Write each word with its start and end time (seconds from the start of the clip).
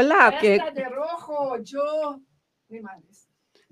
hola. 0.00 0.38
Esta 0.42 0.70
de 0.70 0.84
rojo, 0.84 1.58
yo, 1.62 2.20
mi 2.68 2.80
madre. 2.80 3.04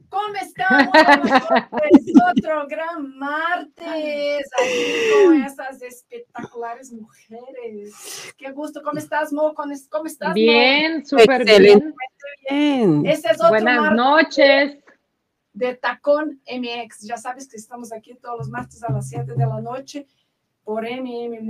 ¿Cómo 0.08 0.34
estamos? 0.40 0.88
Es 1.90 2.12
otro 2.30 2.66
gran 2.66 3.18
martes 3.18 4.44
aquí 4.58 4.94
con 5.12 5.42
esas 5.42 5.82
espectaculares 5.82 6.92
mujeres. 6.92 8.32
Qué 8.38 8.50
gusto. 8.52 8.82
¿Cómo 8.82 8.98
estás, 8.98 9.32
Mo? 9.32 9.54
¿Cómo 9.54 9.72
estás, 10.06 10.34
Bien, 10.34 11.04
súper 11.04 11.44
bien. 11.44 11.94
bien. 12.48 13.06
Este 13.06 13.30
es 13.30 13.36
otro 13.36 13.50
Buenas 13.50 13.92
noches. 13.92 14.78
De 15.52 15.74
Tacón 15.74 16.40
MX. 16.46 17.00
Ya 17.00 17.16
sabes 17.16 17.48
que 17.48 17.56
estamos 17.56 17.92
aquí 17.92 18.14
todos 18.14 18.38
los 18.38 18.48
martes 18.48 18.82
a 18.82 18.92
las 18.92 19.08
7 19.08 19.34
de 19.34 19.46
la 19.46 19.60
noche 19.60 20.06
por 20.68 20.84
MM 20.84 21.40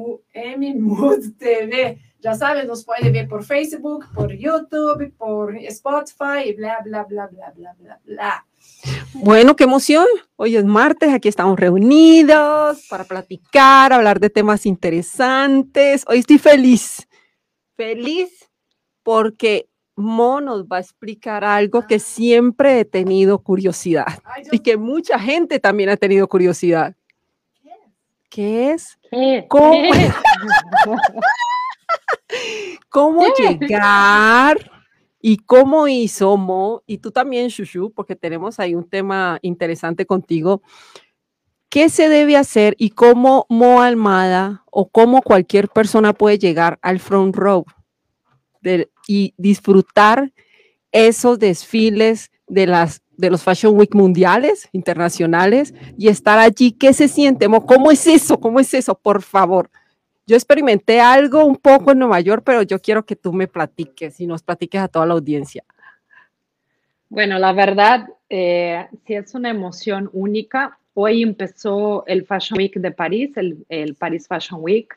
Mood 0.81 1.33
TV. 1.39 1.99
Ya 2.21 2.35
sabes, 2.35 2.67
nos 2.67 2.85
puede 2.85 3.11
ver 3.11 3.27
por 3.27 3.45
Facebook, 3.45 4.07
por 4.15 4.33
YouTube, 4.33 5.13
por 5.17 5.57
Spotify 5.57 6.47
y 6.47 6.53
bla, 6.55 6.79
bla, 6.85 7.03
bla, 7.03 7.27
bla, 7.27 7.53
bla, 7.57 7.75
bla, 7.81 8.01
bla. 8.05 8.47
Bueno, 9.15 9.57
qué 9.57 9.65
emoción. 9.65 10.07
Hoy 10.37 10.55
es 10.55 10.65
martes, 10.65 11.13
aquí 11.13 11.27
estamos 11.27 11.59
reunidos 11.59 12.87
para 12.89 13.03
platicar, 13.03 13.93
hablar 13.93 14.21
de 14.21 14.31
temas 14.31 14.67
interesantes. 14.67 16.05
Hoy 16.07 16.19
estoy 16.19 16.39
feliz, 16.39 17.09
feliz 17.77 18.49
porque 19.03 19.69
Mo 19.97 20.41
nos 20.41 20.67
va 20.67 20.77
a 20.77 20.81
explicar 20.81 21.43
algo 21.43 21.89
que 21.89 21.99
siempre 21.99 22.79
he 22.79 22.85
tenido 22.85 23.41
curiosidad 23.41 24.07
y 24.53 24.61
que 24.61 24.77
mucha 24.77 25.19
gente 25.19 25.59
también 25.59 25.89
ha 25.89 25.97
tenido 25.97 26.29
curiosidad. 26.29 26.95
¿Qué 28.29 28.73
es? 28.73 28.99
¿Qué? 29.11 29.47
¿Cómo, 29.49 29.73
¿Cómo 32.89 33.27
llegar? 33.35 34.71
¿Y 35.21 35.39
cómo 35.39 35.89
hizo 35.89 36.37
Mo? 36.37 36.83
Y 36.87 36.99
tú 36.99 37.11
también, 37.11 37.49
Shushu, 37.49 37.93
porque 37.93 38.15
tenemos 38.15 38.61
ahí 38.61 38.75
un 38.75 38.89
tema 38.89 39.39
interesante 39.43 40.07
contigo. 40.07 40.63
¿Qué 41.69 41.91
se 41.91 42.09
debe 42.09 42.37
hacer 42.37 42.75
y 42.79 42.91
cómo 42.91 43.45
Mo 43.49 43.83
Almada 43.83 44.65
o 44.71 44.89
cómo 44.89 45.21
cualquier 45.21 45.69
persona 45.69 46.13
puede 46.13 46.39
llegar 46.39 46.79
al 46.83 46.99
front 46.99 47.37
row 47.37 47.65
y 49.07 49.35
disfrutar 49.37 50.33
esos 50.93 51.39
desfiles 51.39 52.31
de, 52.47 52.67
las, 52.67 53.03
de 53.19 53.31
los 53.31 53.43
Fashion 53.43 53.77
Week 53.77 53.95
mundiales, 53.95 54.69
internacionales, 54.73 55.75
y 55.99 56.09
estar 56.09 56.39
allí? 56.39 56.73
¿Qué 56.73 56.95
se 56.95 57.09
siente, 57.09 57.49
Mo? 57.49 57.67
¿Cómo 57.67 57.91
es 57.91 58.07
eso? 58.07 58.41
¿Cómo 58.41 58.61
es 58.61 58.73
eso? 58.73 58.95
Por 58.95 59.23
favor. 59.23 59.69
Yo 60.27 60.37
experimenté 60.37 61.01
algo 61.01 61.45
un 61.45 61.57
poco 61.57 61.91
en 61.91 61.99
Nueva 61.99 62.21
York, 62.21 62.43
pero 62.47 62.63
yo 62.63 62.79
quiero 62.81 63.05
que 63.05 63.17
tú 63.17 63.33
me 63.33 63.49
platiques 63.49 64.21
y 64.21 64.27
nos 64.27 64.43
platiques 64.43 64.81
a 64.81 64.89
toda 64.89 65.05
la 65.05 65.15
audiencia. 65.15 65.65
Bueno, 67.09 67.39
la 67.39 67.53
verdad, 67.53 68.09
eh, 68.29 68.87
sí 69.07 69.15
es 69.15 69.35
una 69.35 69.51
emoción 69.51 70.09
única. 70.13 70.79
Hoy 70.95 71.23
empezó 71.23 72.05
el 72.07 72.25
Fashion 72.25 72.59
Week 72.59 72.75
de 72.77 72.91
París, 72.93 73.37
el, 73.37 73.65
el 73.69 73.95
Paris 73.95 74.29
Fashion 74.29 74.61
Week. 74.63 74.97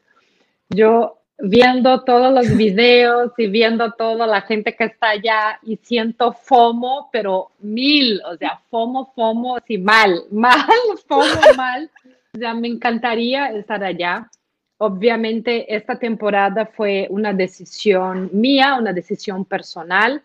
Yo 0.69 1.20
viendo 1.41 2.01
todos 2.03 2.33
los 2.33 2.55
videos 2.55 3.31
y 3.37 3.47
viendo 3.47 3.91
toda 3.93 4.27
la 4.27 4.41
gente 4.41 4.75
que 4.75 4.85
está 4.85 5.09
allá 5.09 5.59
y 5.63 5.77
siento 5.77 6.33
FOMO, 6.33 7.09
pero 7.11 7.51
mil, 7.59 8.21
o 8.25 8.37
sea, 8.37 8.61
FOMO, 8.69 9.11
FOMO, 9.15 9.57
sí, 9.67 9.77
mal, 9.77 10.23
mal, 10.31 10.65
FOMO, 11.07 11.53
mal. 11.57 11.89
O 12.33 12.37
sea, 12.37 12.53
me 12.53 12.67
encantaría 12.67 13.51
estar 13.51 13.83
allá. 13.83 14.29
Obviamente 14.77 15.73
esta 15.75 15.99
temporada 15.99 16.65
fue 16.65 17.07
una 17.09 17.33
decisión 17.33 18.29
mía, 18.33 18.75
una 18.79 18.93
decisión 18.93 19.45
personal. 19.45 20.21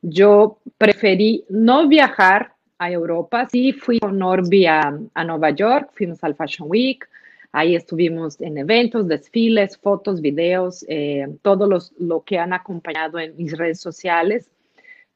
Yo 0.00 0.58
preferí 0.78 1.44
no 1.48 1.88
viajar 1.88 2.52
a 2.78 2.90
Europa. 2.90 3.46
Sí, 3.50 3.72
fui 3.72 3.98
con 3.98 4.18
Norby 4.18 4.66
a, 4.66 4.90
Nueva 5.24 5.50
York, 5.50 5.90
fuimos 5.94 6.22
al 6.22 6.34
Fashion 6.34 6.68
Week. 6.70 7.06
Ahí 7.52 7.74
estuvimos 7.74 8.40
en 8.40 8.58
eventos, 8.58 9.08
desfiles, 9.08 9.76
fotos, 9.78 10.20
videos, 10.20 10.84
eh, 10.88 11.26
todo 11.42 11.66
los, 11.66 11.92
lo 11.98 12.22
que 12.22 12.38
han 12.38 12.52
acompañado 12.52 13.18
en 13.18 13.36
mis 13.36 13.56
redes 13.56 13.80
sociales. 13.80 14.50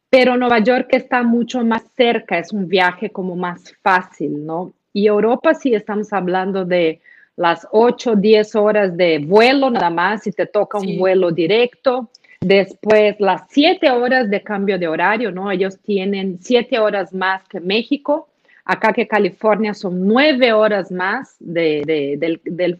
Pero 0.08 0.36
Nueva 0.36 0.58
York 0.58 0.88
está 0.90 1.22
mucho 1.22 1.64
más 1.64 1.84
cerca, 1.96 2.38
es 2.38 2.52
un 2.52 2.68
viaje 2.68 3.10
como 3.10 3.36
más 3.36 3.74
fácil, 3.82 4.44
¿no? 4.44 4.72
Y 4.92 5.06
Europa 5.06 5.54
sí 5.54 5.74
estamos 5.74 6.12
hablando 6.12 6.64
de 6.64 7.00
las 7.36 7.66
8, 7.70 8.16
10 8.16 8.54
horas 8.56 8.96
de 8.96 9.18
vuelo 9.18 9.70
nada 9.70 9.90
más 9.90 10.24
si 10.24 10.32
te 10.32 10.46
toca 10.46 10.78
un 10.78 10.98
vuelo 10.98 11.30
directo. 11.30 12.10
Después 12.40 13.16
las 13.20 13.42
7 13.48 13.90
horas 13.90 14.28
de 14.28 14.42
cambio 14.42 14.78
de 14.78 14.88
horario, 14.88 15.30
¿no? 15.30 15.50
Ellos 15.50 15.78
tienen 15.80 16.38
7 16.40 16.78
horas 16.78 17.14
más 17.14 17.46
que 17.48 17.60
México. 17.60 18.28
Acá 18.64 18.92
que 18.92 19.08
California 19.08 19.74
son 19.74 20.06
9 20.06 20.52
horas 20.52 20.92
más 20.92 21.36
de, 21.40 22.16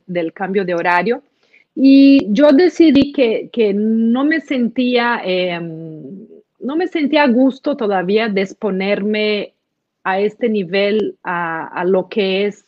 del, 0.07 0.33
cambio 0.33 0.65
de 0.65 0.75
horario. 0.75 1.23
Y 1.75 2.27
yo 2.31 2.53
decidí 2.53 3.13
que, 3.13 3.73
no 3.75 4.25
me 4.25 4.41
sentía, 4.41 5.21
em, 5.25 6.27
no 6.61 6.77
me 6.77 6.87
sentía 6.87 7.25
a 7.25 7.29
gusto 7.29 7.77
todavía 7.77 8.29
de 8.29 8.43
exponerme 8.43 9.55
a 10.05 10.21
este 10.21 10.49
nivel, 10.49 11.17
a, 11.23 11.67
a 11.69 11.85
lo 11.85 12.09
que 12.09 12.47
es 12.47 12.65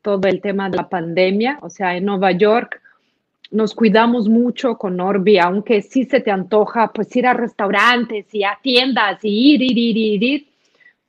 todo 0.00 0.26
el 0.28 0.40
tema 0.40 0.68
de 0.68 0.76
la 0.78 0.88
pandemia. 0.88 1.58
O 1.62 1.70
sea, 1.70 1.96
en 1.96 2.04
Nueva 2.04 2.32
York 2.32 2.80
nos 3.52 3.74
cuidamos 3.74 4.28
mucho 4.28 4.76
con 4.78 4.98
Orbi, 4.98 5.38
aunque 5.38 5.82
sí 5.82 6.04
se 6.04 6.20
te 6.20 6.30
antoja 6.30 6.90
pues 6.92 7.14
ir 7.14 7.26
a 7.26 7.34
restaurantes 7.34 8.34
y 8.34 8.42
a 8.44 8.58
tiendas 8.60 9.22
y 9.22 9.54
ir, 9.54 9.62
ir, 9.62 9.78
ir, 9.78 9.96
ir, 9.96 10.22
ir, 10.22 10.46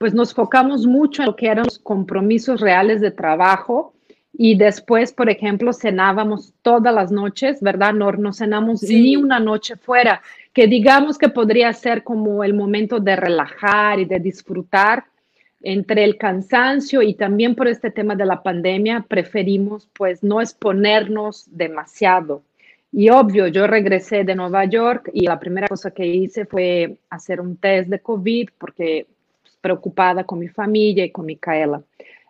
pues 0.03 0.13
nos 0.13 0.33
focamos 0.33 0.85
mucho 0.85 1.21
en 1.21 1.27
lo 1.27 1.35
que 1.37 1.47
eran 1.47 1.63
los 1.63 1.79
compromisos 1.79 2.59
reales 2.59 2.99
de 2.99 3.09
trabajo. 3.09 3.93
Y 4.33 4.55
después, 4.55 5.13
por 5.13 5.29
ejemplo, 5.29 5.71
cenábamos 5.71 6.53
todas 6.61 6.93
las 6.93 7.09
noches, 7.09 7.61
¿verdad? 7.61 7.93
No, 7.93 8.11
no 8.11 8.33
cenamos 8.33 8.83
ni 8.83 9.15
una 9.15 9.39
noche 9.39 9.77
fuera, 9.77 10.21
que 10.51 10.67
digamos 10.67 11.17
que 11.17 11.29
podría 11.29 11.71
ser 11.71 12.03
como 12.03 12.43
el 12.43 12.53
momento 12.53 12.99
de 12.99 13.15
relajar 13.15 13.97
y 14.01 14.03
de 14.03 14.19
disfrutar 14.19 15.05
entre 15.61 16.03
el 16.03 16.17
cansancio 16.17 17.01
y 17.01 17.13
también 17.13 17.55
por 17.55 17.69
este 17.69 17.89
tema 17.89 18.13
de 18.13 18.25
la 18.25 18.43
pandemia, 18.43 19.05
preferimos 19.07 19.87
pues 19.93 20.21
no 20.21 20.41
exponernos 20.41 21.45
demasiado. 21.49 22.43
Y 22.91 23.09
obvio, 23.09 23.47
yo 23.47 23.67
regresé 23.67 24.25
de 24.25 24.35
Nueva 24.35 24.65
York 24.65 25.09
y 25.13 25.27
la 25.27 25.39
primera 25.39 25.69
cosa 25.69 25.91
que 25.91 26.05
hice 26.05 26.45
fue 26.45 26.97
hacer 27.09 27.39
un 27.39 27.55
test 27.55 27.89
de 27.89 27.99
COVID 27.99 28.49
porque 28.57 29.07
preocupada 29.63 30.23
con 30.23 30.37
mi 30.37 30.49
familia 30.49 31.05
y 31.05 31.11
con 31.11 31.25
Micaela. 31.25 31.81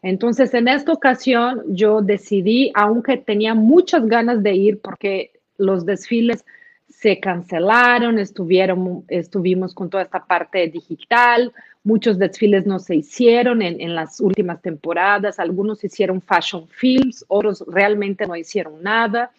Entonces, 0.02 0.54
en 0.54 0.68
esta 0.70 0.94
ocasión 0.94 1.64
yo 1.68 2.02
decidí, 2.02 2.72
aunque 2.76 3.18
tenía 3.18 3.54
muchas 3.54 4.06
ganas 4.06 4.42
de 4.44 4.54
ir 4.54 4.80
porque 4.80 5.32
los 5.58 5.86
desfiles 5.86 6.46
se 6.88 7.20
cancelaron, 7.20 8.20
estuvieron, 8.20 9.04
estuvimos 9.10 9.74
con 9.74 9.90
toda 9.90 10.04
esta 10.04 10.24
parte 10.24 10.68
digital, 10.68 11.52
Muchos 11.86 12.18
desfiles 12.18 12.66
no 12.66 12.80
se 12.80 12.96
hicieron 12.96 13.62
en, 13.62 13.94
las 13.94 14.22
últimas 14.22 14.62
temporadas, 14.62 15.38
algunos 15.38 15.84
hicieron 15.84 16.22
fashion 16.22 16.66
films, 16.70 17.26
otros 17.28 17.62
realmente 17.68 18.26
no 18.26 18.38
hicieron 18.38 18.82
nada. 18.82 19.32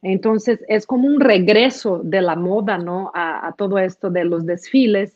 Entonces 0.00 0.64
es 0.66 0.86
como 0.86 1.06
un 1.06 1.20
regreso 1.20 2.00
de 2.02 2.22
la 2.22 2.36
moda, 2.36 2.78
¿no? 2.78 3.12
A, 3.14 3.54
todo 3.58 3.78
esto 3.78 4.08
de 4.08 4.24
los 4.24 4.46
desfiles. 4.46 5.14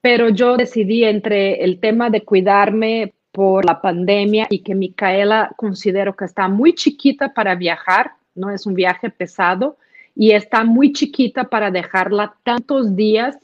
Pero 0.00 0.28
yo 0.30 0.56
decidí 0.56 1.04
entre 1.04 1.62
el 1.62 1.78
tema 1.78 2.10
de 2.10 2.22
cuidarme 2.22 3.14
por 3.32 3.64
la 3.64 3.80
pandemia 3.80 4.46
y 4.50 4.60
que 4.60 4.74
Micaela 4.74 5.52
considero 5.56 6.16
que 6.16 6.24
está 6.24 6.48
muy 6.48 6.74
chiquita 6.74 7.32
para 7.32 7.54
viajar, 7.54 8.12
no 8.34 8.50
es 8.50 8.66
un 8.66 8.74
viaje 8.74 9.10
pesado 9.10 9.76
y 10.16 10.32
está 10.32 10.64
muy 10.64 10.92
chiquita 10.92 11.44
para 11.44 11.70
dejarla 11.70 12.34
tantos 12.42 12.96
días 12.96 13.38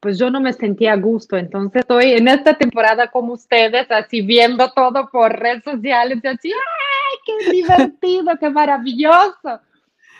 pues 0.00 0.18
yo 0.18 0.30
no 0.30 0.40
me 0.40 0.52
sentía 0.52 0.92
a 0.92 0.96
gusto. 0.96 1.36
Entonces 1.36 1.80
estoy 1.80 2.12
en 2.12 2.28
esta 2.28 2.54
temporada 2.54 3.08
como 3.10 3.32
ustedes, 3.34 3.90
así 3.90 4.22
viendo 4.22 4.70
todo 4.72 5.08
por 5.10 5.38
redes 5.38 5.64
sociales 5.64 6.18
y 6.22 6.26
así, 6.26 6.52
¡ay, 6.52 7.18
qué 7.26 7.50
divertido, 7.52 8.32
qué 8.38 8.50
maravilloso! 8.50 9.60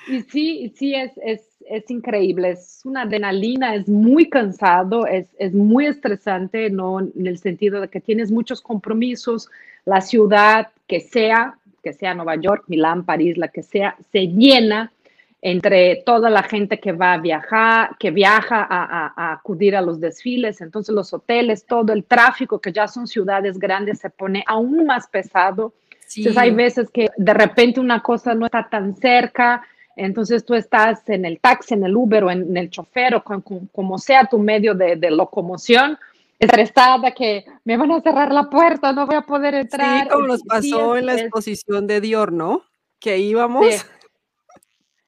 Y 0.09 0.23
sí, 0.23 0.73
sí, 0.75 0.95
es, 0.95 1.12
es, 1.23 1.48
es 1.70 1.91
increíble, 1.91 2.50
es 2.50 2.81
una 2.85 3.03
adrenalina, 3.03 3.75
es 3.75 3.88
muy 3.88 4.29
cansado, 4.29 5.06
es, 5.06 5.26
es 5.38 5.53
muy 5.53 5.87
estresante, 5.87 6.70
¿no? 6.70 7.00
En 7.00 7.26
el 7.26 7.38
sentido 7.38 7.81
de 7.81 7.88
que 7.88 8.00
tienes 8.00 8.31
muchos 8.31 8.61
compromisos, 8.61 9.49
la 9.85 10.00
ciudad 10.00 10.69
que 10.87 11.00
sea, 11.00 11.59
que 11.82 11.93
sea 11.93 12.15
Nueva 12.15 12.37
York, 12.37 12.65
Milán, 12.69 13.05
París, 13.05 13.37
la 13.37 13.49
que 13.49 13.62
sea, 13.62 13.97
se 14.11 14.29
llena 14.29 14.93
entre 15.41 16.03
toda 16.05 16.31
la 16.31 16.43
gente 16.43 16.81
que 16.81 16.93
va 16.93 17.12
a 17.12 17.19
viajar, 17.19 17.97
que 17.99 18.11
viaja 18.11 18.67
a, 18.69 19.32
acudir 19.32 19.76
a 19.76 19.81
los 19.81 20.00
desfiles, 20.00 20.61
entonces 20.61 20.94
los 20.94 21.12
hoteles, 21.12 21.64
todo 21.64 21.93
el 21.93 22.05
tráfico, 22.05 22.61
que 22.61 22.73
ya 22.73 22.88
son 22.88 23.06
ciudades 23.06 23.59
grandes, 23.59 24.00
se 24.00 24.11
pone 24.11 24.43
aún 24.47 24.85
más 24.85 25.06
pesado. 25.06 25.73
Entonces 26.17 26.38
hay 26.38 26.50
veces 26.50 26.91
que 26.91 27.09
de 27.17 27.35
repente 27.35 27.81
una 27.81 28.03
cosa 28.03 28.35
no 28.35 28.47
está 28.47 28.69
tan 28.69 28.97
cerca, 28.97 29.62
Entonces 29.99 30.45
tú 30.45 30.55
estás 30.55 31.09
en 31.09 31.25
el 31.25 31.41
taxi, 31.41 31.75
en 31.75 31.85
el 31.85 31.97
Uber 31.97 32.23
o 32.23 32.31
en, 32.31 32.56
el 32.56 32.71
chofer 32.71 33.17
o 33.17 33.25
como 33.73 33.99
sea 33.99 34.27
tu 34.27 34.39
medio 34.39 34.73
de, 34.73 34.97
locomoción, 35.11 35.99
estresada 36.39 37.11
que 37.11 37.45
me 37.65 37.77
van 37.77 37.91
a 37.91 38.00
cerrar 38.00 38.33
la 38.33 38.49
puerta, 38.49 38.93
no 38.93 39.06
voy 39.06 39.17
a 39.17 39.23
poder 39.23 39.55
entrar. 39.55 40.05
Sí, 40.05 40.09
como 40.09 40.29
nos 40.29 40.45
pasó 40.45 40.97
en 40.97 41.06
la 41.06 41.15
exposición 41.15 41.89
de 41.89 42.00
Dior, 42.00 42.33
¿no? 42.33 42.62
Que 43.00 43.19
íbamos. 43.19 43.67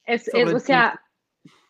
Es, 0.04 0.28
o 0.52 0.58
sea, 0.58 1.00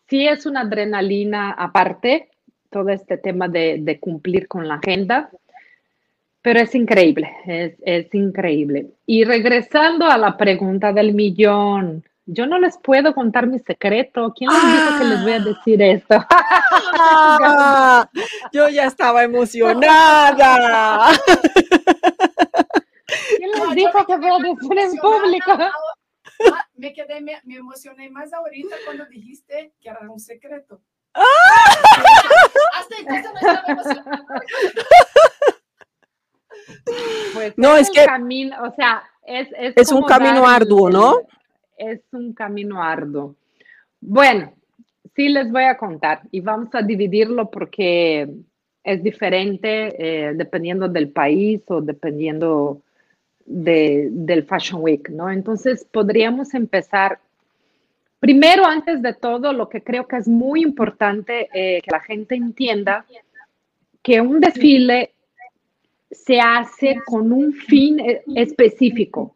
sí 0.09 0.27
es 0.27 0.47
una 0.47 0.61
adrenalina 0.61 1.51
aparte, 1.51 2.29
todo 2.71 2.89
este 2.89 3.19
tema 3.19 3.47
de, 3.47 3.99
cumplir 4.01 4.47
con 4.47 4.67
la 4.67 4.75
agenda, 4.75 5.29
pero 6.41 6.59
es 6.59 6.73
increíble, 6.73 7.31
es, 7.45 7.75
es 7.83 8.11
increíble. 8.15 8.87
Y 9.05 9.25
regresando 9.25 10.07
a 10.07 10.17
la 10.17 10.37
pregunta 10.37 10.91
del 10.91 11.13
millón, 11.13 12.03
yo 12.25 12.45
no 12.45 12.59
les 12.59 12.77
puedo 12.77 13.13
contar 13.13 13.47
mi 13.47 13.59
secreto. 13.59 14.33
¿Quién 14.35 14.51
les 14.51 14.61
dijo 14.61 14.99
que 14.99 15.05
les 15.05 15.21
voy 15.23 15.31
a 15.31 15.35
ah. 15.35 15.39
decir 15.39 15.81
esto? 15.81 16.25
Ah, 17.03 18.09
yo 18.51 18.69
ya 18.69 18.85
estaba 18.85 19.23
emocionada. 19.23 21.09
¿Quién 23.37 23.51
les 23.51 23.75
dijo 23.75 24.05
que 24.05 24.17
voy 24.17 24.29
a 24.29 24.37
decir 24.37 24.77
en 24.77 24.97
público? 24.97 25.51
Ah, 25.51 26.67
me 26.75 26.93
quedé, 26.93 27.21
me, 27.21 27.41
emocioné 27.45 28.09
más 28.09 28.33
ahorita 28.33 28.75
cuando 28.85 29.05
dijiste 29.05 29.73
que 29.79 29.89
era 29.89 29.99
un 30.09 30.19
secreto. 30.19 30.81
Hasta 31.13 32.95
entonces 32.99 33.31
no 33.33 33.39
estaba 33.39 33.67
emocionada. 33.67 34.25
Pues 37.33 37.53
no, 37.57 37.77
es, 37.77 37.89
que 37.89 38.05
camino, 38.05 38.61
o 38.63 38.71
sea, 38.75 39.03
es, 39.23 39.47
es, 39.57 39.73
es 39.75 39.91
un 39.91 40.03
camino 40.03 40.47
arduo, 40.47 40.89
¿no? 40.89 41.21
Es 41.81 42.01
un 42.11 42.33
camino 42.33 42.81
arduo. 42.81 43.35
Bueno, 43.99 44.53
sí 45.15 45.29
les 45.29 45.51
voy 45.51 45.63
a 45.63 45.77
contar 45.77 46.21
y 46.31 46.39
vamos 46.39 46.69
a 46.73 46.81
dividirlo 46.81 47.49
porque 47.49 48.29
es 48.83 49.03
diferente 49.03 49.95
eh, 49.97 50.33
dependiendo 50.35 50.87
del 50.87 51.09
país 51.09 51.61
o 51.67 51.81
dependiendo 51.81 52.81
del 53.45 54.43
Fashion 54.43 54.81
Week, 54.81 55.09
¿no? 55.09 55.29
Entonces 55.29 55.85
podríamos 55.91 56.53
empezar. 56.53 57.19
Primero, 58.19 58.65
antes 58.65 59.01
de 59.01 59.13
todo, 59.13 59.51
lo 59.51 59.67
que 59.67 59.81
creo 59.81 60.07
que 60.07 60.17
es 60.17 60.27
muy 60.27 60.61
importante 60.61 61.49
eh, 61.53 61.81
que 61.81 61.91
la 61.91 61.99
gente 61.99 62.35
entienda 62.35 63.05
que 64.03 64.21
un 64.21 64.39
desfile 64.39 65.11
se 66.11 66.39
hace 66.39 66.97
con 67.05 67.31
un 67.31 67.51
fin 67.51 67.99
eh, 67.99 68.21
específico 68.35 69.33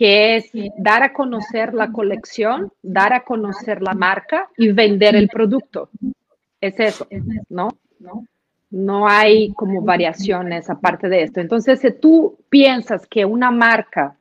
que 0.00 0.36
es 0.36 0.50
dar 0.78 1.02
a 1.02 1.12
conocer 1.12 1.74
la 1.74 1.92
colección, 1.92 2.72
dar 2.80 3.12
a 3.12 3.22
conocer 3.22 3.82
la 3.82 3.92
marca 3.92 4.48
y 4.56 4.72
vender 4.72 5.14
el 5.14 5.28
producto. 5.28 5.90
Es 6.58 6.80
eso, 6.80 7.06
¿no? 7.50 7.68
No 8.70 9.06
hay 9.06 9.52
como 9.52 9.82
variaciones 9.82 10.70
aparte 10.70 11.10
de 11.10 11.24
esto. 11.24 11.40
Entonces, 11.40 11.80
si 11.80 11.92
tú 11.92 12.38
piensas 12.48 13.06
que 13.06 13.26
una 13.26 13.50
marca 13.50 14.16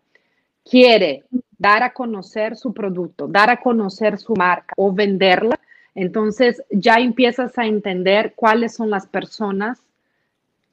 quiere 0.70 1.24
dar 1.58 1.82
a 1.84 1.94
conocer 1.94 2.58
su 2.58 2.74
producto, 2.74 3.30
dar 3.30 3.50
a 3.50 3.62
conocer 3.62 4.18
su 4.18 4.34
marca 4.36 4.74
o 4.76 4.92
venderla, 4.92 5.58
entonces 5.96 6.62
ya 6.72 6.96
empiezas 6.96 7.58
a 7.58 7.66
entender 7.66 8.34
cuáles 8.36 8.76
son 8.76 8.90
las 8.90 9.08
personas 9.08 9.80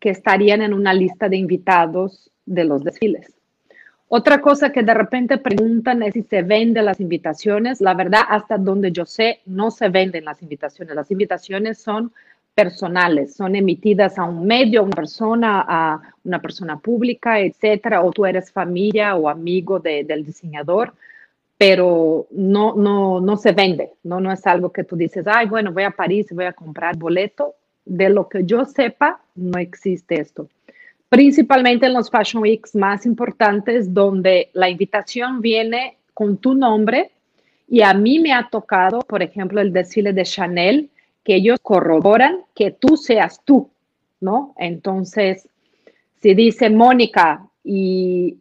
que 0.00 0.11
estarían 0.11 0.62
en 0.62 0.75
una 0.75 0.93
lista 0.93 1.29
de 1.29 1.37
invitados 1.37 2.32
de 2.44 2.64
los 2.64 2.82
desfiles. 2.82 3.36
Otra 4.08 4.41
cosa 4.41 4.70
que 4.70 4.85
de 4.85 4.94
repente 4.94 5.37
preguntan 5.38 6.03
es 6.05 6.14
si 6.14 6.23
se 6.23 6.43
venden 6.43 6.85
las 6.85 7.00
invitaciones. 7.00 7.81
La 7.81 7.94
verdad, 7.94 8.23
hasta 8.29 8.56
donde 8.56 8.93
yo 8.93 9.05
sé, 9.05 9.41
no 9.47 9.73
se 9.73 9.88
venden 9.88 10.25
las 10.25 10.43
invitaciones. 10.43 10.94
Las 10.94 11.11
invitaciones 11.11 11.79
son 11.79 12.12
personales, 12.55 13.35
son 13.35 13.56
emitidas 13.56 14.17
a 14.19 14.25
un 14.25 14.47
medio, 14.47 14.81
a 14.81 14.85
una 14.85 14.97
persona, 14.97 15.64
a 15.69 16.00
una 16.25 16.41
persona 16.41 16.79
pública, 16.79 17.41
etcétera, 17.41 18.03
o 18.03 18.12
tú 18.12 18.25
eres 18.25 18.50
familia 18.50 19.17
o 19.17 19.29
amigo 19.29 19.79
del 19.81 20.25
diseñador, 20.25 20.94
pero 21.59 22.26
no, 22.31 22.75
no, 22.75 23.20
no 23.20 23.37
se 23.37 23.52
vende, 23.52 23.91
no, 24.05 24.20
no 24.20 24.32
es 24.32 24.47
algo 24.47 24.73
que 24.73 24.85
tú 24.85 24.97
dices, 24.97 25.26
ay, 25.26 25.49
bueno, 25.49 25.73
voy 25.73 25.82
a 25.82 25.91
París 25.91 26.29
voy 26.32 26.47
a 26.47 26.52
comprar 26.52 26.97
boleto. 26.97 27.55
De 27.85 28.09
lo 28.09 28.29
que 28.29 28.44
yo 28.44 28.64
sepa, 28.64 29.20
no 29.35 29.59
existe 29.59 30.20
esto 30.20 30.49
principalmente 31.08 31.87
en 31.87 31.94
los 31.94 32.11
Fashion 32.11 32.43
Weeks 32.43 32.75
más 32.75 33.06
importantes, 33.06 33.93
donde 33.93 34.50
la 34.53 34.69
invitación 34.69 35.41
viene 35.41 35.99
con 36.14 36.38
tu 36.38 36.55
nombre. 36.55 37.11
Y 37.69 37.82
a 37.82 37.93
mí 37.94 38.19
me 38.19 38.32
ha 38.32 38.49
tocado, 38.49 39.00
por 39.00 39.23
ejemplo, 39.23 39.61
el 39.61 39.73
desfile 39.73 40.12
de 40.12 40.25
Chanel, 40.25 40.91
que 41.25 41.37
ellos 41.37 41.58
corroboran 41.61 42.38
que 42.55 42.70
tú 42.70 42.97
seas 42.97 43.41
tú, 43.44 43.69
¿no? 44.20 44.55
Entonces, 44.56 45.49
si 46.23 46.35
dice 46.35 46.70
Mónica 46.70 47.47
y 47.64 48.38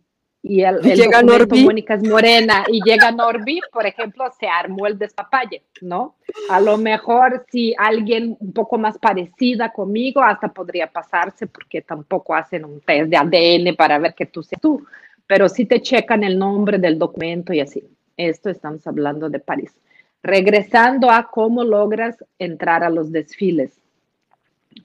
y 0.47 0.61
el, 0.61 0.79
llega 0.79 1.23
Norby. 1.23 1.63
Mónica 1.63 1.95
es 1.95 2.03
morena 2.07 2.65
y 2.67 2.79
llega 2.85 3.11
Norby, 3.11 3.61
por 3.73 3.87
ejemplo, 3.87 4.25
se 4.39 4.47
armó 4.47 4.85
el 4.85 4.95
despapalle, 4.95 5.63
¿no? 5.81 6.17
A 6.51 6.61
lo 6.61 6.77
mejor 6.77 7.43
si 7.49 7.73
alguien 7.75 8.37
un 8.39 8.53
poco 8.53 8.77
más 8.77 8.99
parecida 8.99 9.73
conmigo, 9.73 10.21
hasta 10.21 10.49
podría 10.49 10.85
pasarse 10.85 11.47
porque 11.47 11.81
tampoco 11.81 12.35
hacen 12.35 12.63
un 12.63 12.79
test 12.81 13.09
de 13.09 13.17
ADN 13.17 13.75
para 13.75 13.97
ver 13.97 14.13
que 14.13 14.27
tú 14.27 14.43
seas 14.43 14.61
tú, 14.61 14.85
pero 15.25 15.49
sí 15.49 15.65
te 15.65 15.81
checan 15.81 16.23
el 16.23 16.37
nombre 16.37 16.77
del 16.77 16.99
documento 16.99 17.51
y 17.51 17.61
así. 17.61 17.83
Esto 18.15 18.51
estamos 18.51 18.85
hablando 18.85 19.31
de 19.31 19.39
París. 19.39 19.73
Regresando 20.21 21.09
a 21.09 21.27
cómo 21.27 21.63
logras 21.63 22.23
entrar 22.37 22.83
a 22.83 22.91
los 22.91 23.11
desfiles. 23.11 23.81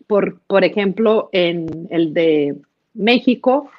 Por, 0.07 0.41
por 0.41 0.65
ejemplo, 0.65 1.29
en 1.33 1.87
el 1.91 2.15
de 2.15 2.57
México, 2.95 3.71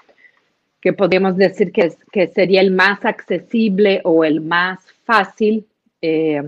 que 0.81 0.94
podríamos 0.94 1.38
decir 1.38 1.72
que, 1.72 1.94
que 2.12 2.28
sería 2.28 2.62
el 2.62 2.72
más 2.72 3.06
accesible 3.06 4.01
o 4.04 4.25
el 4.25 4.42
más 4.42 4.80
fácil, 5.06 5.68
eh, 6.01 6.42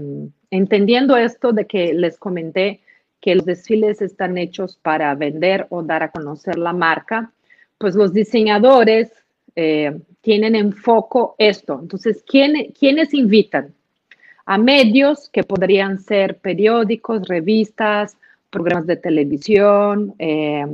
entendiendo 0.50 1.16
esto 1.16 1.54
de 1.54 1.68
que 1.68 1.94
les 1.94 2.18
comenté 2.18 2.82
que 3.22 3.36
los 3.36 3.46
desfiles 3.46 4.02
están 4.02 4.38
hechos 4.38 4.78
para 4.82 5.14
vender 5.16 5.68
o 5.70 5.84
dar 5.84 6.04
a 6.04 6.12
conocer 6.12 6.58
la 6.58 6.74
marca, 6.74 7.32
pues 7.78 7.96
los 7.96 8.12
diseñadores 8.12 9.12
eh, 9.56 10.00
tienen 10.22 10.56
en 10.56 10.74
foco 10.74 11.36
esto. 11.38 11.80
Entonces, 11.82 12.24
¿quién, 12.28 12.74
¿quiénes 12.78 13.14
invitan? 13.14 13.74
A 14.46 14.58
medios 14.58 15.30
que 15.30 15.44
podrían 15.44 16.00
ser 16.00 16.40
periódicos, 16.40 17.28
revistas, 17.28 18.18
programas 18.50 18.88
de 18.88 18.98
televisión, 18.98 20.16
eh, 20.20 20.66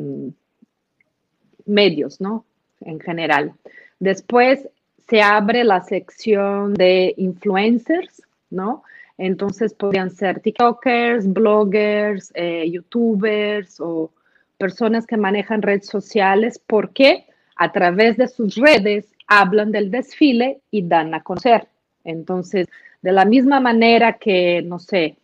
medios, 1.66 2.20
¿no? 2.20 2.46
En 2.82 3.00
general. 3.00 3.54
Después 4.00 4.68
se 5.08 5.22
abre 5.22 5.64
la 5.64 5.82
sección 5.82 6.74
de 6.74 7.14
influencers, 7.18 8.22
¿no? 8.50 8.84
Entonces 9.18 9.74
podrían 9.74 10.12
ser 10.12 10.40
TikTokers, 10.40 11.32
bloggers, 11.34 12.32
eh, 12.36 12.70
YouTubers 12.72 13.80
o 13.80 14.12
personas 14.58 15.06
que 15.06 15.18
manejan 15.18 15.62
redes 15.62 15.88
sociales 15.88 16.62
porque 16.66 17.26
a 17.56 17.72
través 17.72 18.18
de 18.18 18.28
sus 18.28 18.56
redes 18.56 19.06
hablan 19.28 19.72
del 19.72 19.92
desfile 19.92 20.62
y 20.72 20.84
dan 20.84 21.14
a 21.14 21.22
conocer. 21.22 21.68
Entonces, 22.04 22.68
de 23.02 23.12
la 23.12 23.26
misma 23.26 23.60
manera 23.60 24.14
que, 24.14 24.62
no 24.62 24.80
sé, 24.80 25.18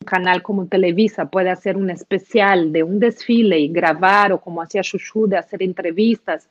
un 0.00 0.06
canal 0.06 0.42
como 0.42 0.66
Televisa 0.66 1.30
puede 1.30 1.50
hacer 1.50 1.76
un 1.76 1.90
especial 1.90 2.72
de 2.72 2.82
un 2.82 3.00
desfile 3.00 3.58
y 3.58 3.68
grabar 3.68 4.32
o 4.32 4.40
como 4.40 4.62
hacía 4.62 4.82
Shushu 4.82 5.26
de 5.26 5.38
hacer 5.38 5.62
entrevistas 5.62 6.48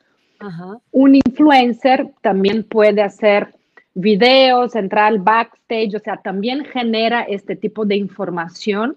un 0.90 1.14
influencer 1.14 2.12
también 2.20 2.64
puede 2.64 3.02
hacer 3.02 3.54
videos, 3.94 4.76
entrar 4.76 5.06
al 5.06 5.18
backstage, 5.18 5.94
o 5.96 5.98
sea, 5.98 6.16
también 6.18 6.64
genera 6.64 7.22
este 7.22 7.56
tipo 7.56 7.84
de 7.84 7.96
información 7.96 8.96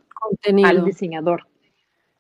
al 0.63 0.86
diseñador 0.86 1.48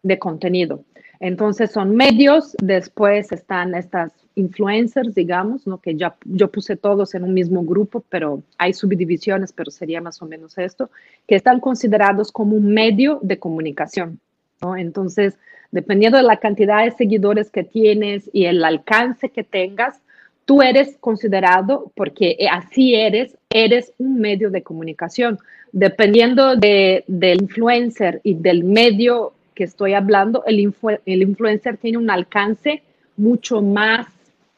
de 0.01 0.17
contenido. 0.17 0.83
Entonces 1.19 1.71
son 1.71 1.95
medios, 1.95 2.55
después 2.59 3.31
están 3.31 3.75
estas 3.75 4.11
influencers, 4.33 5.13
digamos, 5.13 5.67
¿no? 5.67 5.79
que 5.79 5.95
ya 5.95 6.15
yo 6.25 6.49
puse 6.49 6.75
todos 6.75 7.13
en 7.13 7.23
un 7.23 7.35
mismo 7.35 7.63
grupo, 7.63 8.03
pero 8.09 8.41
hay 8.57 8.73
subdivisiones, 8.73 9.53
pero 9.53 9.69
sería 9.69 10.01
más 10.01 10.19
o 10.23 10.25
menos 10.25 10.57
esto, 10.57 10.89
que 11.27 11.35
están 11.35 11.59
considerados 11.59 12.31
como 12.31 12.55
un 12.55 12.73
medio 12.73 13.19
de 13.21 13.37
comunicación. 13.37 14.19
¿no? 14.63 14.75
Entonces, 14.75 15.37
dependiendo 15.71 16.17
de 16.17 16.23
la 16.23 16.37
cantidad 16.37 16.83
de 16.83 16.91
seguidores 16.91 17.49
que 17.49 17.63
tienes 17.63 18.29
y 18.33 18.45
el 18.45 18.63
alcance 18.63 19.29
que 19.29 19.43
tengas, 19.43 20.01
tú 20.45 20.61
eres 20.61 20.97
considerado, 20.99 21.91
porque 21.95 22.37
así 22.51 22.95
eres, 22.95 23.37
eres 23.49 23.93
un 23.97 24.19
medio 24.19 24.51
de 24.51 24.63
comunicación. 24.63 25.39
Dependiendo 25.71 26.55
de, 26.55 27.05
del 27.07 27.43
influencer 27.43 28.19
y 28.23 28.33
del 28.33 28.63
medio 28.65 29.33
que 29.55 29.63
estoy 29.63 29.93
hablando, 29.93 30.43
el, 30.45 30.59
influencer 30.59 31.77
tiene 31.77 31.97
un 31.97 32.09
alcance 32.09 32.83
mucho 33.15 33.61
más 33.61 34.07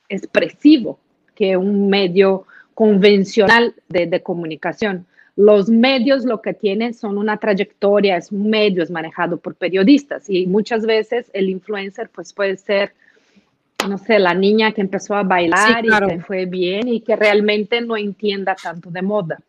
expresivo 0.09 0.97
que 1.35 1.57
un 1.57 1.89
medio 1.89 2.45
convencional 2.73 3.75
de 3.89 4.21
comunicación. 4.21 5.05
Los 5.35 5.69
medios 5.69 6.25
lo 6.25 6.41
que 6.41 6.53
tienen 6.53 6.93
son 6.93 7.17
una 7.17 7.37
trayectoria, 7.37 8.17
es 8.17 8.31
un 8.31 8.49
medio, 8.49 8.83
es 8.83 8.91
manejado 8.91 9.37
por 9.37 9.55
periodistas 9.55 10.29
y 10.29 10.45
muchas 10.45 10.85
veces 10.85 11.29
el 11.33 11.49
influencer 11.49 12.09
pues 12.09 12.33
puede 12.33 12.57
ser, 12.57 12.93
no 13.87 13.97
sé, 13.97 14.19
la 14.19 14.33
niña 14.33 14.71
que 14.73 14.81
empezó 14.81 15.15
a 15.15 15.23
bailar 15.23 15.83
y 15.85 16.07
que 16.07 16.19
fue 16.19 16.45
bien 16.45 16.87
y 16.87 17.01
que 17.01 17.15
realmente 17.15 17.81
no 17.81 17.97
entienda 17.97 18.55
tanto 18.55 18.91
de 18.91 19.01
moda. 19.01 19.39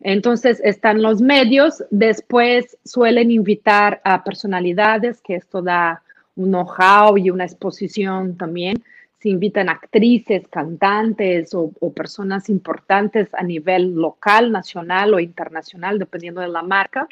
Entonces 0.00 0.60
están 0.62 1.02
los 1.02 1.20
medios, 1.20 1.82
después 1.90 2.76
suelen 2.84 3.30
invitar 3.30 4.00
a 4.04 4.22
personalidades, 4.22 5.20
que 5.20 5.34
esto 5.34 5.62
da 5.62 6.02
un 6.36 6.50
know-how 6.50 7.16
y 7.16 7.30
una 7.30 7.44
exposición 7.44 8.36
también. 8.36 8.82
Se 9.18 9.28
invitan 9.30 9.68
actrices, 9.68 10.46
cantantes 10.48 11.54
o, 11.54 11.72
personas 11.92 12.48
importantes 12.48 13.28
a 13.34 13.42
nivel 13.42 13.94
local, 13.94 14.52
nacional 14.52 15.14
o 15.14 15.20
internacional, 15.20 15.98
dependiendo 15.98 16.40
de 16.40 16.48
la 16.48 16.62
marca. 16.62 17.08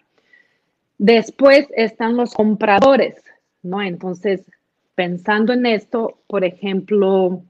Después 0.99 1.67
están 1.77 2.17
los 2.17 2.35
compradores, 2.35 3.17
¿no? 3.63 3.83
Entonces, 3.83 4.43
pensando 4.95 5.53
en 5.53 5.67
esto, 5.67 6.19
por 6.27 6.45
ejemplo, 6.45 7.43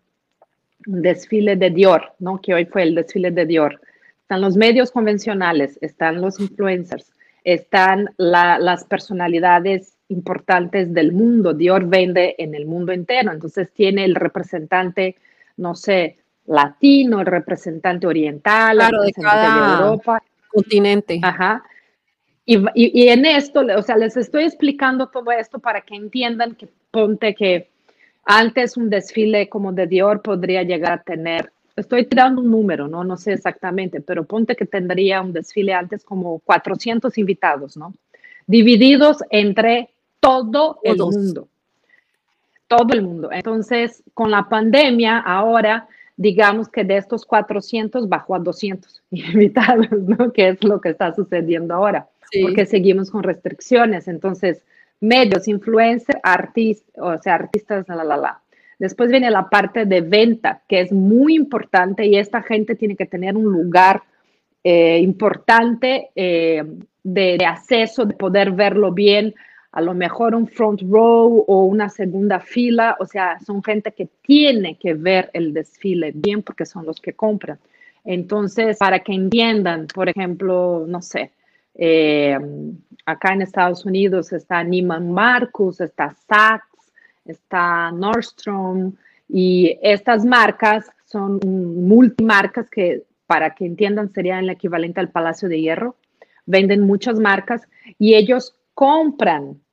un 0.87 1.03
desfile 1.03 1.57
de 1.57 1.71
Dior, 1.71 2.13
¿no? 2.19 2.41
Que 2.41 2.55
hoy 2.55 2.65
fue 2.65 2.85
el 2.85 2.95
desfile 2.95 3.31
de 3.31 3.47
Dior. 3.47 3.81
Están 4.23 4.41
los 4.41 4.57
medios 4.57 4.91
convencionales, 4.91 5.79
están 5.83 6.21
los 6.21 6.41
influencers, 6.41 7.13
están 7.45 8.11
las 8.17 8.85
personalidades 8.85 9.94
importantes 10.09 10.93
del 10.93 11.13
mundo. 11.13 11.55
Dior 11.55 11.87
vende 11.87 12.35
en 12.39 12.55
el 12.55 12.67
mundo 12.67 12.93
entero, 12.93 13.33
entonces 13.33 13.73
tiene 13.73 14.05
el 14.05 14.15
representante, 14.15 15.17
no 15.57 15.75
sé, 15.75 16.19
latino, 16.47 17.21
el 17.21 17.27
representante 17.27 18.07
oriental, 18.07 18.81
el 18.81 18.91
representante 18.91 19.61
de, 19.61 19.73
Europa. 19.73 20.23
Continente. 20.49 21.21
Ajá. 21.23 21.65
Y, 22.47 22.63
y, 22.75 23.09
en 23.09 23.25
esto, 23.25 23.65
o 23.77 23.83
sea, 23.83 23.97
les 23.97 24.17
estoy 24.17 24.45
explicando 24.45 25.09
todo 25.09 25.33
esto 25.33 25.59
para 25.59 25.81
que 25.81 25.97
entiendan 25.97 26.55
que 26.55 26.69
ponte 26.91 27.35
que 27.35 27.71
antes 28.25 28.77
un 28.77 28.91
desfile 28.91 29.49
como 29.49 29.73
de 29.73 29.87
Dior 29.87 30.21
podría 30.21 30.63
llegar 30.63 30.93
a 30.93 31.03
tener, 31.03 31.53
estoy 31.75 32.05
tirando 32.05 32.43
un 32.43 32.51
número, 32.51 32.87
¿no? 32.87 33.03
No 33.03 33.17
sé 33.17 33.33
exactamente, 33.33 34.01
pero 34.01 34.25
ponte 34.25 34.57
que 34.57 34.67
tendría 34.67 35.23
un 35.23 35.33
desfile 35.33 35.73
antes 35.73 36.05
como 36.05 36.39
400 36.41 37.17
invitados, 37.17 37.77
¿no? 37.77 37.95
Divididos 38.47 39.25
entre 39.31 39.94
todo 40.25 40.79
el 40.83 40.99
mundo. 40.99 41.49
Todo 42.67 42.95
el 42.95 43.03
mundo. 43.03 43.31
Entonces, 43.31 44.03
con 44.15 44.31
la 44.31 44.49
pandemia, 44.49 45.19
ahora 45.19 45.89
digamos 46.17 46.69
que 46.69 46.85
de 46.85 46.97
estos 46.97 47.27
400 47.27 48.09
bajó 48.09 48.37
a 48.37 48.39
200 48.39 49.03
invitados, 49.11 49.91
¿no? 49.91 50.33
Que 50.33 50.49
es 50.49 50.65
lo 50.65 50.81
que 50.81 50.91
está 50.91 51.15
sucediendo 51.15 51.75
ahora, 51.75 52.09
porque 52.43 52.67
seguimos 52.67 53.11
con 53.11 53.23
restricciones. 53.23 54.09
Entonces, 54.09 54.63
medios, 55.01 55.49
influencers, 55.49 56.21
artistas, 56.23 56.95
o 56.99 57.19
sea, 57.19 57.35
artistas, 57.35 57.87
la, 57.89 58.05
la, 58.05 58.17
la. 58.17 58.41
Después 58.79 59.11
viene 59.11 59.31
la 59.31 59.49
parte 59.49 59.85
de 59.85 60.01
venta, 60.01 60.63
que 60.69 60.81
es 60.81 60.93
muy 60.93 61.35
importante 61.35 62.07
y 62.07 62.17
esta 62.17 62.43
gente 62.43 62.75
tiene 62.75 62.97
que 62.97 63.07
tener 63.07 63.37
un 63.37 63.45
lugar 63.45 64.03
eh, 64.65 64.99
importante 64.99 66.11
eh, 66.17 66.65
de, 67.03 67.47
acceso, 67.47 68.05
de 68.05 68.15
poder 68.15 68.51
verlo 68.53 68.93
bien, 68.93 69.35
a 69.75 69.81
lo 69.81 69.93
mejor 69.93 70.37
un 70.37 70.47
front 70.47 70.83
row 70.83 71.45
o 71.49 71.65
una 71.65 71.89
segunda 71.89 72.39
fila, 72.39 72.97
o 73.01 73.07
sea, 73.07 73.41
son 73.41 73.61
gente 73.61 73.91
que 73.91 74.09
tiene 74.23 74.79
que 74.79 74.95
ver 74.95 75.31
el 75.33 75.53
desfile 75.53 76.13
bien 76.15 76.45
porque 76.45 76.65
son 76.65 76.87
los 76.87 77.01
que 77.01 77.15
compran. 77.15 77.59
Entonces, 78.05 78.77
para 78.79 79.01
que 79.01 79.13
entiendan, 79.13 79.89
por 79.93 80.09
ejemplo, 80.09 80.85
no 80.87 81.03
sé, 81.03 81.33
eh, 81.75 82.39
acá 83.05 83.33
en 83.33 83.43
Estados 83.43 83.85
Unidos 83.85 84.33
está 84.33 84.63
Neiman 84.63 85.11
Marcus, 85.11 85.81
está 85.81 86.15
Saks, 86.29 86.93
está 87.25 87.91
Nordstrom 87.91 88.93
y 89.29 89.77
estas 89.83 90.25
marcas 90.25 90.89
son 91.05 91.41
multimarcas 91.43 92.71
que, 92.71 93.03
para 93.27 93.57
que 93.57 93.67
entiendan, 93.67 94.13
serían 94.13 94.45
el 94.45 94.51
equivalente 94.51 95.01
al 95.01 95.09
Palacio 95.09 95.49
de 95.49 95.61
Hierro. 95.61 95.97
Venden 96.47 96.83
muchas 96.83 97.19
marcas 97.19 97.63
y 97.99 98.15
ellos 98.15 98.55
compran 98.75 99.64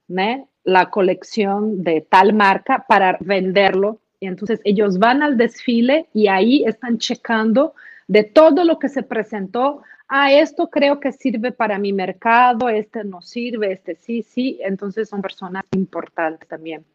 la 0.63 0.89
colección 0.89 1.83
de 1.83 2.01
tal 2.01 2.33
marca 2.33 2.85
para 2.87 3.17
venderlo. 3.19 3.99
Y 4.19 4.27
entonces 4.27 4.59
ellos 4.63 4.99
van 4.99 5.23
al 5.23 5.37
desfile 5.37 6.07
y 6.13 6.27
ahí 6.27 6.63
están 6.65 6.99
checando 6.99 7.73
de 8.07 8.23
todo 8.23 8.63
lo 8.63 8.77
que 8.77 8.89
se 8.89 9.03
presentó. 9.03 9.81
Ah, 10.07 10.31
esto 10.31 10.69
creo 10.69 10.99
que 10.99 11.11
sirve 11.11 11.51
para 11.51 11.79
mi 11.79 11.93
mercado, 11.93 12.69
este 12.69 13.03
no 13.03 13.21
sirve, 13.21 13.71
este 13.71 13.95
sí, 13.95 14.21
sí. 14.21 14.59
Entonces 14.61 15.09
son 15.09 15.21
personas 15.21 15.63
importantes 15.71 16.47
también. 16.47 16.85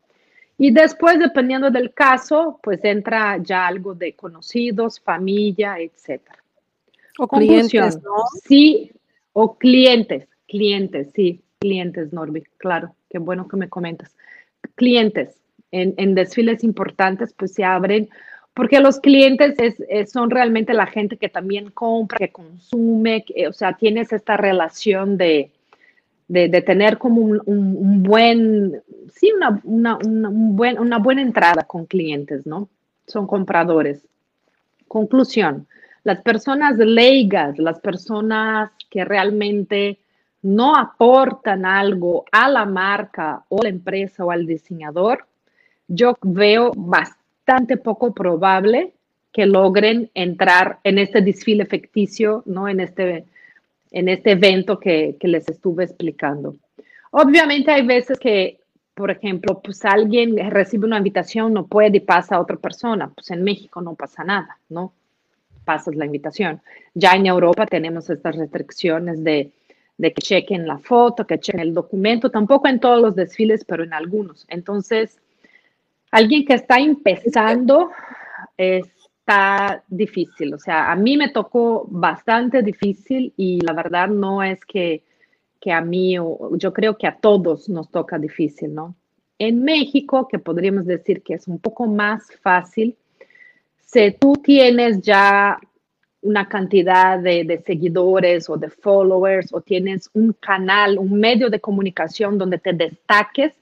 Y 0.58 0.70
después, 0.70 1.18
dependiendo 1.18 1.70
del 1.70 1.92
caso, 1.92 2.60
pues 2.62 2.82
entra 2.84 3.36
ya 3.38 3.66
algo 3.66 3.94
de 3.94 4.14
conocidos, 4.14 5.00
familia, 5.00 5.78
etcétera. 5.78 6.42
O 7.18 7.26
clientes, 7.28 8.00
¿no? 8.02 8.12
Sí, 8.44 8.92
o 9.32 9.58
clientes, 9.58 10.28
clientes, 10.46 11.10
sí 11.14 11.42
clientes, 11.58 12.12
Norby, 12.12 12.44
claro, 12.58 12.94
qué 13.16 13.20
bueno 13.20 13.48
que 13.48 13.56
me 13.56 13.70
comentas. 13.70 14.14
Clientes, 14.74 15.40
en, 15.72 16.14
desfiles 16.14 16.62
importantes, 16.64 17.32
pues 17.32 17.54
se 17.54 17.64
abren, 17.64 18.10
porque 18.52 18.78
los 18.78 19.00
clientes 19.00 19.56
son 20.10 20.28
realmente 20.28 20.74
la 20.74 20.86
gente 20.86 21.16
que 21.16 21.30
también 21.30 21.70
compra, 21.70 22.18
que 22.18 22.30
consume, 22.30 23.24
o 23.48 23.52
sea, 23.54 23.72
tienes 23.72 24.12
esta 24.12 24.36
relación 24.36 25.16
de, 25.16 25.50
de, 26.28 26.60
tener 26.60 26.98
como 26.98 27.22
un, 27.22 28.02
buen, 28.02 28.82
sí, 29.14 29.32
una, 29.34 29.60
una, 29.64 29.96
un 29.96 30.54
buen, 30.54 30.78
una 30.78 30.98
buena 30.98 31.22
entrada 31.22 31.62
con 31.62 31.86
clientes, 31.86 32.46
¿no? 32.46 32.68
Son 33.06 33.26
compradores. 33.26 34.06
Conclusión, 34.88 35.66
las 36.04 36.20
personas 36.20 36.76
leigas, 36.76 37.58
las 37.58 37.80
personas 37.80 38.70
que 38.90 39.06
realmente 39.06 39.98
no 40.46 40.76
aportan 40.76 41.66
algo 41.66 42.24
a 42.30 42.48
la 42.48 42.64
marca 42.64 43.44
o 43.48 43.64
la 43.64 43.68
empresa 43.68 44.24
o 44.24 44.30
al 44.30 44.46
diseñador, 44.46 45.26
yo 45.88 46.16
veo 46.22 46.70
bastante 46.76 47.76
poco 47.76 48.14
probable 48.14 48.92
que 49.32 49.44
logren 49.44 50.08
entrar 50.14 50.78
en 50.84 50.98
este 50.98 51.20
desfile 51.20 51.66
ficticio, 51.66 52.44
¿no? 52.46 52.68
En 52.68 52.78
este, 52.78 53.24
en 53.90 54.08
este 54.08 54.32
evento 54.32 54.78
que, 54.78 55.16
que 55.18 55.26
les 55.26 55.48
estuve 55.48 55.82
explicando. 55.82 56.54
Obviamente 57.10 57.72
hay 57.72 57.84
veces 57.84 58.16
que, 58.16 58.60
por 58.94 59.10
ejemplo, 59.10 59.60
pues 59.60 59.84
alguien 59.84 60.36
recibe 60.50 60.86
una 60.86 60.98
invitación, 60.98 61.52
no 61.54 61.66
puede 61.66 61.96
y 61.96 62.00
pasa 62.00 62.36
a 62.36 62.40
otra 62.40 62.56
persona. 62.56 63.08
Pues 63.08 63.32
en 63.32 63.42
México 63.42 63.80
no 63.80 63.94
pasa 63.94 64.22
nada, 64.22 64.58
¿no? 64.68 64.92
Pasas 65.64 65.96
la 65.96 66.06
invitación. 66.06 66.60
Ya 66.94 67.14
en 67.14 67.26
Europa 67.26 67.66
tenemos 67.66 68.08
estas 68.10 68.36
restricciones 68.36 69.24
de 69.24 69.50
de 69.98 70.12
que 70.12 70.22
chequen 70.22 70.66
la 70.66 70.78
foto, 70.78 71.26
que 71.26 71.38
chequen 71.38 71.60
el 71.60 71.74
documento, 71.74 72.30
tampoco 72.30 72.68
en 72.68 72.80
todos 72.80 73.00
los 73.00 73.14
desfiles, 73.14 73.64
pero 73.64 73.84
en 73.84 73.92
algunos. 73.92 74.46
Entonces, 74.48 75.18
alguien 76.10 76.44
que 76.44 76.54
está 76.54 76.78
empezando 76.78 77.90
está 78.56 79.82
difícil, 79.88 80.54
o 80.54 80.58
sea, 80.58 80.92
a 80.92 80.96
mí 80.96 81.16
me 81.16 81.30
tocó 81.30 81.86
bastante 81.88 82.62
difícil 82.62 83.32
y 83.36 83.60
la 83.60 83.72
verdad 83.72 84.08
no 84.08 84.42
es 84.42 84.64
que, 84.64 85.02
que 85.60 85.72
a 85.72 85.80
mí, 85.80 86.14
yo 86.14 86.72
creo 86.72 86.96
que 86.96 87.06
a 87.06 87.16
todos 87.16 87.68
nos 87.68 87.90
toca 87.90 88.18
difícil, 88.18 88.74
¿no? 88.74 88.94
En 89.38 89.62
México, 89.62 90.28
que 90.28 90.38
podríamos 90.38 90.86
decir 90.86 91.22
que 91.22 91.34
es 91.34 91.48
un 91.48 91.58
poco 91.58 91.86
más 91.86 92.26
fácil, 92.40 92.96
si 93.80 94.12
tú 94.12 94.34
tienes 94.34 95.00
ya 95.00 95.58
una 96.26 96.48
cantidad 96.48 97.18
de, 97.18 97.62
seguidores 97.64 98.50
o 98.50 98.56
de 98.56 98.68
followers 98.68 99.52
o 99.52 99.60
tienes 99.60 100.10
un 100.12 100.32
canal, 100.32 100.98
un 100.98 101.12
medio 101.18 101.48
de 101.48 101.60
comunicación 101.60 102.36
donde 102.36 102.58
te 102.58 102.72
destaques, 102.72 103.54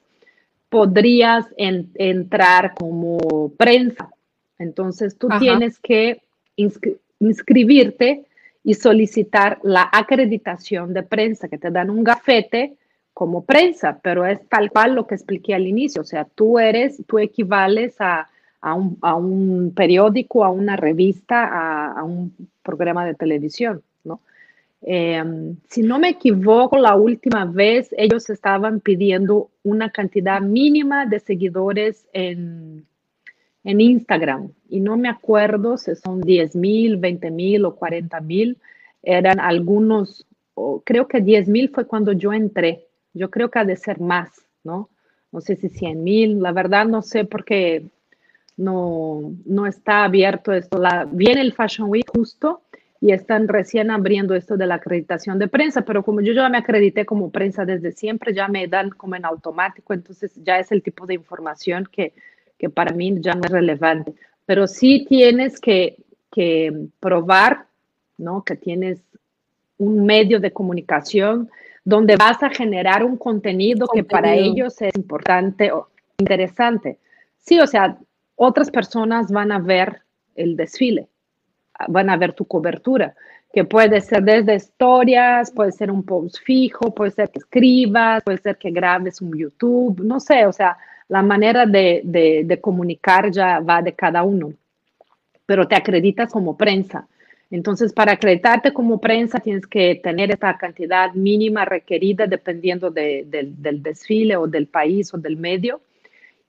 podrías 0.69 1.45
entrar 1.57 2.73
como 2.73 3.51
prensa. 3.55 4.09
Entonces 4.57 5.17
tú 5.17 5.29
tienes 5.39 5.79
que 5.79 6.21
inscribirte 7.19 8.25
y 8.63 8.73
solicitar 8.73 9.59
la 9.61 9.87
acreditación 9.91 10.93
de 10.93 11.03
prensa, 11.03 11.47
que 11.47 11.59
te 11.59 11.69
dan 11.69 11.91
un 11.91 12.03
gafete 12.03 12.73
como 13.13 13.45
prensa, 13.45 13.99
pero 14.01 14.25
es 14.25 14.39
tal 14.49 14.71
cual 14.71 14.95
lo 14.95 15.05
que 15.05 15.15
expliqué 15.15 15.53
al 15.53 15.67
inicio, 15.67 16.01
o 16.01 16.05
sea, 16.05 16.25
tú 16.25 16.59
eres, 16.59 17.01
tú 17.07 17.19
equivales 17.19 17.95
a 17.99 18.27
a 18.61 18.73
un, 18.73 19.73
periódico, 19.75 20.43
a 20.43 20.49
una 20.49 20.75
revista, 20.75 21.91
a, 21.91 22.03
un 22.03 22.33
programa 22.63 23.05
de 23.05 23.13
televisión, 23.13 23.83
¿no? 24.03 24.21
Em, 24.81 25.57
si 25.69 25.83
no 25.83 25.99
me 25.99 26.09
equivoco, 26.09 26.77
la 26.77 26.95
última 26.95 27.45
vez 27.45 27.93
ellos 27.97 28.29
estaban 28.29 28.79
pidiendo 28.79 29.49
una 29.63 29.91
cantidad 29.91 30.41
mínima 30.41 31.05
de 31.05 31.19
seguidores 31.19 32.07
en, 32.13 32.85
en 33.65 33.81
Instagram 33.81 34.51
y 34.69 34.79
no 34.79 34.95
me 34.95 35.09
acuerdo 35.09 35.77
si 35.77 35.95
son 35.95 36.21
10 36.21 36.55
mil, 36.55 36.97
20 36.97 37.31
mil 37.31 37.65
o 37.65 37.75
40 37.75 38.21
mil. 38.21 38.57
eran 39.03 39.39
algunos, 39.39 40.25
creo 40.83 41.07
que 41.07 41.21
10 41.21 41.49
mil 41.49 41.69
fue 41.69 41.85
cuando 41.85 42.11
yo 42.13 42.31
entré. 42.33 42.87
Yo 43.13 43.29
creo 43.29 43.49
que 43.49 43.59
ha 43.59 43.65
de 43.65 43.75
ser 43.75 43.99
más, 43.99 44.29
¿no? 44.63 44.89
No 45.31 45.41
sé 45.41 45.55
si 45.55 45.69
100 45.69 46.03
mil, 46.03 46.41
la 46.41 46.51
verdad 46.51 46.85
no 46.85 47.01
sé 47.01 47.25
porque 47.25 47.85
no, 48.57 49.33
no 49.45 49.67
está 49.67 50.03
abierto 50.03 50.51
esto. 50.53 50.77
La, 50.77 51.05
viene 51.09 51.41
el 51.41 51.53
Fashion 51.53 51.89
Week 51.89 52.09
justo 52.09 52.61
y 53.01 53.11
están 53.11 53.47
recién 53.47 53.91
abriendo 53.91 54.35
esto 54.35 54.57
de 54.57 54.65
la 54.65 54.75
acreditación 54.75 55.37
de 55.37 55.47
prensa, 55.47 55.81
pero 55.81 56.03
como 56.03 56.21
yo 56.21 56.33
ya 56.33 56.49
me 56.49 56.57
acredité 56.57 57.05
como 57.05 57.29
prensa 57.29 57.65
desde 57.65 57.91
siempre, 57.91 58.33
ya 58.33 58.47
me 58.47 58.67
dan 58.67 58.89
como 58.89 59.15
en 59.15 59.25
automático, 59.25 59.93
entonces 59.93 60.31
ya 60.43 60.59
es 60.59 60.71
el 60.71 60.81
tipo 60.81 61.05
de 61.05 61.15
información 61.15 61.87
que, 61.91 62.13
que 62.57 62.69
para 62.69 62.95
mí 62.95 63.15
ya 63.19 63.35
no 63.35 63.41
es 63.43 63.51
relevante. 63.51 64.13
Pero 64.45 64.67
sí 64.67 65.05
tienes 65.07 65.59
que, 65.59 65.97
que 66.31 66.87
probar, 66.99 67.65
¿no? 68.17 68.43
Que 68.43 68.55
tienes 68.55 69.01
un 69.77 70.05
medio 70.05 70.39
de 70.39 70.51
comunicación 70.51 71.49
donde 71.83 72.15
vas 72.15 72.41
a 72.41 72.49
generar 72.49 73.03
un 73.03 73.17
contenido, 73.17 73.87
que 73.87 74.03
para 74.03 74.33
ellos 74.33 74.81
es 74.81 74.95
importante 74.95 75.71
o 75.71 75.89
interesante. 76.17 76.97
Sí, 77.37 77.59
o 77.59 77.67
sea, 77.67 77.99
otras 78.35 78.69
personas 78.69 79.31
van 79.31 79.51
a 79.51 79.59
ver 79.59 80.01
el 80.35 80.55
desfile, 80.55 81.07
van 81.87 82.09
a 82.09 82.17
ver 82.17 82.33
tu 82.33 82.45
cobertura, 82.45 83.15
que 83.53 83.63
puede 83.63 84.01
ser 84.01 84.23
desde 84.23 84.55
historias, 84.55 85.51
puede 85.51 85.71
ser 85.71 85.89
un 85.89 86.03
post 86.03 86.37
fijo, 86.43 86.93
puede 86.93 87.11
ser 87.11 87.29
que 87.29 87.39
escribas, 87.39 88.21
puede 88.23 88.37
ser 88.39 88.57
que 88.57 88.69
grabes 88.71 89.21
un 89.21 89.37
YouTube, 89.37 90.01
no 90.03 90.19
sé, 90.19 90.45
o 90.45 90.51
sea, 90.51 90.77
la 91.07 91.21
manera 91.21 91.65
de, 91.65 92.01
de, 92.03 92.59
comunicar 92.59 93.31
ya 93.31 93.59
va 93.59 93.81
de 93.81 93.93
cada 93.93 94.23
uno, 94.23 94.53
pero 95.45 95.67
te 95.67 95.75
acreditas 95.75 96.31
como 96.31 96.57
prensa. 96.57 97.07
Entonces, 97.51 97.93
para 97.93 98.13
acreditarte 98.13 98.73
como 98.73 98.99
prensa 98.99 99.39
tienes 99.39 99.67
que 99.67 100.01
tener 100.03 100.31
esta 100.31 100.57
cantidad 100.57 101.13
mínima 101.13 101.63
requerida 101.63 102.25
dependiendo 102.25 102.89
del 102.89 103.83
desfile 103.83 104.35
o 104.35 104.47
del 104.47 104.67
país 104.67 105.13
o 105.13 105.17
del 105.17 105.37
medio 105.37 105.79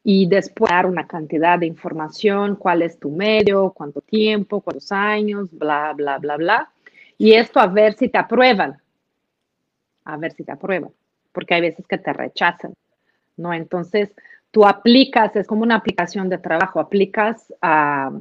y 0.09 0.27
después 0.29 0.71
dar 0.71 0.87
una 0.87 1.05
cantidad 1.09 1.59
de 1.59 1.67
información, 1.67 2.55
cuál 2.55 2.83
es 2.83 2.97
tu 2.97 3.11
medio, 3.11 3.73
cuánto 3.73 4.01
tiempo, 4.01 4.61
cuántos 4.61 4.93
años, 4.93 5.49
bla, 5.51 5.93
bla, 5.95 6.19
bla, 6.19 6.37
bla. 6.37 6.71
Y 7.19 7.33
esto 7.33 7.59
a 7.59 7.67
ver 7.67 7.95
si 7.95 8.09
te 8.09 8.17
aprueban, 8.17 8.81
a 10.05 10.17
ver 10.17 10.31
si 10.31 10.45
te 10.45 10.53
aprueban, 10.53 10.93
porque 11.33 11.55
hay 11.55 11.63
veces 11.63 11.89
que 11.89 11.99
te 11.99 12.13
rechazan, 12.13 12.75
¿no? 13.37 13.53
Entonces, 13.53 14.13
tú 14.53 14.65
aplicas, 14.65 15.35
es 15.35 15.49
como 15.49 15.65
una 15.65 15.75
aplicación 15.75 16.29
de 16.29 16.39
trabajo, 16.39 16.79
aplicas 16.79 17.53
a 17.61 18.13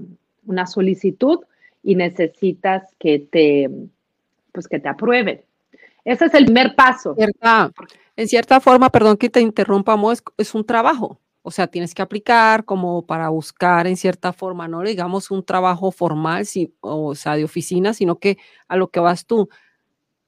una 0.48 0.66
solicitud 0.66 1.42
y 1.84 1.94
necesitas 1.94 2.96
que 2.98 3.20
te, 3.20 3.70
pues 4.52 4.68
que 4.68 4.80
te 4.80 4.90
aprueben. 4.90 5.42
Ese 6.04 6.26
es 6.26 6.34
el 6.34 6.46
primer 6.46 6.74
paso. 6.76 7.16
En 8.16 8.28
cierta 8.28 8.60
forma, 8.60 8.90
perdón 8.90 9.18
que 9.18 9.30
te 9.30 9.42
interrumpamos, 9.42 10.24
es 10.36 10.56
un 10.56 10.66
trabajo. 10.66 11.20
O 11.48 11.52
sea, 11.52 11.68
tienes 11.68 11.94
que 11.94 12.02
aplicar 12.02 12.66
como 12.66 13.06
para 13.06 13.30
buscar 13.30 13.86
en 13.86 13.98
cierta 13.98 14.34
forma, 14.34 14.68
no 14.68 14.82
digamos 14.82 15.30
un 15.30 15.46
trabajo 15.46 15.92
formal, 15.92 16.44
o 16.80 17.14
sea, 17.14 17.36
de 17.36 17.44
oficina, 17.44 17.94
sino 17.94 18.18
que 18.18 18.40
a 18.68 18.76
lo 18.76 18.88
que 18.88 19.00
vas 19.00 19.28
tú, 19.28 19.48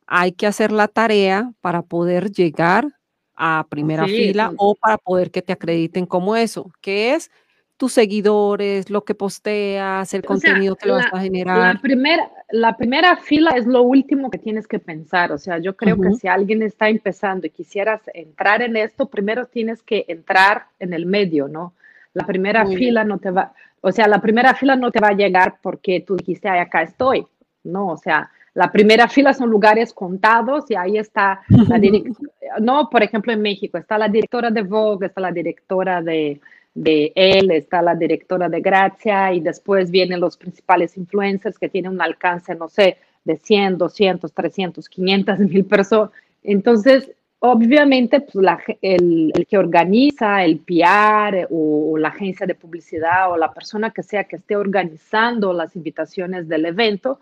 hay 0.06 0.32
que 0.32 0.46
hacer 0.46 0.72
la 0.72 0.88
tarea 0.88 1.52
para 1.60 1.82
poder 1.82 2.32
llegar 2.32 2.86
a 3.34 3.66
primera 3.68 4.06
fila 4.06 4.54
o 4.58 4.76
para 4.76 5.00
poder 5.00 5.32
que 5.32 5.42
te 5.42 5.54
acrediten 5.54 6.06
como 6.06 6.36
eso, 6.36 6.72
que 6.82 7.16
es 7.16 7.32
tus 7.78 7.94
seguidores, 7.94 8.90
lo 8.90 9.04
que 9.04 9.14
posteas, 9.14 10.14
el 10.14 10.24
contenido 10.24 10.76
que 10.76 10.88
lo 10.88 10.96
vas 10.96 11.14
a 11.14 11.20
generar. 11.20 11.76
La 11.76 11.82
primera, 11.82 12.32
la 12.50 12.76
primera 12.76 13.18
fila 13.18 13.52
es 13.52 13.68
lo 13.68 13.84
último 13.84 14.32
que 14.32 14.40
tienes 14.40 14.68
que 14.68 14.80
pensar. 14.80 15.32
O 15.32 15.38
sea, 15.38 15.60
yo 15.60 15.76
creo 15.76 16.00
que 16.00 16.14
si 16.16 16.28
alguien 16.28 16.64
está 16.64 16.90
empezando 16.90 17.46
y 17.46 17.52
quisieras 17.52 18.02
entrar 18.14 18.64
en 18.64 18.76
esto, 18.76 19.08
primero 19.08 19.46
tienes 19.46 19.84
que 19.84 20.06
entrar 20.08 20.66
en 20.80 20.94
el 20.94 21.06
medio, 21.06 21.48
¿no? 21.48 21.74
La 22.14 22.26
primera 22.26 22.66
fila 22.66 23.04
no 23.04 23.20
te 23.20 23.30
va, 23.30 23.54
o 23.82 23.92
sea, 23.92 24.08
la 24.08 24.20
primera 24.20 24.56
fila 24.56 24.76
no 24.76 24.90
te 24.92 25.00
va 25.00 25.10
a 25.10 25.16
llegar 25.16 25.60
porque 25.62 26.04
tú 26.06 26.16
dijiste, 26.16 26.50
ay, 26.50 26.60
acá 26.60 26.82
estoy, 26.82 27.28
¿no? 27.64 27.90
O 27.90 27.98
sea, 27.98 28.32
la 28.56 28.72
primera 28.72 29.08
fila 29.08 29.36
son 29.36 29.52
lugares 29.52 29.94
contados 29.94 30.66
y 30.72 30.76
ahí 30.76 30.98
está 30.98 31.42
la 31.48 31.78
directora, 31.80 32.32
no, 32.60 32.90
por 32.90 33.04
ejemplo, 33.04 33.32
en 33.32 33.42
México 33.42 33.78
está 33.78 34.00
la 34.00 34.10
directora 34.10 34.50
de 34.50 34.64
Vogue, 34.64 35.06
está 35.06 35.22
la 35.22 35.32
directora 35.32 36.02
de 36.02 36.42
de 36.78 37.12
él, 37.16 37.50
está 37.50 37.82
la 37.82 37.96
directora 37.96 38.50
de 38.50 38.62
Gracia 38.62 39.34
y 39.34 39.40
después 39.40 39.90
vienen 39.90 40.20
los 40.20 40.38
principales 40.38 40.96
influencers 40.96 41.58
que 41.58 41.70
tienen 41.70 41.92
un 41.92 42.02
alcance, 42.02 42.54
no 42.54 42.70
sé, 42.70 42.98
de 43.26 43.36
100, 43.36 43.80
200, 43.80 44.32
300, 44.32 44.88
500 44.88 45.40
mil 45.40 45.66
personas. 45.66 46.12
Entonces, 46.44 47.12
obviamente, 47.40 48.22
pues, 48.22 48.46
el, 48.84 49.34
que 49.50 49.58
organiza 49.58 50.46
el 50.46 50.60
PR 50.60 51.48
o, 51.50 51.98
la 51.98 52.10
agencia 52.10 52.46
de 52.46 52.54
publicidad 52.54 53.32
o 53.32 53.38
la 53.38 53.52
persona 53.52 53.90
que 53.90 54.04
sea 54.04 54.26
que 54.26 54.36
esté 54.36 54.56
organizando 54.56 55.54
las 55.54 55.76
invitaciones 55.76 56.48
del 56.48 56.68
evento, 56.68 57.20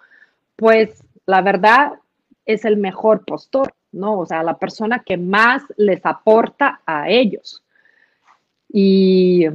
pues 0.57 1.01
la 1.25 1.41
verdad 1.41 1.93
es 2.45 2.65
el 2.65 2.75
mejor 2.75 3.23
postor, 3.23 3.73
¿no? 3.93 4.19
O 4.19 4.25
sea, 4.25 4.43
la 4.43 4.57
persona 4.57 5.01
que 5.05 5.15
más 5.15 5.63
les 5.77 6.05
aporta 6.05 6.81
a 6.85 7.09
ellos. 7.09 7.63
Y 8.77 9.45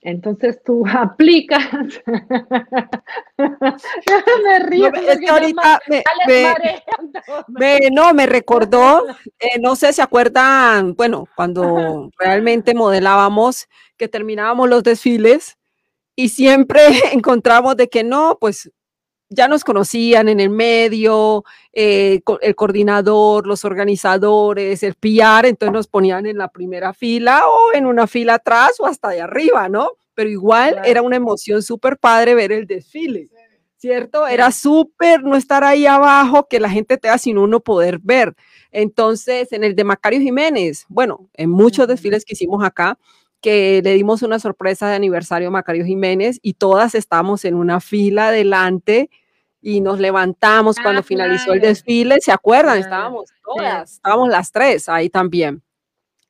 entonces 0.00 0.62
tú 0.64 0.82
aplicas. 0.90 1.68
me 3.36 4.58
río. 4.60 4.90
No, 4.90 4.98
es 4.98 5.20
que 5.20 5.28
ahorita 5.28 5.78
me, 7.48 7.90
no, 7.90 8.14
me 8.14 8.24
recordó, 8.24 9.04
eh, 9.38 9.58
no 9.60 9.76
sé 9.76 9.92
si 9.92 10.00
acuerdan, 10.00 10.94
bueno, 10.94 11.28
cuando 11.36 12.10
realmente 12.18 12.72
modelábamos, 12.74 13.68
que 13.98 14.08
terminábamos 14.08 14.70
los 14.70 14.82
desfiles 14.82 15.58
y 16.14 16.30
siempre 16.30 16.80
encontramos 17.12 17.76
de 17.76 17.88
que 17.90 18.04
no, 18.04 18.38
pues 18.40 18.72
ya 19.28 19.48
nos 19.48 19.64
conocían 19.64 20.28
en 20.28 20.40
el 20.40 20.50
medio, 20.50 21.44
eh, 21.72 22.20
el 22.40 22.54
coordinador, 22.54 23.46
los 23.46 23.64
organizadores, 23.64 24.82
el 24.82 24.94
PR, 24.94 25.48
entonces 25.48 25.72
nos 25.72 25.88
ponían 25.88 26.26
en 26.26 26.38
la 26.38 26.48
primera 26.48 26.92
fila 26.92 27.42
o 27.46 27.74
en 27.74 27.86
una 27.86 28.06
fila 28.06 28.34
atrás 28.34 28.78
o 28.78 28.86
hasta 28.86 29.10
de 29.10 29.20
arriba, 29.20 29.68
¿no? 29.68 29.90
Pero 30.14 30.30
igual 30.30 30.80
era 30.84 31.02
una 31.02 31.16
emoción 31.16 31.62
súper 31.62 31.98
padre 31.98 32.34
ver 32.34 32.52
el 32.52 32.66
desfile, 32.66 33.28
¿cierto? 33.76 34.26
Era 34.26 34.50
súper 34.52 35.22
no 35.22 35.36
estar 35.36 35.64
ahí 35.64 35.86
abajo, 35.86 36.46
que 36.48 36.60
la 36.60 36.70
gente 36.70 36.96
te 36.96 37.08
da 37.08 37.18
sin 37.18 37.36
uno 37.36 37.60
poder 37.60 37.98
ver. 38.02 38.34
Entonces, 38.70 39.52
en 39.52 39.64
el 39.64 39.74
de 39.74 39.84
Macario 39.84 40.20
Jiménez, 40.20 40.86
bueno, 40.88 41.28
en 41.34 41.50
muchos 41.50 41.86
desfiles 41.88 42.24
que 42.24 42.34
hicimos 42.34 42.64
acá, 42.64 42.98
que 43.46 43.80
le 43.80 43.94
dimos 43.94 44.22
una 44.22 44.40
sorpresa 44.40 44.88
de 44.88 44.96
aniversario 44.96 45.46
a 45.46 45.50
Macario 45.52 45.84
Jiménez 45.84 46.40
y 46.42 46.54
todas 46.54 46.96
estábamos 46.96 47.44
en 47.44 47.54
una 47.54 47.78
fila 47.78 48.30
adelante 48.30 49.08
y 49.62 49.80
nos 49.80 50.00
levantamos 50.00 50.80
cuando 50.82 51.02
ah, 51.02 51.04
finalizó 51.04 51.52
el 51.52 51.60
desfile, 51.60 52.20
¿se 52.20 52.32
acuerdan? 52.32 52.76
Estábamos 52.76 53.30
todas, 53.44 53.92
estábamos 53.92 54.30
las 54.30 54.50
tres 54.50 54.88
ahí 54.88 55.08
también. 55.10 55.62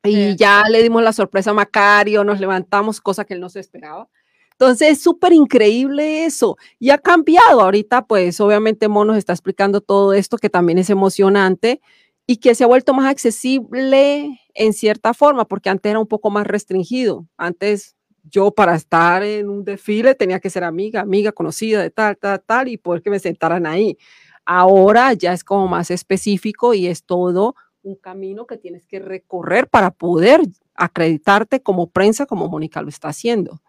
Y 0.04 0.36
ya 0.36 0.64
le 0.68 0.82
dimos 0.82 1.02
la 1.02 1.14
sorpresa 1.14 1.52
a 1.52 1.54
Macario, 1.54 2.22
nos 2.22 2.38
levantamos, 2.38 3.00
cosa 3.00 3.24
que 3.24 3.32
él 3.32 3.40
no 3.40 3.48
se 3.48 3.60
esperaba. 3.60 4.10
Entonces, 4.50 4.90
es 4.90 5.02
súper 5.02 5.32
increíble 5.32 6.26
eso. 6.26 6.58
Y 6.78 6.90
ha 6.90 6.98
cambiado. 6.98 7.62
Ahorita, 7.62 8.04
pues, 8.04 8.38
obviamente, 8.42 8.88
Monos 8.88 9.16
está 9.16 9.32
explicando 9.32 9.80
todo 9.80 10.12
esto, 10.12 10.36
que 10.36 10.50
también 10.50 10.76
es 10.76 10.90
emocionante 10.90 11.80
y 12.26 12.36
que 12.36 12.54
se 12.54 12.64
ha 12.64 12.66
vuelto 12.66 12.92
más 12.92 13.10
accesible 13.10 14.38
en 14.56 14.72
cierta 14.72 15.14
forma, 15.14 15.44
porque 15.44 15.70
antes 15.70 15.90
era 15.90 16.00
un 16.00 16.06
poco 16.06 16.30
más 16.30 16.46
restringido. 16.46 17.26
Antes 17.36 17.96
yo 18.24 18.50
para 18.50 18.74
estar 18.74 19.22
en 19.22 19.48
un 19.48 19.64
desfile 19.64 20.14
tenía 20.14 20.40
que 20.40 20.50
ser 20.50 20.64
amiga, 20.64 21.00
amiga 21.00 21.32
conocida 21.32 21.80
de 21.82 21.90
tal, 21.90 22.16
tal, 22.16 22.42
tal, 22.44 22.68
y 22.68 22.76
poder 22.76 23.02
que 23.02 23.10
me 23.10 23.18
sentaran 23.18 23.66
ahí. 23.66 23.96
Ahora 24.44 25.12
ya 25.12 25.32
es 25.32 25.44
como 25.44 25.68
más 25.68 25.90
específico 25.90 26.74
y 26.74 26.86
es 26.86 27.04
todo 27.04 27.54
un 27.82 27.96
camino 27.96 28.46
que 28.46 28.56
tienes 28.56 28.84
que 28.86 28.98
recorrer 28.98 29.68
para 29.68 29.90
poder 29.90 30.40
acreditarte 30.74 31.60
como 31.60 31.88
prensa, 31.88 32.26
como 32.26 32.48
Mónica 32.48 32.82
lo 32.82 32.88
está 32.88 33.08
haciendo. 33.08 33.60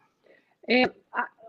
Eh, 0.68 0.90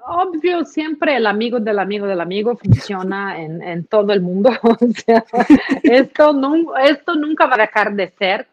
obvio, 0.06 0.64
siempre 0.64 1.16
el 1.16 1.26
amigo 1.26 1.60
del 1.60 1.78
amigo 1.78 2.06
del 2.06 2.20
amigo 2.20 2.56
funciona 2.56 3.40
en, 3.42 3.62
en 3.62 3.84
todo 3.84 4.12
el 4.12 4.20
mundo. 4.20 4.50
esto, 5.82 6.32
no, 6.32 6.76
esto 6.76 7.14
nunca 7.14 7.46
va 7.46 7.54
a 7.54 7.66
dejar 7.66 7.94
de 7.94 8.10
ser, 8.18 8.46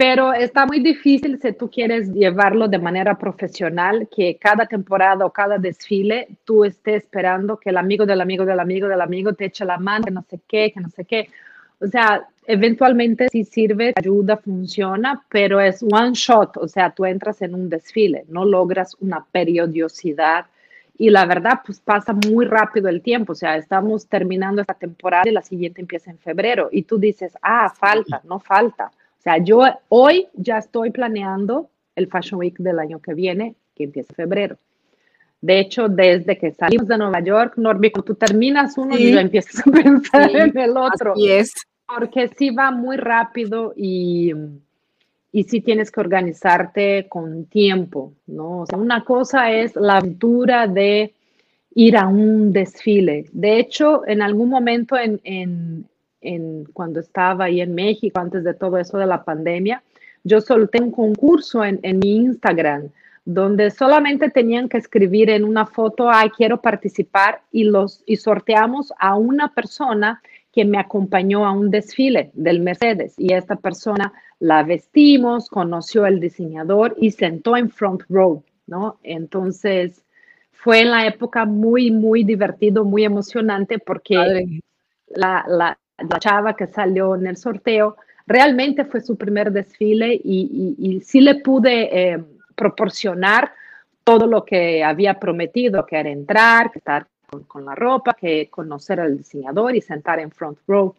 pero 0.00 0.32
está 0.32 0.64
muy 0.64 0.80
difícil 0.80 1.38
si 1.42 1.52
tú 1.52 1.70
quieres 1.70 2.10
llevarlo 2.14 2.68
de 2.68 2.78
manera 2.78 3.18
profesional, 3.18 4.08
que 4.10 4.38
cada 4.38 4.64
temporada 4.64 5.26
o 5.26 5.30
cada 5.30 5.58
desfile 5.58 6.26
tú 6.42 6.64
estés 6.64 7.04
esperando 7.04 7.58
que 7.58 7.68
el 7.68 7.76
amigo 7.76 8.06
del 8.06 8.22
amigo 8.22 8.46
del 8.46 8.60
amigo 8.60 8.88
del 8.88 9.02
amigo 9.02 9.34
te 9.34 9.44
eche 9.44 9.62
la 9.66 9.76
mano, 9.76 10.06
que 10.06 10.10
no 10.10 10.22
sé 10.22 10.40
qué, 10.48 10.72
que 10.72 10.80
no 10.80 10.88
sé 10.88 11.04
qué. 11.04 11.28
O 11.80 11.86
sea, 11.86 12.26
eventualmente 12.46 13.28
sí 13.28 13.44
sirve, 13.44 13.92
ayuda, 13.94 14.38
funciona, 14.38 15.22
pero 15.28 15.60
es 15.60 15.82
one 15.82 16.12
shot, 16.14 16.56
o 16.56 16.66
sea, 16.66 16.88
tú 16.92 17.04
entras 17.04 17.42
en 17.42 17.54
un 17.54 17.68
desfile, 17.68 18.24
no 18.28 18.46
logras 18.46 18.96
una 19.00 19.26
periodicidad. 19.30 20.46
Y 20.96 21.10
la 21.10 21.26
verdad, 21.26 21.60
pues 21.62 21.78
pasa 21.78 22.14
muy 22.14 22.46
rápido 22.46 22.88
el 22.88 23.02
tiempo, 23.02 23.32
o 23.32 23.36
sea, 23.36 23.56
estamos 23.56 24.06
terminando 24.06 24.62
esta 24.62 24.72
temporada 24.72 25.28
y 25.28 25.32
la 25.32 25.42
siguiente 25.42 25.82
empieza 25.82 26.10
en 26.10 26.16
febrero. 26.16 26.70
Y 26.72 26.84
tú 26.84 26.96
dices, 26.96 27.36
ah, 27.42 27.70
falta, 27.78 28.22
no 28.24 28.40
falta. 28.40 28.90
O 29.20 29.22
sea, 29.22 29.36
yo 29.36 29.62
hoy 29.90 30.28
ya 30.32 30.56
estoy 30.56 30.90
planeando 30.90 31.68
el 31.94 32.08
Fashion 32.08 32.40
Week 32.40 32.56
del 32.56 32.78
año 32.78 33.00
que 33.00 33.12
viene, 33.12 33.54
que 33.76 33.84
empieza 33.84 34.14
en 34.14 34.16
febrero. 34.16 34.56
De 35.42 35.60
hecho, 35.60 35.88
desde 35.88 36.38
que 36.38 36.52
salimos 36.52 36.88
de 36.88 36.96
Nueva 36.96 37.20
York, 37.20 37.52
Norby, 37.58 37.92
tú 37.92 38.14
terminas 38.14 38.78
uno 38.78 38.96
y 38.96 39.12
ya 39.12 39.20
empiezas 39.20 39.60
a 39.66 39.70
pensar 39.70 40.34
en 40.34 40.56
el 40.56 40.74
otro. 40.74 41.12
Así 41.12 41.30
es. 41.30 41.52
Porque 41.86 42.28
sí 42.28 42.48
va 42.48 42.70
muy 42.70 42.96
rápido 42.96 43.74
y, 43.76 44.32
y 45.32 45.44
sí 45.44 45.60
tienes 45.60 45.90
que 45.90 46.00
organizarte 46.00 47.06
con 47.06 47.44
tiempo, 47.44 48.14
¿no? 48.26 48.60
O 48.60 48.66
sea, 48.66 48.78
una 48.78 49.04
cosa 49.04 49.52
es 49.52 49.76
la 49.76 49.98
aventura 49.98 50.66
de 50.66 51.12
ir 51.74 51.98
a 51.98 52.08
un 52.08 52.52
desfile. 52.52 53.26
De 53.32 53.58
hecho, 53.58 54.06
en 54.06 54.22
algún 54.22 54.48
momento 54.48 54.96
en, 54.96 55.20
en, 55.24 55.86
en, 56.20 56.64
cuando 56.72 57.00
estaba 57.00 57.46
ahí 57.46 57.60
en 57.60 57.74
México, 57.74 58.20
antes 58.20 58.44
de 58.44 58.54
todo 58.54 58.78
eso 58.78 58.98
de 58.98 59.06
la 59.06 59.24
pandemia, 59.24 59.82
yo 60.24 60.40
solté 60.40 60.82
un 60.82 60.90
concurso 60.90 61.64
en, 61.64 61.80
en 61.82 61.98
mi 61.98 62.16
Instagram 62.16 62.90
donde 63.24 63.70
solamente 63.70 64.30
tenían 64.30 64.68
que 64.68 64.78
escribir 64.78 65.30
en 65.30 65.44
una 65.44 65.66
foto, 65.66 66.10
ay, 66.10 66.30
quiero 66.30 66.60
participar 66.60 67.42
y, 67.52 67.64
los, 67.64 68.02
y 68.06 68.16
sorteamos 68.16 68.92
a 68.98 69.16
una 69.16 69.52
persona 69.54 70.22
que 70.52 70.64
me 70.64 70.78
acompañó 70.78 71.46
a 71.46 71.52
un 71.52 71.70
desfile 71.70 72.30
del 72.34 72.60
Mercedes 72.60 73.14
y 73.18 73.32
esta 73.32 73.56
persona 73.56 74.12
la 74.40 74.62
vestimos, 74.62 75.48
conoció 75.48 76.04
al 76.04 76.18
diseñador 76.18 76.96
y 76.98 77.12
sentó 77.12 77.56
en 77.56 77.70
front 77.70 78.02
row, 78.08 78.42
¿no? 78.66 78.98
Entonces 79.02 80.02
fue 80.50 80.80
en 80.80 80.90
la 80.90 81.06
época 81.06 81.44
muy, 81.44 81.90
muy 81.90 82.24
divertido, 82.24 82.84
muy 82.84 83.04
emocionante 83.04 83.78
porque 83.78 84.60
la, 85.08 85.44
la, 85.46 85.78
la, 86.08 86.18
chava 86.18 86.54
que 86.54 86.66
salió 86.66 87.16
en 87.16 87.26
el 87.26 87.36
sorteo 87.36 87.96
realmente 88.26 88.84
fue 88.84 89.00
su 89.00 89.16
primer 89.16 89.50
desfile 89.52 90.14
y, 90.14 90.76
y, 90.78 90.96
y 90.96 91.00
sí 91.00 91.20
le 91.20 91.36
pude... 91.36 92.12
Eh, 92.12 92.24
proporcionar 92.60 93.54
todo 94.04 94.26
lo 94.26 94.44
que 94.44 94.84
había 94.84 95.14
prometido, 95.18 95.86
que 95.86 95.96
era 95.96 96.10
entrar, 96.10 96.70
que 96.70 96.78
estar 96.78 97.06
con, 97.48 97.64
la 97.64 97.74
ropa, 97.74 98.12
que 98.12 98.50
conocer 98.50 99.00
al 99.00 99.16
diseñador 99.16 99.74
y 99.74 99.80
sentar 99.80 100.20
en 100.20 100.30
front 100.30 100.58
row. 100.66 100.94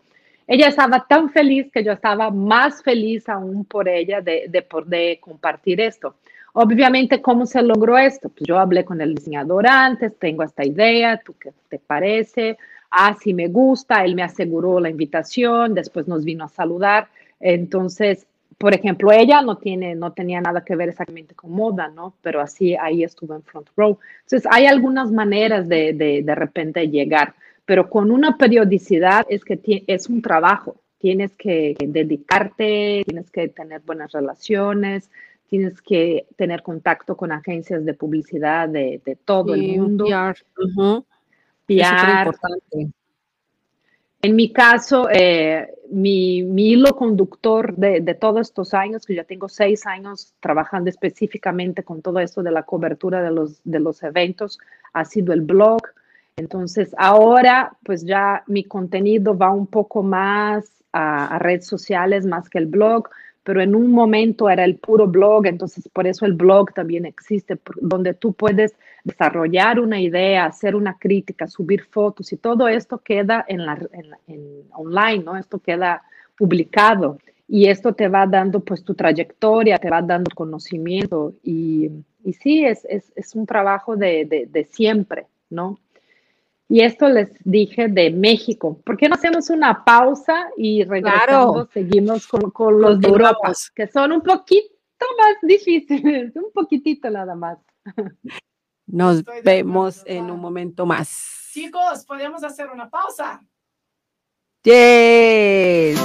Ella 0.47 0.67
estaba 0.67 1.05
tan 1.07 1.29
feliz 1.29 1.71
que 1.71 1.83
yo 1.83 1.91
estaba 1.91 2.31
más 2.31 2.81
feliz 2.81 3.29
aún 3.29 3.63
por 3.65 3.87
ella 3.87 4.21
de, 4.21 4.45
de 4.49 4.61
poder 4.63 5.19
compartir 5.19 5.79
esto. 5.79 6.15
Obviamente, 6.53 7.21
¿cómo 7.21 7.45
se 7.45 7.61
logró 7.61 7.95
esto? 7.97 8.29
Pues 8.29 8.47
yo 8.47 8.57
hablé 8.57 8.83
con 8.83 8.99
el 8.99 9.13
diseñador 9.13 9.67
antes, 9.67 10.17
tengo 10.17 10.43
esta 10.43 10.65
idea, 10.65 11.21
¿tú 11.23 11.35
qué 11.39 11.53
te 11.69 11.77
parece? 11.77 12.57
Ah, 12.91 13.15
sí 13.19 13.33
me 13.33 13.47
gusta, 13.47 14.03
él 14.03 14.15
me 14.15 14.23
aseguró 14.23 14.79
la 14.79 14.89
invitación, 14.89 15.73
después 15.73 16.07
nos 16.07 16.25
vino 16.25 16.43
a 16.43 16.49
saludar. 16.49 17.07
Entonces, 17.39 18.27
por 18.57 18.75
ejemplo, 18.75 19.11
ella 19.11 19.41
no, 19.41 19.57
tiene, 19.57 19.95
no 19.95 20.11
tenía 20.11 20.41
nada 20.41 20.63
que 20.63 20.75
ver 20.75 20.89
exactamente 20.89 21.33
con 21.33 21.51
moda, 21.51 21.87
¿no? 21.87 22.13
Pero 22.21 22.41
así 22.41 22.75
ahí 22.75 23.03
estuvo 23.03 23.33
en 23.33 23.43
front 23.43 23.69
row. 23.75 23.97
Entonces, 24.25 24.47
hay 24.51 24.65
algunas 24.65 25.11
maneras 25.11 25.67
de 25.67 25.93
de, 25.93 26.21
de 26.21 26.35
repente 26.35 26.87
llegar, 26.89 27.33
pero 27.65 27.89
con 27.89 28.11
una 28.11 28.37
periodicidad 28.37 29.25
es 29.29 29.43
que 29.43 29.83
es 29.87 30.09
un 30.09 30.21
trabajo. 30.21 30.75
Tienes 30.99 31.35
que 31.35 31.75
dedicarte, 31.79 33.03
tienes 33.07 33.31
que 33.31 33.47
tener 33.47 33.81
buenas 33.81 34.11
relaciones, 34.11 35.09
tienes 35.49 35.81
que 35.81 36.27
tener 36.35 36.61
contacto 36.61 37.17
con 37.17 37.31
agencias 37.31 37.83
de 37.83 37.93
publicidad 37.93 38.69
de, 38.69 39.01
de 39.03 39.15
todo 39.15 39.55
el 39.55 39.63
mundo. 39.79 40.05
Uh 40.05 40.09
-huh. 40.09 41.05
PR. 41.77 42.35
En 44.23 44.35
mi 44.35 44.53
caso, 44.53 45.09
eh, 45.09 45.73
mi, 45.89 46.43
mi, 46.43 46.69
hilo 46.69 46.95
conductor 46.95 47.75
de, 47.75 48.01
de, 48.01 48.13
todos 48.13 48.41
estos 48.41 48.75
años, 48.75 49.05
que 49.05 49.15
ya 49.15 49.23
tengo 49.23 49.49
seis 49.49 49.87
años 49.87 50.35
trabajando 50.39 50.91
específicamente 50.91 51.83
con 51.83 52.03
todo 52.03 52.19
esto 52.19 52.43
de 52.43 52.51
la 52.51 52.63
cobertura 52.63 53.23
de 53.23 53.31
los, 53.31 53.61
de 53.63 53.79
los 53.79 54.03
eventos, 54.03 54.59
ha 54.93 55.05
sido 55.05 55.33
el 55.33 55.41
blog. 55.41 55.81
Entonces, 56.37 56.93
ahora, 56.99 57.75
pues 57.83 58.05
ya 58.05 58.43
mi 58.45 58.63
contenido 58.63 59.35
va 59.35 59.51
un 59.51 59.65
poco 59.65 60.03
más 60.03 60.65
a, 60.91 61.35
a 61.35 61.39
redes 61.39 61.65
sociales, 61.65 62.27
más 62.27 62.47
que 62.47 62.59
el 62.59 62.67
blog, 62.67 63.09
pero 63.43 63.61
en 63.61 63.75
un 63.75 63.91
momento 63.91 64.49
era 64.49 64.63
el 64.63 64.75
puro 64.75 65.07
blog, 65.07 65.47
entonces 65.47 65.89
por 65.91 66.05
eso 66.07 66.25
el 66.25 66.33
blog 66.33 66.73
también 66.73 67.05
existe, 67.05 67.59
donde 67.81 68.13
tú 68.13 68.33
puedes 68.33 68.75
desarrollar 69.03 69.79
una 69.79 69.99
idea, 69.99 70.45
hacer 70.45 70.75
una 70.75 70.97
crítica, 70.97 71.47
subir 71.47 71.83
fotos 71.85 72.31
y 72.33 72.37
todo 72.37 72.67
esto 72.67 72.99
queda 72.99 73.43
en 73.47 73.65
la, 73.65 73.79
en, 73.93 74.11
en 74.27 74.63
online, 74.73 75.23
¿no? 75.23 75.37
Esto 75.37 75.59
queda 75.59 76.03
publicado 76.37 77.17
y 77.47 77.67
esto 77.67 77.93
te 77.93 78.07
va 78.07 78.27
dando 78.27 78.61
pues 78.61 78.83
tu 78.83 78.93
trayectoria, 78.93 79.77
te 79.77 79.89
va 79.89 80.01
dando 80.01 80.31
conocimiento 80.33 81.33
y, 81.43 81.89
y 82.23 82.33
sí, 82.33 82.63
es, 82.63 82.85
es, 82.85 83.11
es 83.15 83.35
un 83.35 83.45
trabajo 83.45 83.97
de, 83.97 84.25
de, 84.25 84.45
de 84.45 84.63
siempre, 84.65 85.27
¿no? 85.49 85.79
Y 86.71 86.79
esto 86.79 87.09
les 87.09 87.29
dije 87.43 87.89
de 87.89 88.11
México. 88.11 88.81
¿Por 88.85 88.95
qué 88.95 89.09
no 89.09 89.15
hacemos 89.15 89.49
una 89.49 89.83
pausa 89.83 90.47
y 90.55 90.85
regresando 90.85 91.51
claro. 91.51 91.69
seguimos 91.73 92.25
con, 92.25 92.49
con 92.49 92.79
los 92.79 92.97
de 92.97 93.09
Europa, 93.09 93.51
que 93.75 93.87
son 93.87 94.13
un 94.13 94.21
poquito 94.21 94.73
más 95.19 95.35
difíciles, 95.41 96.33
un 96.33 96.49
poquitito 96.53 97.09
nada 97.09 97.35
más. 97.35 97.57
Nos 98.87 99.21
vemos 99.43 100.01
en 100.05 100.31
un 100.31 100.39
momento 100.39 100.85
más. 100.85 101.49
Chicos, 101.51 102.05
podemos 102.05 102.41
hacer 102.41 102.69
una 102.69 102.89
pausa. 102.89 103.43
Yes. 104.63 105.99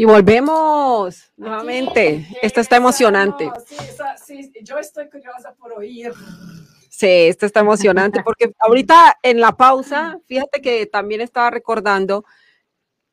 Y 0.00 0.06
volvemos 0.06 1.30
nuevamente. 1.36 2.26
Esto 2.40 2.62
está 2.62 2.76
emocionante. 2.76 3.50
Sí, 3.66 4.44
sí, 4.44 4.52
yo 4.62 4.78
estoy 4.78 5.10
curiosa 5.10 5.54
por 5.54 5.74
oír. 5.74 6.10
Sí, 6.88 7.06
esto 7.06 7.44
está 7.44 7.60
emocionante 7.60 8.22
porque 8.24 8.50
ahorita 8.60 9.18
en 9.22 9.42
la 9.42 9.58
pausa, 9.58 10.18
fíjate 10.24 10.62
que 10.62 10.86
también 10.86 11.20
estaba 11.20 11.50
recordando 11.50 12.24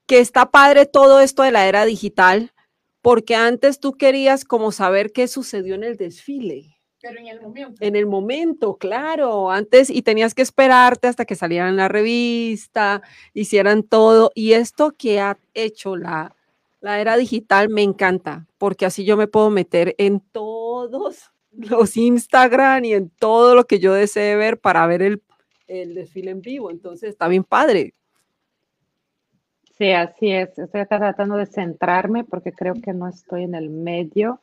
que 0.05 0.19
está 0.19 0.49
padre 0.49 0.85
todo 0.85 1.19
esto 1.19 1.43
de 1.43 1.51
la 1.51 1.67
era 1.67 1.83
digital, 1.83 2.53
porque 3.01 3.35
antes 3.35 3.81
tú 3.81 3.91
querías 3.91 4.45
como 4.45 4.71
saber 4.71 5.11
qué 5.11 5.27
sucedió 5.27 5.75
en 5.75 5.83
el 5.83 5.97
desfile. 5.97 6.77
Pero 7.01 7.19
en 7.19 7.27
el 7.27 7.41
momento. 7.41 7.75
En 7.81 7.95
el 7.97 8.05
momento, 8.05 8.77
claro, 8.77 9.51
antes 9.51 9.89
y 9.89 10.03
tenías 10.03 10.33
que 10.33 10.41
esperarte 10.41 11.09
hasta 11.09 11.25
que 11.25 11.35
salieran 11.35 11.75
la 11.75 11.89
revista, 11.89 13.01
hicieran 13.33 13.83
todo. 13.83 14.31
Y 14.35 14.53
esto 14.53 14.95
que 14.97 15.19
ha 15.19 15.37
hecho 15.53 15.97
la, 15.97 16.36
la 16.79 16.99
era 17.01 17.17
digital 17.17 17.69
me 17.69 17.83
encanta, 17.83 18.45
porque 18.57 18.85
así 18.85 19.05
yo 19.05 19.17
me 19.17 19.27
puedo 19.27 19.49
meter 19.49 19.95
en 19.97 20.19
todos 20.19 21.31
los 21.51 21.97
Instagram 21.97 22.85
y 22.85 22.93
en 22.93 23.09
todo 23.09 23.55
lo 23.55 23.65
que 23.65 23.79
yo 23.79 23.93
desee 23.93 24.35
ver 24.35 24.59
para 24.59 24.85
ver 24.87 25.01
el, 25.01 25.21
el 25.67 25.95
desfile 25.95 26.31
en 26.31 26.41
vivo. 26.41 26.71
Entonces 26.71 27.09
está 27.09 27.27
bien 27.27 27.43
padre. 27.43 27.93
Sí, 29.77 29.91
así 29.91 30.31
es. 30.31 30.57
Estoy 30.57 30.85
tratando 30.87 31.35
de 31.35 31.45
centrarme 31.45 32.23
porque 32.23 32.51
creo 32.51 32.73
que 32.81 32.93
no 32.93 33.07
estoy 33.07 33.43
en 33.43 33.53
el 33.53 33.69
medio. 33.69 34.41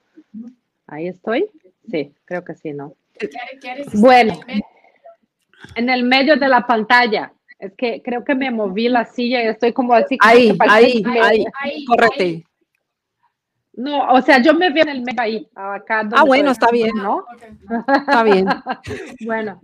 Ahí 0.87 1.09
estoy. 1.09 1.51
Sí, 1.91 2.15
creo 2.25 2.45
que 2.45 2.55
sí, 2.55 2.73
¿no? 2.73 2.95
Bueno, 3.95 4.39
en 5.75 5.91
el 5.91 6.05
medio 6.05 6.37
de 6.37 6.49
la 6.49 6.67
pantalla. 6.67 7.33
Es 7.65 7.73
que 7.75 8.03
creo 8.03 8.25
que 8.25 8.35
me 8.35 8.51
moví 8.51 8.89
la 8.89 9.05
silla 9.05 9.43
y 9.43 9.47
estoy 9.47 9.73
como 9.73 9.95
así. 9.95 10.19
Ahí, 10.21 10.57
ahí, 10.61 11.03
ahí, 11.07 11.45
ahí, 11.63 11.85
correcto. 11.85 12.49
No, 13.77 14.13
o 14.13 14.21
sea, 14.23 14.41
yo 14.41 14.55
me 14.55 14.71
veo 14.71 14.85
en 14.85 14.91
el 14.91 15.03
medio 15.03 15.21
ahí. 15.21 15.49
Acá 15.55 16.09
ah, 16.13 16.25
bueno, 16.25 16.51
está 16.51 16.71
bien, 16.71 16.95
¿no? 16.95 17.25
Está 17.89 18.23
bien. 18.23 18.47
bueno, 19.27 19.61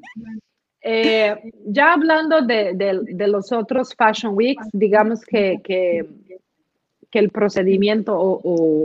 eh, 0.83 1.53
ya 1.67 1.93
hablando 1.93 2.41
de, 2.41 2.73
de, 2.75 3.29
los 3.29 3.53
otros 3.53 3.95
Fashion 3.95 4.35
Weeks, 4.35 4.67
digamos 4.73 5.25
que, 5.25 5.61
que, 5.63 6.09
que 7.11 7.19
el 7.19 7.31
procedimiento 7.31 8.19
o, 8.19 8.83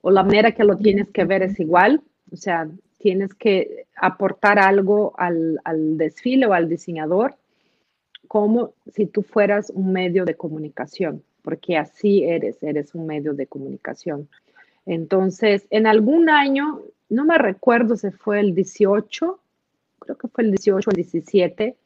o, 0.00 0.10
la 0.10 0.22
manera 0.22 0.52
que 0.52 0.64
lo 0.64 0.76
tienes 0.76 1.08
que 1.10 1.24
ver 1.24 1.42
es 1.42 1.58
igual, 1.58 2.00
o 2.30 2.36
sea, 2.36 2.68
tienes 3.04 3.34
que 3.34 3.84
aportar 3.96 4.58
algo 4.58 5.12
al, 5.18 5.60
desfile 5.98 6.46
o 6.46 6.54
al 6.54 6.70
diseñador 6.70 7.36
como 8.28 8.72
si 8.94 9.04
tú 9.04 9.20
fueras 9.20 9.68
un 9.68 9.92
medio 9.92 10.24
de 10.24 10.36
comunicación, 10.36 11.22
porque 11.42 11.76
así 11.76 12.24
eres, 12.24 12.62
eres 12.62 12.94
un 12.94 13.04
medio 13.04 13.34
de 13.34 13.46
comunicación. 13.46 14.30
Entonces, 14.86 15.66
en 15.68 15.86
algún 15.86 16.30
año, 16.30 16.80
no 17.10 17.26
me 17.26 17.36
recuerdo 17.36 17.94
si 17.98 18.10
fue 18.10 18.40
el 18.40 18.54
18 18.54 19.38
creo 19.98 20.16
que 20.16 20.28
fue 20.28 20.44
el 20.44 20.50
18 20.50 20.88
o 20.88 20.90
el 20.90 20.96
17. 20.96 21.76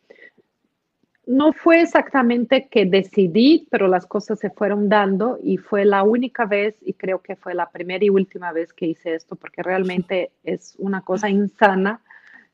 No 1.28 1.52
fue 1.52 1.82
exactamente 1.82 2.68
que 2.70 2.86
decidí, 2.86 3.68
pero 3.70 3.86
las 3.86 4.06
cosas 4.06 4.38
se 4.38 4.48
fueron 4.48 4.88
dando 4.88 5.38
y 5.42 5.58
fue 5.58 5.84
la 5.84 6.02
única 6.02 6.46
vez 6.46 6.74
y 6.80 6.94
creo 6.94 7.20
que 7.20 7.36
fue 7.36 7.52
la 7.52 7.68
primera 7.68 8.02
y 8.02 8.08
última 8.08 8.50
vez 8.50 8.72
que 8.72 8.86
hice 8.86 9.14
esto 9.14 9.36
porque 9.36 9.62
realmente 9.62 10.30
es 10.42 10.74
una 10.78 11.02
cosa 11.02 11.28
insana. 11.28 12.00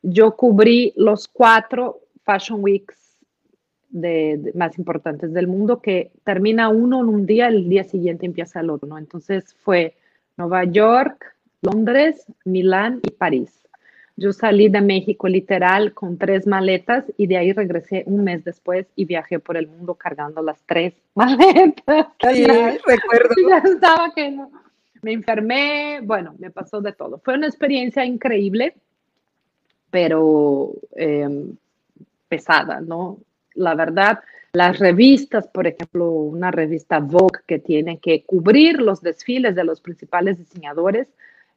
Yo 0.02 0.34
cubrí 0.34 0.92
los 0.96 1.28
cuatro 1.28 2.00
Fashion 2.24 2.64
Weeks 2.64 3.16
de, 3.90 4.50
más 4.56 4.76
importantes 4.76 5.32
del 5.32 5.46
mundo 5.46 5.80
que 5.80 6.10
termina 6.24 6.68
uno 6.68 7.00
en 7.00 7.08
un 7.10 7.26
día, 7.26 7.46
el 7.46 7.68
día 7.68 7.84
siguiente 7.84 8.26
empieza 8.26 8.58
el 8.58 8.70
otro, 8.70 8.88
¿no? 8.88 8.98
Entonces 8.98 9.54
fue 9.54 9.94
Nueva 10.36 10.64
York, 10.64 11.36
Londres, 11.62 12.26
Milán 12.44 12.98
y 13.04 13.12
París. 13.12 13.63
Yo 14.16 14.32
salí 14.32 14.68
de 14.68 14.80
México 14.80 15.26
literal 15.26 15.92
con 15.92 16.18
tres 16.18 16.46
maletas 16.46 17.04
y 17.16 17.26
de 17.26 17.36
ahí 17.36 17.52
regresé 17.52 18.04
un 18.06 18.22
mes 18.22 18.44
después 18.44 18.86
y 18.94 19.04
viajé 19.06 19.40
por 19.40 19.56
el 19.56 19.66
mundo 19.66 19.94
cargando 19.94 20.40
las 20.40 20.62
tres 20.66 20.94
maletas. 21.14 22.06
Sí, 22.32 22.46
recuerdo. 22.46 23.34
Ya 23.48 23.58
estaba 23.58 24.12
que 24.14 24.30
no. 24.30 24.50
Me 25.02 25.12
enfermé, 25.12 26.00
bueno, 26.02 26.34
me 26.38 26.50
pasó 26.50 26.80
de 26.80 26.92
todo. 26.92 27.18
Fue 27.18 27.34
una 27.34 27.46
experiencia 27.46 28.04
increíble, 28.06 28.74
pero 29.90 30.72
em, 30.92 31.56
pesada, 32.28 32.80
¿no? 32.80 33.18
La 33.54 33.74
verdad, 33.74 34.20
las 34.54 34.78
revistas, 34.78 35.48
por 35.48 35.66
ejemplo, 35.66 36.10
una 36.10 36.50
revista 36.50 37.00
Vogue 37.00 37.40
que 37.46 37.58
tiene 37.58 37.98
que 37.98 38.22
cubrir 38.24 38.80
los 38.80 39.02
desfiles 39.02 39.54
de 39.56 39.64
los 39.64 39.80
principales 39.80 40.38
diseñadores, 40.38 41.08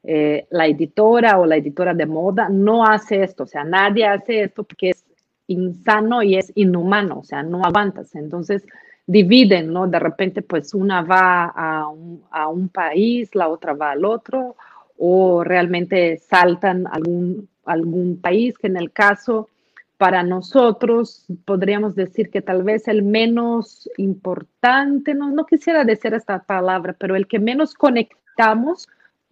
eh, 0.10 0.48
la 0.52 0.68
editora 0.68 1.38
o 1.38 1.46
la 1.46 1.58
editora 1.58 1.94
de 1.94 2.06
moda 2.06 2.48
no 2.48 2.86
hace 2.86 3.24
esto, 3.24 3.44
o 3.44 3.46
sea, 3.46 3.66
nadie 3.66 4.06
hace 4.06 4.44
esto 4.44 4.64
porque 4.64 4.92
es 4.92 5.04
insano 5.48 6.24
y 6.24 6.38
es 6.38 6.50
inhumano, 6.56 7.20
o 7.20 7.24
sea, 7.26 7.44
no 7.44 7.62
aguantas. 7.62 8.16
Entonces, 8.16 8.66
dividen, 9.06 9.74
¿no? 9.74 9.86
De 9.86 10.00
repente, 10.00 10.42
pues 10.42 10.74
una 10.74 11.02
va 11.02 11.48
a 11.48 11.90
un, 11.90 12.24
a 12.32 12.48
un 12.48 12.70
país, 12.70 13.36
la 13.36 13.50
otra 13.50 13.74
va 13.74 13.92
al 13.92 14.06
otro, 14.06 14.56
o 14.98 15.44
realmente 15.44 16.18
saltan 16.20 16.88
algún, 16.88 17.50
algún 17.66 18.22
país 18.22 18.58
que 18.58 18.68
en 18.68 18.78
el 18.78 18.94
caso 18.94 19.50
para 19.98 20.24
nosotros 20.24 21.26
podríamos 21.44 21.96
decir 21.96 22.30
que 22.30 22.42
tal 22.42 22.64
vez 22.64 22.88
el 22.88 23.04
menos 23.04 23.90
importante, 23.98 25.14
no, 25.14 25.32
no 25.32 25.46
quisiera 25.46 25.84
decir 25.84 26.14
esta 26.14 26.40
palabra, 26.40 26.96
pero 26.98 27.18
el 27.18 27.28
que 27.28 27.40
menos 27.40 27.74
conectamos 27.74 28.88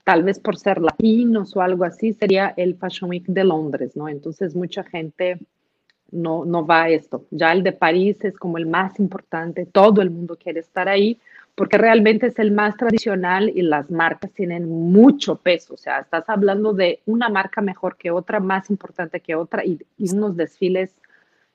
tal 0.05 0.23
vez 0.23 0.39
por 0.39 0.55
ser 0.57 0.81
latinos 0.81 1.55
o 1.57 1.61
algo 1.61 1.83
así, 1.83 2.13
sería 2.13 2.53
el 2.55 2.75
Fashion 2.75 3.09
Week 3.09 3.25
de 3.25 3.43
Londres, 3.43 3.97
¿no? 3.97 4.07
Entonces 4.07 4.55
mucha 4.55 4.83
gente 4.83 5.39
no, 6.11 6.45
no 6.45 6.65
va 6.65 6.83
a 6.83 6.89
esto. 6.89 7.25
Ya 7.31 7.51
el 7.51 7.63
de 7.63 7.73
París 7.73 8.23
es 8.23 8.37
como 8.37 8.57
el 8.57 8.67
más 8.67 8.99
importante, 8.99 9.65
todo 9.65 10.01
el 10.01 10.11
mundo 10.11 10.37
quiere 10.37 10.61
estar 10.61 10.87
ahí 10.87 11.19
porque 11.55 11.77
realmente 11.77 12.27
es 12.27 12.37
el 12.37 12.51
más 12.51 12.75
tradicional 12.75 13.49
y 13.53 13.61
las 13.61 13.89
marcas 13.89 14.31
tienen 14.33 14.69
mucho 14.69 15.37
peso. 15.37 15.73
O 15.73 15.77
sea, 15.77 15.99
estás 15.99 16.29
hablando 16.29 16.73
de 16.73 16.99
una 17.05 17.29
marca 17.29 17.61
mejor 17.61 17.95
que 17.95 18.11
otra, 18.11 18.39
más 18.39 18.69
importante 18.69 19.21
que 19.21 19.35
otra 19.35 19.65
y, 19.65 19.79
unos 19.97 20.35
desfiles 20.35 20.93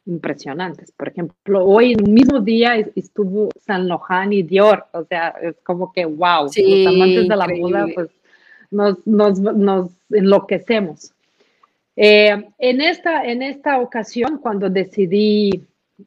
impresionantes. 0.07 0.91
Por 0.91 1.09
ejemplo, 1.09 1.65
hoy 1.67 1.93
en 1.93 2.01
el 2.01 2.13
mismo 2.13 2.41
día 2.41 2.77
estuvo 2.97 3.51
San 3.61 3.87
Lohan 3.87 4.33
y 4.33 4.43
Dior. 4.43 4.87
O 4.93 5.05
sea, 5.05 5.35
es 5.43 5.57
como 5.63 5.93
que 5.93 6.07
wow, 6.07 6.49
sí, 6.49 6.85
los 6.85 6.95
amantes 6.95 7.29
de 7.29 7.37
la 7.37 7.47
moda, 7.47 7.87
pues 7.95 8.09
nos, 8.71 8.99
enloquecemos. 10.11 11.13
Eh, 11.97 12.49
en, 12.59 12.81
esta, 12.81 13.25
en 13.25 13.43
esta 13.43 13.81
ocasión, 13.81 14.39
cuando 14.39 14.71
decidí 14.71 15.65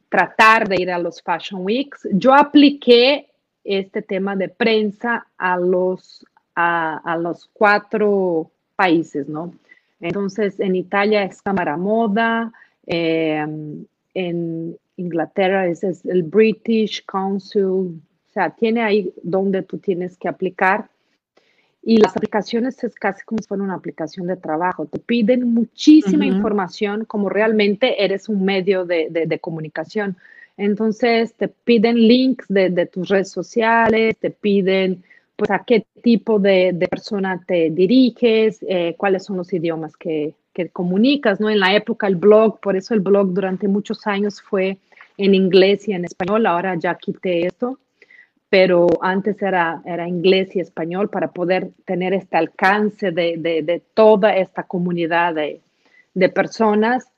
tratar 0.08 0.68
de 0.68 0.80
ir 0.80 0.90
a 0.90 0.98
los 0.98 1.22
Fashion 1.22 1.64
Weeks, 1.64 2.08
yo 2.12 2.34
apliqué 2.34 3.28
este 3.62 4.02
tema 4.02 4.34
de 4.36 4.48
prensa 4.48 5.26
a 5.38 5.56
los, 5.56 6.24
a, 6.54 6.98
a 6.98 7.16
los 7.16 7.48
cuatro 7.52 8.50
países, 8.76 9.28
¿no? 9.28 9.54
Entonces, 10.00 10.60
en 10.60 10.76
Italia 10.76 11.24
es 11.24 11.40
Cámara 11.40 11.76
Moda, 11.76 12.52
eh, 12.86 13.44
en 14.14 14.76
Inglaterra 14.96 15.66
es, 15.66 15.82
es, 15.82 16.04
el 16.04 16.22
British 16.22 17.04
Council, 17.06 17.62
o 17.64 18.32
sea, 18.32 18.50
tiene 18.50 18.82
ahí 18.82 19.12
donde 19.22 19.62
tú 19.62 19.78
tienes 19.78 20.16
que 20.18 20.28
aplicar 20.28 20.88
y 21.86 21.98
las 21.98 22.16
aplicaciones 22.16 22.82
es 22.82 22.94
casi 22.94 23.24
como 23.24 23.42
si 23.42 23.46
fuera 23.46 23.62
una 23.62 23.74
aplicación 23.74 24.26
de 24.26 24.36
trabajo. 24.36 24.86
Te 24.86 24.98
piden 24.98 25.52
muchísima 25.52 26.24
información 26.24 27.04
como 27.04 27.28
realmente 27.28 28.02
eres 28.02 28.30
un 28.30 28.42
medio 28.42 28.86
de, 28.86 29.08
de, 29.10 29.38
comunicación. 29.38 30.16
Entonces 30.56 31.34
te 31.34 31.48
piden 31.48 31.96
links 31.96 32.46
de, 32.48 32.70
de, 32.70 32.86
tus 32.86 33.08
redes 33.08 33.30
sociales, 33.30 34.16
te 34.18 34.30
piden 34.30 35.04
pues 35.36 35.50
a 35.50 35.64
qué 35.66 35.84
tipo 36.02 36.38
de, 36.38 36.74
persona 36.88 37.42
te 37.46 37.68
diriges, 37.70 38.64
eh, 38.66 38.94
cuáles 38.96 39.24
son 39.24 39.36
los 39.36 39.52
idiomas 39.52 39.94
que, 39.96 40.32
que 40.54 40.70
comunicas, 40.70 41.38
¿no? 41.38 41.50
En 41.50 41.60
la 41.60 41.74
época 41.74 42.06
el 42.06 42.16
blog, 42.16 42.60
por 42.60 42.76
eso 42.76 42.94
el 42.94 43.00
blog 43.00 43.34
durante 43.34 43.68
muchos 43.68 44.06
años 44.06 44.40
fue 44.40 44.78
en 45.18 45.34
inglés 45.34 45.86
y 45.86 45.92
en 45.92 46.06
español, 46.06 46.46
ahora 46.46 46.76
ya 46.76 46.94
quité 46.94 47.46
esto 47.46 47.78
pero 48.48 48.86
antes 49.00 49.40
era, 49.42 49.82
era 49.84 50.06
inglés 50.06 50.54
y 50.54 50.60
español 50.60 51.10
para 51.10 51.32
poder 51.32 51.70
tener 51.84 52.14
este 52.14 52.36
alcance 52.36 53.10
de, 53.10 53.36
de, 53.38 53.82
toda 53.94 54.36
esta 54.36 54.62
comunidad 54.62 55.34
de, 55.34 55.60
de, 56.14 56.28
personas. 56.28 57.10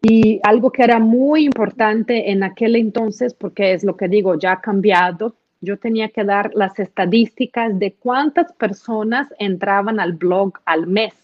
Y 0.00 0.40
algo 0.42 0.70
que 0.70 0.82
era 0.82 0.98
muy 0.98 1.44
importante 1.44 2.30
en 2.30 2.42
aquel 2.42 2.76
entonces, 2.76 3.34
porque 3.34 3.72
es 3.72 3.84
lo 3.84 3.96
que 3.96 4.08
digo, 4.08 4.38
ya 4.38 4.52
ha 4.52 4.60
cambiado, 4.60 5.34
yo 5.60 5.78
tenía 5.78 6.08
que 6.08 6.24
dar 6.24 6.50
las 6.54 6.78
estadísticas 6.80 7.78
de 7.78 7.94
cuántas 7.94 8.52
personas 8.52 9.32
entraban 9.38 10.00
al 10.00 10.12
blog 10.12 10.54
al 10.64 10.88
mes, 10.88 11.14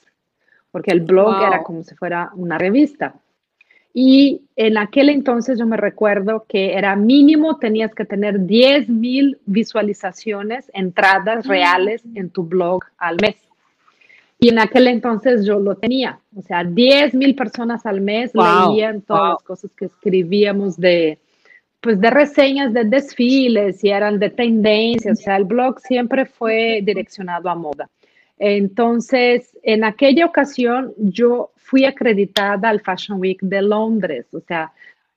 porque 0.70 0.92
el 0.92 1.00
blog 1.00 1.42
era 1.44 1.62
como 1.62 1.82
si 1.82 1.94
fuera 1.96 2.30
una 2.34 2.56
revista. 2.56 3.14
Y 4.00 4.42
en 4.54 4.78
aquel 4.78 5.08
entonces 5.08 5.58
yo 5.58 5.66
me 5.66 5.76
recuerdo 5.76 6.46
que 6.48 6.74
era 6.74 6.94
mínimo, 6.94 7.58
tenías 7.58 7.92
que 7.96 8.04
tener 8.04 8.46
10 8.46 8.88
mil 8.88 9.38
visualizaciones, 9.44 10.70
entradas 10.72 11.44
reales 11.48 12.04
en 12.14 12.30
tu 12.30 12.44
blog 12.44 12.84
al 12.96 13.16
mes. 13.20 13.34
Y 14.38 14.50
en 14.50 14.60
aquel 14.60 14.86
entonces 14.86 15.44
yo 15.44 15.58
lo 15.58 15.74
tenía, 15.74 16.20
o 16.36 16.42
sea, 16.42 16.62
10 16.62 17.14
mil 17.14 17.34
personas 17.34 17.86
al 17.86 18.00
mes 18.00 18.30
leían 18.34 19.02
todas 19.02 19.30
las 19.30 19.42
cosas 19.42 19.72
que 19.76 19.86
escribíamos 19.86 20.76
de, 20.76 21.18
pues 21.80 22.00
de 22.00 22.10
reseñas 22.10 22.72
de 22.72 22.84
desfiles 22.84 23.82
y 23.82 23.88
eran 23.88 24.20
de 24.20 24.30
tendencias, 24.30 25.18
o 25.18 25.22
sea, 25.24 25.36
el 25.38 25.44
blog 25.44 25.80
siempre 25.80 26.24
fue 26.24 26.82
direccionado 26.84 27.50
a 27.50 27.56
moda. 27.56 27.90
Entonces, 28.38 29.56
en 29.62 29.84
aquella 29.84 30.26
ocasión 30.26 30.94
yo 30.96 31.52
fui 31.56 31.84
acreditada 31.84 32.68
al 32.68 32.80
Fashion 32.80 33.20
Week 33.20 33.40
de 33.42 33.62
Londres, 33.62 34.26
o 34.32 34.40
sea, 34.40 34.72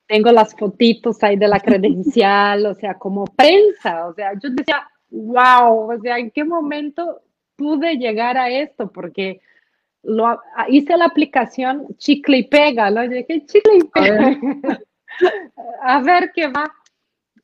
tengo 0.07 0.31
las 0.31 0.55
fotitos 0.55 1.23
ahí 1.23 1.37
de 1.37 1.47
la 1.47 1.59
credencial, 1.61 2.65
o 2.65 2.75
sea, 2.75 2.95
como 2.95 3.25
prensa, 3.25 4.07
o 4.07 4.13
sea, 4.13 4.33
yo 4.33 4.49
decía, 4.49 4.87
wow, 5.09 5.91
o 5.91 5.99
sea, 6.01 6.17
¿en 6.17 6.31
qué 6.31 6.43
momento 6.43 7.21
pude 7.55 7.95
llegar 7.95 8.37
a 8.37 8.49
esto? 8.49 8.91
Porque 8.91 9.41
lo, 10.03 10.41
hice 10.67 10.97
la 10.97 11.05
aplicación 11.05 11.87
chicle 11.97 12.39
y 12.39 12.43
pega, 12.43 12.89
¿no? 12.89 13.03
Yo 13.03 13.11
dije, 13.11 13.45
chicle 13.45 13.77
y 13.77 13.83
pega. 13.83 14.37
a 15.83 16.01
ver 16.01 16.31
qué 16.33 16.47
va. 16.47 16.73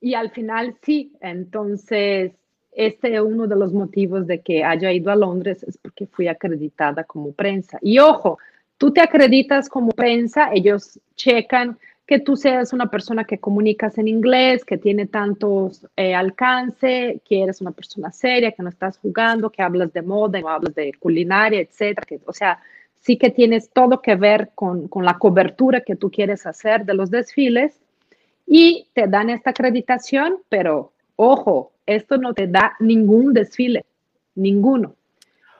Y 0.02 0.14
al 0.14 0.32
final 0.32 0.76
sí, 0.82 1.14
entonces 1.22 2.34
este 2.78 3.16
es 3.16 3.22
uno 3.22 3.48
de 3.48 3.56
los 3.56 3.74
motivos 3.74 4.28
de 4.28 4.40
que 4.40 4.64
haya 4.64 4.92
ido 4.92 5.12
a 5.12 5.16
Londres, 5.16 5.64
es 5.64 5.78
porque 5.80 6.06
fui 6.06 6.28
acreditada 6.28 7.04
como 7.04 7.32
prensa. 7.32 7.80
Y 7.82 7.98
ojo, 7.98 8.38
tú 8.78 8.94
te 8.94 9.02
acreditas 9.02 9.68
como 9.68 9.92
prensa, 9.92 10.52
ellos 10.54 11.00
checan 11.16 11.80
que 12.06 12.20
tú 12.20 12.38
seas 12.38 12.74
una 12.74 12.90
persona 12.90 13.26
que 13.26 13.40
comunicas 13.40 13.98
en 13.98 14.08
inglés, 14.08 14.64
que 14.64 14.78
tiene 14.78 15.08
tantos 15.08 15.88
eh, 15.96 16.14
alcance, 16.14 17.20
que 17.28 17.42
eres 17.42 17.62
una 17.62 17.72
persona 17.72 18.12
seria, 18.12 18.52
que 18.52 18.62
no 18.62 18.70
estás 18.70 19.00
jugando, 19.00 19.50
que 19.50 19.64
hablas 19.64 19.92
de 19.92 20.04
moda, 20.04 20.40
no 20.40 20.48
hablas 20.48 20.76
de 20.76 20.94
culinaria, 21.00 21.60
etcétera. 21.60 22.06
Que, 22.08 22.20
o 22.26 22.32
sea, 22.32 22.60
sí 23.00 23.18
que 23.18 23.32
tienes 23.32 23.72
todo 23.72 24.04
que 24.04 24.16
ver 24.16 24.52
con, 24.54 24.88
con 24.88 25.04
la 25.04 25.18
cobertura 25.18 25.82
que 25.82 25.96
tú 25.96 26.12
quieres 26.12 26.46
hacer 26.46 26.86
de 26.86 26.94
los 26.94 27.10
desfiles 27.10 27.82
y 28.46 28.88
te 28.94 29.08
dan 29.08 29.32
esta 29.32 29.50
acreditación, 29.50 30.38
pero 30.48 30.94
ojo, 31.16 31.72
esto 31.88 32.18
no 32.18 32.34
te 32.34 32.48
da 32.48 32.76
ningún 32.80 33.34
desfile, 33.34 33.86
ninguno. 34.36 34.96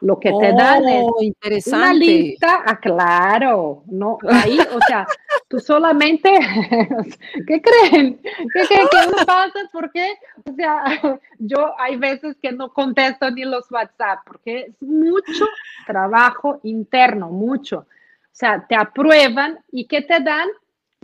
Lo 0.02 0.20
que 0.20 0.32
te 0.32 0.54
dan 0.54 0.88
es 0.88 1.06
Oh, 1.08 1.22
interesante. 1.22 1.76
una 1.76 1.94
lista, 1.94 2.64
ah, 2.66 2.80
claro, 2.80 3.84
no, 3.88 4.20
ahí, 4.30 4.60
o 4.60 4.80
sea, 4.88 5.08
tú 5.48 5.60
solamente, 5.60 6.30
¿qué 7.48 7.62
creen? 7.62 8.20
¿Qué 8.54 8.68
que 8.70 8.78
me 8.86 9.26
pasa? 9.26 9.54
¿Por 9.72 9.92
qué? 9.92 10.14
O 10.46 10.54
sea, 10.54 10.84
yo 11.40 11.74
hay 11.80 11.96
veces 11.98 12.38
que 12.42 12.52
no 12.52 12.72
contesto 12.74 13.32
ni 13.32 13.44
los 13.44 13.72
WhatsApp, 13.72 14.20
porque 14.26 14.68
es 14.70 14.84
mucho 14.84 15.46
trabajo 15.88 16.60
interno, 16.64 17.30
mucho. 17.30 17.80
O 17.80 18.40
sea, 18.40 18.68
te 18.68 18.76
aprueban 18.76 19.60
y 19.72 19.88
¿qué 19.88 20.02
te 20.02 20.20
dan? 20.20 20.48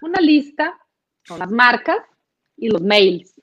Una 0.04 0.20
lista 0.20 0.78
con 1.28 1.40
las 1.40 1.50
marcas 1.50 1.98
y 2.58 2.70
los 2.70 2.82
mails. 2.82 3.42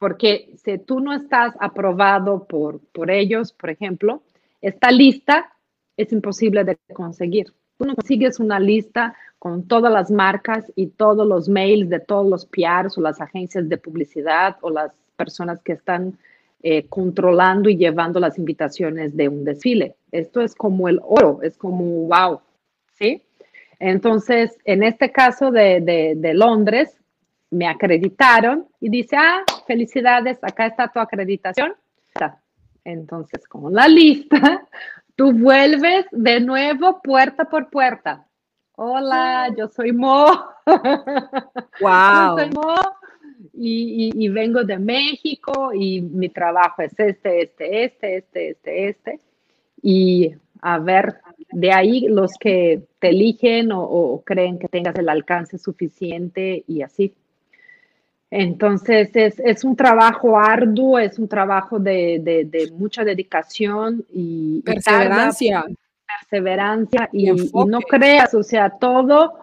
Porque 0.00 0.54
si 0.56 0.78
tú 0.78 0.98
no 1.00 1.12
estás 1.12 1.54
aprobado 1.60 2.44
por, 2.44 2.80
por 2.80 3.10
ellos, 3.10 3.52
por 3.52 3.68
ejemplo, 3.68 4.22
esta 4.62 4.90
lista 4.90 5.52
es 5.94 6.10
imposible 6.10 6.64
de 6.64 6.78
conseguir. 6.94 7.52
Tú 7.76 7.84
no 7.84 7.94
consigues 7.94 8.40
una 8.40 8.58
lista 8.58 9.14
con 9.38 9.68
todas 9.68 9.92
las 9.92 10.10
marcas 10.10 10.72
y 10.74 10.86
todos 10.86 11.28
los 11.28 11.50
mails 11.50 11.90
de 11.90 12.00
todos 12.00 12.26
los 12.26 12.46
PRs 12.46 12.96
o 12.96 13.02
las 13.02 13.20
agencias 13.20 13.68
de 13.68 13.76
publicidad 13.76 14.56
o 14.62 14.70
las 14.70 14.94
personas 15.16 15.60
que 15.62 15.72
están 15.72 16.16
eh, 16.62 16.86
controlando 16.88 17.68
y 17.68 17.76
llevando 17.76 18.20
las 18.20 18.38
invitaciones 18.38 19.14
de 19.14 19.28
un 19.28 19.44
desfile. 19.44 19.96
Esto 20.12 20.40
es 20.40 20.54
como 20.54 20.88
el 20.88 20.98
oro, 21.02 21.40
es 21.42 21.58
como 21.58 21.84
wow, 22.06 22.40
¿sí? 22.94 23.22
Entonces, 23.78 24.56
en 24.64 24.82
este 24.82 25.12
caso 25.12 25.50
de, 25.50 25.82
de, 25.82 26.14
de 26.16 26.32
Londres, 26.32 26.99
me 27.50 27.66
acreditaron 27.66 28.66
y 28.80 28.88
dice, 28.88 29.16
ah, 29.16 29.42
felicidades, 29.66 30.38
acá 30.42 30.66
está 30.66 30.88
tu 30.88 31.00
acreditación. 31.00 31.74
Entonces, 32.84 33.46
con 33.46 33.72
la 33.74 33.88
lista, 33.88 34.66
tú 35.16 35.32
vuelves 35.32 36.06
de 36.12 36.40
nuevo 36.40 37.00
puerta 37.02 37.44
por 37.44 37.68
puerta. 37.68 38.26
Hola, 38.76 39.48
yo 39.56 39.68
soy 39.68 39.92
Mo. 39.92 40.26
Wow. 41.80 42.38
Yo 42.38 42.44
soy 42.44 42.50
Mo 42.50 42.74
y, 43.54 44.12
y, 44.14 44.24
y, 44.24 44.28
vengo 44.28 44.62
de 44.64 44.78
México 44.78 45.72
y 45.74 46.00
mi 46.00 46.28
trabajo 46.28 46.82
es 46.82 46.92
este, 46.98 47.42
este, 47.42 47.84
este, 47.84 48.16
este, 48.16 48.50
este, 48.50 48.88
este. 48.88 49.20
Y 49.82 50.34
a 50.62 50.78
ver, 50.78 51.16
de 51.50 51.72
ahí 51.72 52.06
los 52.08 52.32
que 52.38 52.82
te 52.98 53.08
eligen 53.08 53.72
o, 53.72 53.82
o 53.82 54.22
creen 54.22 54.58
que 54.58 54.68
tengas 54.68 54.94
el 54.96 55.08
alcance 55.08 55.58
suficiente 55.58 56.64
y 56.66 56.82
así. 56.82 57.14
Entonces, 58.30 59.10
es, 59.14 59.40
es, 59.40 59.64
un 59.64 59.74
trabajo 59.74 60.38
arduo, 60.38 60.98
es 60.98 61.18
un 61.18 61.28
trabajo 61.28 61.80
de, 61.80 62.20
de, 62.22 62.44
de 62.44 62.70
mucha 62.72 63.04
dedicación 63.04 64.04
y 64.08 64.62
perseverancia. 64.62 65.64
Y 65.68 65.76
perseverancia 66.20 67.08
y, 67.12 67.30
y, 67.30 67.50
y, 67.52 67.64
no 67.66 67.80
creas, 67.80 68.34
o 68.34 68.42
sea, 68.42 68.70
todo, 68.70 69.34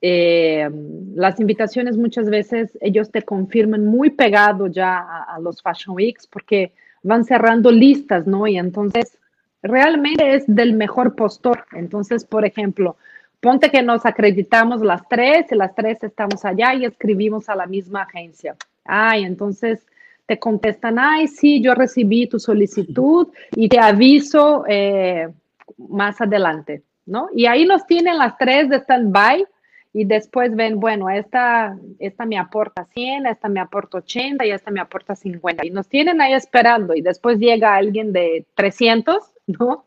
eh, 0.00 0.68
las 1.14 1.40
invitaciones 1.40 1.96
muchas 1.96 2.28
veces 2.30 2.76
ellos 2.80 3.10
te 3.10 3.22
confirman 3.22 3.84
muy 3.86 4.10
pegado 4.10 4.66
ya 4.68 4.98
a, 4.98 5.34
a, 5.34 5.38
los 5.40 5.62
Fashion 5.62 5.96
Weeks 5.96 6.26
porque 6.28 6.72
van 7.02 7.24
cerrando 7.24 7.70
listas, 7.72 8.26
¿no? 8.26 8.46
Y 8.46 8.56
entonces, 8.56 9.18
realmente 9.62 10.34
es 10.34 10.44
del 10.46 10.74
mejor 10.74 11.14
postor. 11.14 11.64
Entonces, 11.72 12.24
por 12.24 12.44
ejemplo, 12.44 12.96
Ponte 13.42 13.72
que 13.72 13.82
nos 13.82 14.06
acreditamos 14.06 14.82
las 14.82 15.02
tres 15.08 15.50
y 15.50 15.56
las 15.56 15.74
tres 15.74 16.00
estamos 16.04 16.44
allá 16.44 16.74
y 16.74 16.84
escribimos 16.84 17.48
a 17.48 17.56
la 17.56 17.66
misma 17.66 18.02
agencia. 18.02 18.54
Ay, 18.84 19.24
entonces 19.24 19.84
te 20.26 20.38
contestan, 20.38 20.96
ay, 21.00 21.26
sí, 21.26 21.60
yo 21.60 21.74
recibí 21.74 22.28
tu 22.28 22.38
solicitud 22.38 23.26
y 23.56 23.68
te 23.68 23.80
aviso 23.80 24.64
eh, 24.68 25.28
más 25.76 26.20
adelante, 26.20 26.84
¿no? 27.04 27.30
Y 27.34 27.46
ahí 27.46 27.66
nos 27.66 27.84
tienen 27.84 28.16
las 28.16 28.38
tres 28.38 28.68
de 28.68 28.76
stand-by 28.76 29.44
y 29.92 30.04
después 30.04 30.54
ven, 30.54 30.78
bueno, 30.78 31.10
esta, 31.10 31.76
esta 31.98 32.24
me 32.24 32.38
aporta 32.38 32.84
100, 32.94 33.26
esta 33.26 33.48
me 33.48 33.58
aporta 33.58 33.98
80 33.98 34.46
y 34.46 34.52
esta 34.52 34.70
me 34.70 34.80
aporta 34.80 35.16
50. 35.16 35.66
Y 35.66 35.70
nos 35.70 35.88
tienen 35.88 36.20
ahí 36.20 36.34
esperando 36.34 36.94
y 36.94 37.00
después 37.00 37.40
llega 37.40 37.74
alguien 37.74 38.12
de 38.12 38.46
300, 38.54 39.16
¿no? 39.48 39.84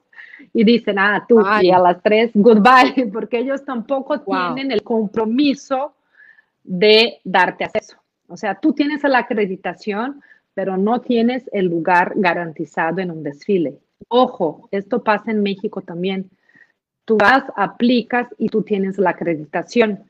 Y 0.54 0.64
dicen, 0.64 1.00
ah, 1.00 1.26
tú, 1.28 1.42
Ay. 1.46 1.68
y 1.68 1.72
a 1.72 1.80
las 1.80 2.02
tres, 2.02 2.32
goodbye, 2.34 3.08
porque 3.14 3.40
ellos 3.40 3.64
tampoco 3.64 4.18
wow. 4.26 4.56
tienen 4.56 4.72
el 4.72 4.84
compromiso 4.84 5.94
de 6.64 7.20
darte 7.24 7.66
acceso. 7.66 7.98
O 8.28 8.38
sea, 8.38 8.56
tú 8.56 8.74
tienes 8.74 9.04
la 9.04 9.20
acreditación, 9.20 10.22
pero 10.54 10.78
no 10.78 11.02
tienes 11.02 11.50
el 11.54 11.66
lugar 11.66 12.14
garantizado 12.16 13.00
en 13.00 13.12
un 13.12 13.24
desfile. 13.24 13.78
Ojo, 14.08 14.68
esto 14.72 15.04
pasa 15.04 15.32
en 15.32 15.44
México 15.44 15.82
también. 15.82 16.30
Tú 17.06 17.18
vas, 17.18 17.44
aplicas 17.56 18.28
y 18.38 18.50
tú 18.50 18.64
tienes 18.64 18.98
la 18.98 19.12
acreditación. 19.12 20.06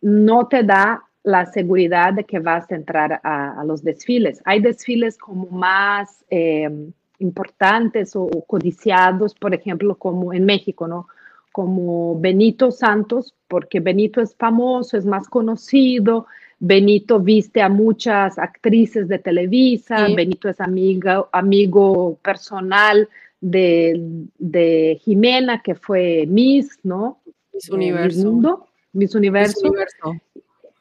No 0.00 0.46
te 0.46 0.62
da 0.62 1.02
la 1.22 1.46
seguridad 1.46 2.14
de 2.14 2.24
que 2.24 2.38
vas 2.38 2.70
a 2.70 2.74
entrar 2.74 3.20
a, 3.22 3.60
a 3.60 3.64
los 3.64 3.82
desfiles. 3.82 4.40
Hay 4.44 4.60
desfiles 4.60 5.18
como 5.18 5.46
más... 5.46 6.24
Eh, 6.30 6.90
importantes 7.18 8.14
o, 8.16 8.22
o, 8.22 8.44
codiciados, 8.44 9.34
por 9.34 9.54
ejemplo, 9.54 9.96
como 9.96 10.32
en 10.32 10.44
México, 10.44 10.86
¿no? 10.86 11.08
Como 11.52 12.18
Benito 12.20 12.70
Santos, 12.70 13.34
porque 13.48 13.80
Benito 13.80 14.20
es 14.20 14.34
famoso, 14.36 14.96
es 14.96 15.04
más 15.04 15.28
conocido, 15.28 16.26
Benito 16.60 17.20
viste 17.20 17.62
a 17.62 17.68
muchas 17.68 18.38
actrices 18.38 19.08
de 19.08 19.18
Televisa, 19.18 20.06
sí. 20.06 20.14
Benito 20.14 20.48
es 20.48 20.60
amiga, 20.60 21.26
amigo 21.32 22.18
personal 22.22 23.08
de, 23.40 24.26
de, 24.38 25.00
Jimena, 25.02 25.62
que 25.62 25.74
fue 25.76 26.26
Miss, 26.26 26.78
¿no? 26.82 27.20
Miss 27.52 27.70
Universo. 27.70 28.24
Mundo, 28.24 28.66
Miss 28.92 29.14
Universo. 29.14 29.60
Miss 29.62 29.70
Universo. 29.70 30.20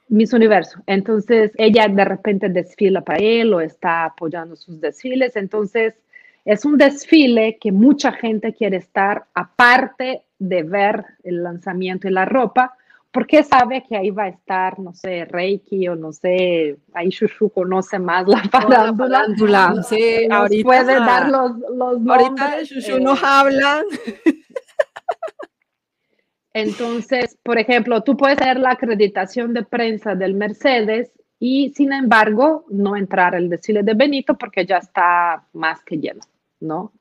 Miss 0.09 0.33
Universo. 0.33 0.79
Entonces, 0.87 1.51
ella 1.57 1.87
de 1.87 2.05
repente 2.05 2.49
desfila 2.49 3.01
para 3.01 3.19
él 3.19 3.53
o 3.53 3.61
está 3.61 4.05
apoyando 4.05 4.55
sus 4.55 4.79
desfiles. 4.79 5.35
Entonces, 5.35 5.93
es 6.47 6.63
un 6.63 6.77
desfile 6.77 7.57
que 7.59 7.73
mucha 7.73 8.13
gente 8.13 8.53
quiere 8.53 8.77
estar, 8.77 9.25
aparte 9.33 10.23
de 10.39 10.63
ver 10.63 11.03
el 11.23 11.43
lanzamiento 11.43 12.07
y 12.07 12.11
la 12.11 12.23
ropa, 12.23 12.73
porque 13.11 13.43
sabe 13.43 13.83
que 13.83 13.97
ahí 13.97 14.11
va 14.11 14.23
a 14.23 14.29
estar, 14.29 14.79
no 14.79 14.93
sé, 14.93 15.25
Reiki 15.25 15.89
o 15.89 15.95
no 15.97 16.13
sé, 16.13 16.77
ahí 16.93 17.09
Shushu 17.09 17.49
conoce 17.49 17.99
más 17.99 18.25
la 18.27 18.43
farándula. 18.43 19.09
La 19.09 19.19
farándula. 19.19 19.83
Sí, 19.83 20.25
nos 20.29 20.39
ahorita, 20.39 20.63
puede 20.63 20.95
dar 20.95 21.29
los, 21.29 21.51
los 21.75 22.07
Ahorita 22.07 22.63
Shushu 22.63 22.95
eh, 22.95 22.99
nos 23.01 23.21
habla. 23.21 23.83
Entonces, 26.53 27.37
por 27.43 27.59
ejemplo, 27.59 28.01
tú 28.03 28.15
puedes 28.15 28.37
tener 28.37 28.57
la 28.57 28.71
acreditación 28.71 29.53
de 29.53 29.63
prensa 29.63 30.15
del 30.15 30.33
Mercedes 30.33 31.11
y, 31.39 31.73
sin 31.75 31.91
embargo, 31.91 32.65
no 32.69 32.95
entrar 32.95 33.35
al 33.35 33.49
desfile 33.49 33.83
de 33.83 33.93
Benito 33.93 34.37
porque 34.37 34.65
ya 34.65 34.77
está 34.77 35.43
más 35.53 35.83
que 35.83 35.97
lleno, 35.97 36.21
¿no? 36.59 36.91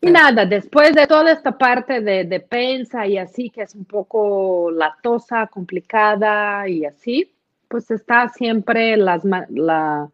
Y 0.00 0.10
nada, 0.10 0.46
después 0.46 0.94
de 0.94 1.06
toda 1.06 1.30
esta 1.30 1.58
parte 1.58 2.00
de, 2.00 2.24
de 2.24 2.40
prensa 2.40 3.06
y 3.06 3.18
así, 3.18 3.50
que 3.50 3.62
es 3.62 3.74
un 3.74 3.84
poco 3.84 4.70
latosa, 4.70 5.46
complicada 5.48 6.66
y 6.68 6.86
así, 6.86 7.30
pues 7.68 7.90
está 7.90 8.30
siempre 8.30 8.96
las, 8.96 9.22
la, 9.24 10.08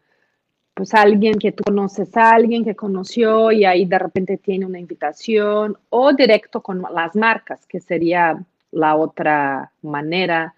pues 0.73 0.93
alguien 0.93 1.39
que 1.39 1.53
tú 1.53 1.63
conoces 1.63 2.15
a 2.17 2.31
alguien 2.31 2.65
que 2.65 2.75
conoció 2.75 3.51
y 3.51 3.63
ahí 3.63 3.85
de 3.85 3.97
repente 3.97 4.37
tiene 4.37 4.65
una 4.65 4.77
invitación 4.77 5.77
o 5.89 6.11
directo 6.11 6.61
con 6.61 6.83
las 6.93 7.15
marcas, 7.15 7.65
que 7.65 7.79
sería 7.79 8.37
la 8.71 8.95
otra 8.97 9.71
manera 9.83 10.53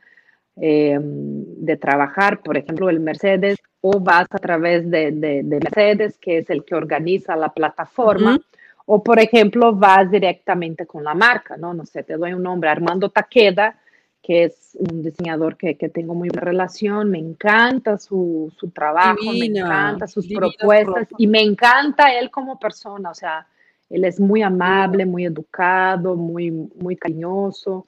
em, 0.55 1.43
de 1.63 1.78
trabajar, 1.78 2.41
por 2.41 2.57
ejemplo, 2.57 2.89
el 2.89 2.99
Mercedes, 2.99 3.59
o 3.90 4.00
vas 4.02 4.28
a 4.32 4.38
través 4.38 4.90
de, 4.90 5.12
de, 5.12 5.44
Mercedes, 5.44 6.18
que 6.18 6.40
es 6.40 6.50
el 6.50 6.66
que 6.66 6.76
organiza 6.76 7.36
la 7.38 7.50
plataforma, 7.54 8.38
o 8.86 9.02
por 9.02 9.20
ejemplo, 9.20 9.74
vas 9.74 10.12
directamente 10.12 10.86
con 10.86 11.04
la 11.04 11.14
marca, 11.14 11.56
¿no? 11.56 11.74
No 11.74 11.86
sé, 11.86 12.04
te 12.04 12.18
doy 12.18 12.34
un 12.34 12.44
nombre, 12.44 12.70
Armando 12.70 13.10
Taqueda, 13.10 13.78
que 14.22 14.44
es 14.44 14.78
un 14.78 15.04
diseñador 15.04 15.56
que, 15.56 15.76
tengo 15.76 16.14
muy 16.14 16.28
buena 16.28 16.42
relación, 16.42 17.10
me 17.10 17.20
encanta 17.20 17.98
su, 17.98 18.52
trabajo, 18.74 19.32
me 19.32 19.46
encanta 19.46 20.06
sus 20.06 20.28
propuestas 20.28 21.08
y 21.18 21.28
me 21.28 21.42
encanta 21.42 22.14
él 22.14 22.30
como 22.30 22.60
persona, 22.60 23.12
o 23.12 23.16
sea, 23.16 23.48
él 23.90 24.04
es 24.04 24.20
muy 24.20 24.42
amable, 24.42 25.06
muy 25.06 25.26
educado, 25.26 26.18
muy, 26.18 26.52
muy 26.52 26.98
cariñoso, 26.98 27.86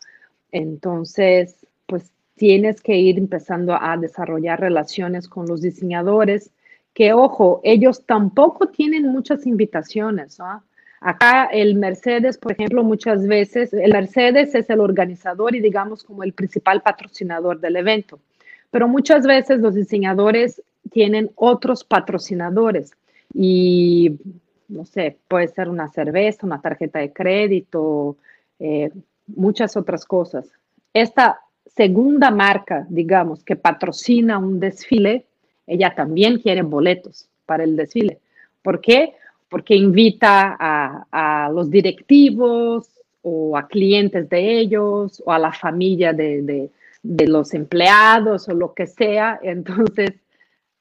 entonces, 0.50 1.58
pues 1.86 2.10
tienes 2.40 2.82
que 2.82 2.96
ir 2.96 3.18
empezando 3.18 3.78
a 3.80 3.98
desarrollar 3.98 4.62
relaciones 4.62 5.28
con 5.28 5.46
los 5.46 5.62
diseñadores, 5.62 6.52
que 6.94 7.12
ojo, 7.12 7.60
ellos 7.66 8.06
tampoco 8.06 8.70
tienen 8.70 9.12
muchas 9.12 9.46
invitaciones, 9.46 10.40
¿no? 10.40 10.64
Acá 11.02 11.50
el 11.52 11.76
Mercedes, 11.76 12.38
por 12.38 12.54
ejemplo, 12.54 12.82
muchas 12.82 13.28
veces, 13.28 13.74
el 13.74 13.92
Mercedes 13.92 14.56
es 14.56 14.70
el 14.70 14.80
organizador 14.80 15.54
y 15.54 15.60
digamos 15.60 16.02
como 16.06 16.24
el 16.24 16.32
principal 16.32 16.82
patrocinador 16.82 17.60
del 17.60 17.76
evento, 17.76 18.20
pero 18.72 18.88
muchas 18.88 19.28
veces 19.28 19.60
los 19.60 19.76
diseñadores 19.76 20.62
tienen 20.92 21.32
otros 21.36 21.84
patrocinadores 21.84 22.94
y, 23.34 24.18
no 24.70 24.86
sé, 24.86 25.18
puede 25.28 25.50
ser 25.50 25.68
una 25.68 25.90
cerveza, 25.90 26.48
una 26.48 26.62
tarjeta 26.62 27.00
de 27.00 27.12
crédito, 27.12 28.16
eh, 28.60 28.92
muchas 29.28 29.76
otras 29.76 30.06
cosas. 30.06 30.50
Esta 30.94 31.42
segunda 31.80 32.30
marca, 32.30 32.86
digamos, 32.90 33.44
que 33.44 33.56
patrocina 33.56 34.38
un 34.38 34.60
desfile, 34.60 35.26
ella 35.66 35.94
también 35.96 36.40
quiere 36.40 36.62
boletos 36.62 37.30
para 37.46 37.64
el 37.64 37.76
desfile. 37.76 38.20
¿Por 38.62 38.82
qué? 38.82 39.14
porque 39.50 39.76
invita 39.76 40.56
a, 40.60 41.50
los 41.52 41.70
directivos 41.70 42.88
o 43.22 43.58
a 43.58 43.68
clientes 43.68 44.30
de 44.30 44.60
ellos 44.60 45.22
o 45.26 45.32
a 45.32 45.40
la 45.40 45.52
familia 45.52 46.14
de, 46.14 46.70
los 47.04 47.54
empleados 47.54 48.48
o 48.48 48.54
lo 48.54 48.74
que 48.74 48.88
sea. 48.88 49.40
Entonces, 49.42 50.12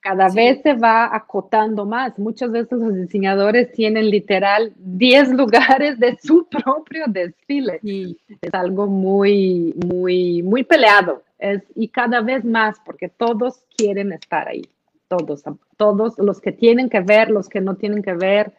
cada 0.00 0.28
vez 0.28 0.60
se 0.62 0.74
va 0.74 1.14
acotando 1.14 1.84
más. 1.84 2.18
Muchas 2.18 2.50
veces 2.50 2.78
los 2.78 2.94
diseñadores 2.94 3.72
tienen 3.72 4.10
literal 4.10 4.72
10 4.76 5.30
lugares 5.30 5.98
de 5.98 6.16
su 6.22 6.46
propio 6.50 7.04
desfile. 7.06 7.80
Y 7.82 8.18
es 8.40 8.54
algo 8.54 8.86
muy, 8.86 9.74
muy, 9.86 10.42
muy 10.42 10.64
peleado. 10.64 11.22
Es, 11.38 11.62
y 11.74 11.88
cada 11.88 12.20
vez 12.20 12.44
más 12.44 12.76
porque 12.84 13.08
todos 13.08 13.64
quieren 13.76 14.12
estar 14.12 14.48
ahí 14.48 14.62
todos, 15.08 15.42
todos 15.76 16.18
los 16.18 16.40
que 16.40 16.52
tienen 16.52 16.88
que 16.88 17.00
ver, 17.00 17.30
los 17.30 17.48
que 17.48 17.60
no 17.60 17.74
tienen 17.74 18.02
que 18.02 18.12
ver, 18.12 18.52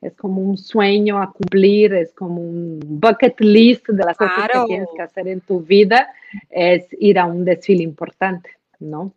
es 0.00 0.14
como 0.16 0.42
un 0.42 0.58
sueño 0.58 1.22
a 1.22 1.32
cumplir, 1.32 1.94
es 1.94 2.12
como 2.12 2.40
un 2.42 2.80
bucket 2.82 3.40
list 3.40 3.88
de 3.88 4.04
las 4.04 4.16
cosas 4.16 4.48
que 4.52 4.66
tienes 4.66 4.88
que 4.94 5.02
hacer 5.02 5.28
en 5.28 5.40
tu 5.40 5.60
vida, 5.60 6.08
es 6.50 6.86
ir 6.98 7.18
a 7.18 7.26
un 7.26 7.44
desfile 7.44 7.84
importante, 7.84 8.50
¿no? 8.80 9.12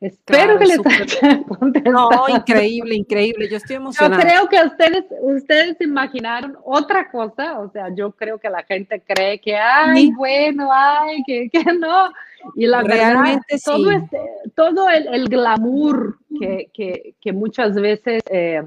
Espero 0.00 0.58
que 0.58 0.66
les 0.66 0.78
haya 0.86 1.42
contestado. 1.42 2.10
No, 2.10 2.28
increíble, 2.28 2.94
increíble. 2.94 3.48
Yo 3.48 3.56
estoy 3.56 3.76
emocionada. 3.76 4.22
Yo 4.22 4.28
creo 4.28 4.48
que 4.48 4.68
ustedes, 4.68 5.04
ustedes 5.20 5.80
imaginaron 5.80 6.56
otra 6.64 7.10
cosa. 7.10 7.58
O 7.58 7.70
sea, 7.70 7.92
yo 7.94 8.12
creo 8.12 8.38
que 8.38 8.48
la 8.48 8.62
gente 8.62 9.02
cree 9.04 9.40
que, 9.40 9.56
ay, 9.56 10.12
bueno, 10.12 10.70
ay, 10.72 11.22
que, 11.26 11.50
que, 11.50 11.64
no. 11.72 12.12
Y 12.54 12.66
la 12.66 12.82
Realmente 12.82 13.44
verdad, 13.50 13.64
todo, 13.64 13.90
este, 13.90 14.20
todo 14.54 14.88
el, 14.88 15.08
el 15.08 15.28
glamour 15.28 16.18
que, 16.38 16.70
que, 16.72 17.14
que, 17.20 17.32
muchas 17.32 17.74
veces 17.74 18.22
eh, 18.30 18.62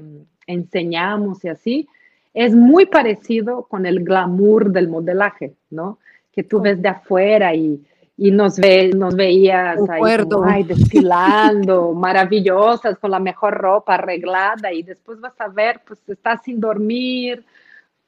enseñamos 0.46 1.42
y 1.44 1.48
así, 1.48 1.88
es 2.34 2.54
muy 2.54 2.84
parecido 2.84 3.64
con 3.64 3.86
el 3.86 4.04
glamour 4.04 4.70
del 4.70 4.88
modelaje, 4.88 5.54
¿no? 5.70 5.98
Que 6.30 6.42
tú 6.42 6.60
ves 6.60 6.80
de 6.82 6.88
afuera 6.90 7.54
y, 7.54 7.82
y 8.16 8.30
nos, 8.30 8.56
ve, 8.58 8.90
nos 8.94 9.16
veías 9.16 9.78
ahí 9.88 10.62
desfilando, 10.64 11.92
maravillosas, 11.94 12.98
con 12.98 13.10
la 13.10 13.18
mejor 13.18 13.54
ropa 13.54 13.94
arreglada 13.94 14.72
y 14.72 14.82
después 14.82 15.20
vas 15.20 15.40
a 15.40 15.48
ver, 15.48 15.80
pues 15.86 16.00
estás 16.06 16.42
sin 16.44 16.60
dormir, 16.60 17.44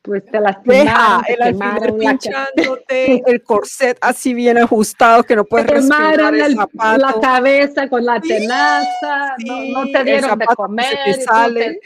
pues 0.05 0.23
te 0.27 0.39
lastimaron, 0.39 1.25
el 1.27 1.43
alfiler 1.43 1.95
pinchándote, 1.97 3.23
el 3.27 3.43
corset 3.43 3.97
así 4.03 4.35
bien 4.35 4.59
ajustado 4.59 5.23
que 5.23 5.35
no 5.35 5.45
puedes 5.45 5.67
respirar 5.67 6.35
el 6.35 6.55
zapato. 6.55 6.99
la 6.99 7.15
cabeza 7.23 7.89
con 7.89 8.05
la 8.05 8.21
tenaza, 8.21 9.35
no, 9.47 9.87
te 9.91 10.05
dieron 10.05 10.39
de 10.39 10.47
comer 10.47 10.95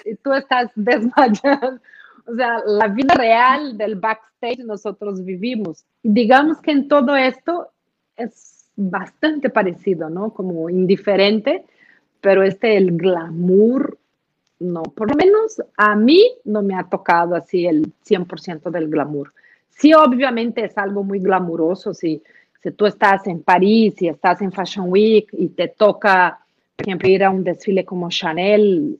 y 0.04 0.16
tú, 0.16 0.32
estás 0.32 0.70
desmayando. 0.74 1.80
O 2.26 2.34
sea, 2.34 2.60
la 2.66 2.88
vida 2.88 3.14
real 3.14 3.78
del 3.78 3.94
backstage 3.94 4.58
nosotros 4.58 5.24
vivimos. 5.24 5.84
Digamos 6.02 6.60
que 6.60 6.72
en 6.72 6.88
todo 6.88 7.16
esto 7.16 7.70
es 8.18 8.66
bastante 8.76 9.48
parecido, 9.48 10.10
¿no? 10.10 10.30
Como 10.30 10.68
indiferente, 10.68 11.64
pero 12.20 12.42
este 12.42 12.76
el 12.76 12.96
glamour 12.96 13.96
no, 14.60 14.82
por 14.82 15.10
lo 15.10 15.16
menos 15.16 15.62
a 15.76 15.94
mí 15.94 16.24
no 16.44 16.62
me 16.62 16.74
ha 16.74 16.84
tocado 16.84 17.36
así 17.36 17.66
el 17.66 17.92
100% 18.04 18.70
del 18.70 18.88
glamour. 18.88 19.32
Sí, 19.70 19.94
obviamente 19.94 20.64
es 20.64 20.76
algo 20.76 21.04
muy 21.04 21.20
glamuroso, 21.20 21.94
si, 21.94 22.20
si 22.60 22.72
tú 22.72 22.86
estás 22.86 23.26
en 23.28 23.42
París 23.42 23.94
y 24.02 24.08
estás 24.08 24.42
en 24.42 24.50
Fashion 24.50 24.86
Week 24.88 25.28
y 25.32 25.48
te 25.50 25.68
toca, 25.68 26.40
por 26.74 26.88
ejemplo, 26.88 27.08
ir 27.08 27.22
a 27.22 27.30
un 27.30 27.44
desfile 27.44 27.84
como 27.84 28.08
Chanel, 28.10 28.98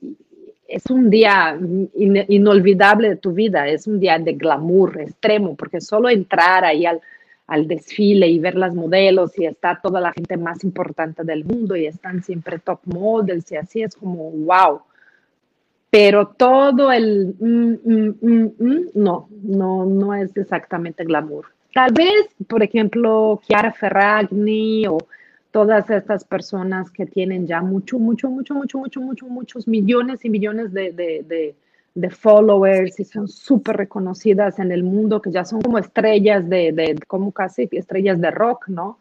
es 0.65 0.85
un 0.89 1.09
día 1.09 1.59
inolvidable 1.97 3.09
de 3.09 3.15
tu 3.17 3.33
vida, 3.33 3.67
es 3.67 3.87
un 3.87 3.99
día 3.99 4.17
de 4.19 4.33
glamour 4.33 5.01
extremo, 5.01 5.55
porque 5.55 5.81
solo 5.81 6.09
entrar 6.09 6.63
ahí 6.63 6.85
al, 6.85 7.01
al 7.49 7.67
desfile 7.67 8.27
y 8.27 8.39
ver 8.39 8.55
las 8.55 8.75
modelos 8.75 9.37
y 9.37 9.45
está 9.45 9.79
toda 9.81 9.99
la 9.99 10.13
gente 10.13 10.37
más 10.37 10.63
importante 10.63 11.23
del 11.23 11.43
mundo 11.43 11.75
y 11.75 11.87
están 11.87 12.23
siempre 12.23 12.59
top 12.59 12.79
models 12.85 13.51
y 13.51 13.57
así 13.57 13.81
es 13.81 13.95
como 13.95 14.31
wow 14.31 14.81
pero 15.89 16.27
todo 16.27 16.91
el 16.91 17.35
mm, 17.39 17.73
mm, 17.83 18.51
mm, 18.59 18.79
no, 18.95 19.27
no, 19.41 19.85
no 19.85 20.13
es 20.13 20.35
exactamente 20.37 21.03
glamour. 21.03 21.45
Tal 21.73 21.91
vez, 21.93 22.29
por 22.47 22.63
ejemplo, 22.63 23.39
Chiara 23.47 23.71
Ferragni 23.71 24.85
o 24.87 24.97
todas 25.51 25.89
estas 25.89 26.23
personas 26.23 26.91
que 26.91 27.05
tienen 27.05 27.47
ya 27.47 27.61
mucho, 27.61 27.97
mucho, 27.97 28.29
mucho, 28.29 28.53
mucho, 28.53 28.79
mucho, 28.79 29.01
mucho, 29.01 29.25
muchos 29.27 29.67
millones 29.67 30.23
y 30.25 30.29
millones 30.29 30.71
de, 30.73 30.91
de, 30.91 31.25
de, 31.27 31.55
followers 32.09 32.99
y 32.99 33.05
son 33.05 33.27
súper 33.27 33.77
reconocidas 33.77 34.59
en 34.59 34.71
el 34.71 34.83
mundo, 34.83 35.21
que 35.21 35.31
ya 35.31 35.45
son 35.45 35.61
como 35.61 35.77
estrellas 35.77 36.47
de, 36.49 36.71
de, 36.71 36.95
como 37.07 37.31
casi 37.31 37.67
estrellas 37.71 38.19
de 38.21 38.31
rock, 38.31 38.67
¿no? 38.67 38.97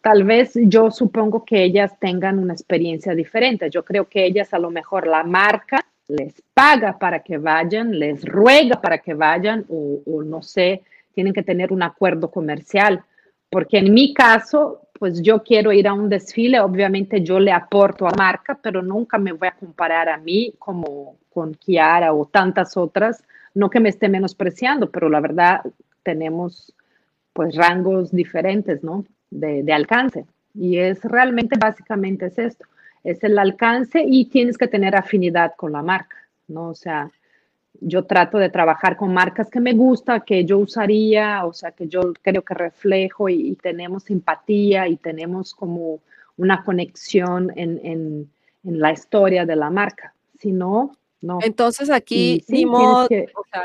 tal 0.00 0.24
vez 0.24 0.52
yo 0.54 0.90
supongo 0.90 1.44
que 1.44 1.62
ellas 1.62 1.98
tengan 1.98 2.38
una 2.38 2.54
experiencia 2.54 3.14
diferente. 3.14 3.70
Yo 3.70 3.84
creo 3.84 4.08
que 4.08 4.24
ellas 4.24 4.54
a 4.54 4.58
lo 4.58 4.70
mejor 4.70 5.06
la 5.06 5.22
marca 5.24 5.84
les 6.08 6.42
paga 6.54 6.98
para 6.98 7.20
que 7.20 7.36
vayan, 7.36 7.98
les 7.98 8.24
ruega 8.24 8.80
para 8.80 8.98
que 8.98 9.14
vayan 9.14 9.66
o, 9.68 10.22
no 10.24 10.42
sé, 10.42 10.82
tienen 11.14 11.34
que 11.34 11.42
tener 11.42 11.72
un 11.72 11.82
acuerdo 11.82 12.30
comercial. 12.30 13.02
Porque 13.50 13.78
en 13.78 13.92
mi 13.92 14.14
caso, 14.14 14.87
pues 14.98 15.22
yo 15.22 15.42
quiero 15.42 15.72
ir 15.72 15.88
a 15.88 15.92
un 15.92 16.08
desfile, 16.08 16.60
obviamente 16.60 17.22
yo 17.22 17.38
le 17.38 17.52
aporto 17.52 18.06
a 18.06 18.10
la 18.10 18.16
marca, 18.16 18.58
pero 18.60 18.82
nunca 18.82 19.18
me 19.18 19.32
voy 19.32 19.48
a 19.48 19.52
comparar 19.52 20.08
a 20.08 20.18
mí 20.18 20.54
como 20.58 21.16
con 21.32 21.54
Kiara 21.54 22.12
o 22.12 22.26
tantas 22.26 22.76
otras, 22.76 23.24
no 23.54 23.70
que 23.70 23.80
me 23.80 23.88
esté 23.88 24.08
menospreciando, 24.08 24.90
pero 24.90 25.08
la 25.08 25.20
verdad 25.20 25.62
tenemos 26.02 26.74
pues 27.32 27.54
rangos 27.54 28.10
diferentes, 28.10 28.82
¿no? 28.82 29.04
de, 29.30 29.72
alcance. 29.72 30.26
Y 30.54 30.78
es 30.78 31.02
realmente, 31.04 31.56
básicamente 31.58 32.26
es 32.26 32.38
esto, 32.38 32.66
es 33.04 33.22
el 33.22 33.38
alcance 33.38 34.02
y 34.04 34.26
tienes 34.26 34.58
que 34.58 34.68
tener 34.68 34.96
afinidad 34.96 35.54
con 35.56 35.72
la 35.72 35.82
marca, 35.82 36.16
¿no? 36.48 36.68
O 36.68 36.74
sea, 36.74 37.10
yo 37.80 38.04
trato 38.04 38.38
de 38.38 38.50
trabajar 38.50 38.96
con 38.96 39.12
marcas 39.12 39.50
que 39.50 39.60
me 39.60 39.72
gusta, 39.72 40.20
que 40.20 40.44
yo 40.44 40.58
usaría, 40.58 41.44
o 41.44 41.52
sea, 41.52 41.72
que 41.72 41.88
yo 41.88 42.12
creo 42.22 42.42
que 42.42 42.54
reflejo 42.54 43.28
y, 43.28 43.56
tenemos 43.56 44.04
simpatía 44.04 44.88
y 44.88 44.96
tenemos 44.96 45.54
como 45.54 46.00
una 46.36 46.64
conexión 46.64 47.52
en, 47.56 47.80
en, 47.84 48.30
en, 48.64 48.80
la 48.80 48.92
historia 48.92 49.46
de 49.46 49.56
la 49.56 49.70
marca. 49.70 50.14
Si 50.38 50.52
no, 50.52 50.96
no. 51.20 51.38
Entonces 51.42 51.90
aquí 51.90 52.44
ni, 52.48 52.64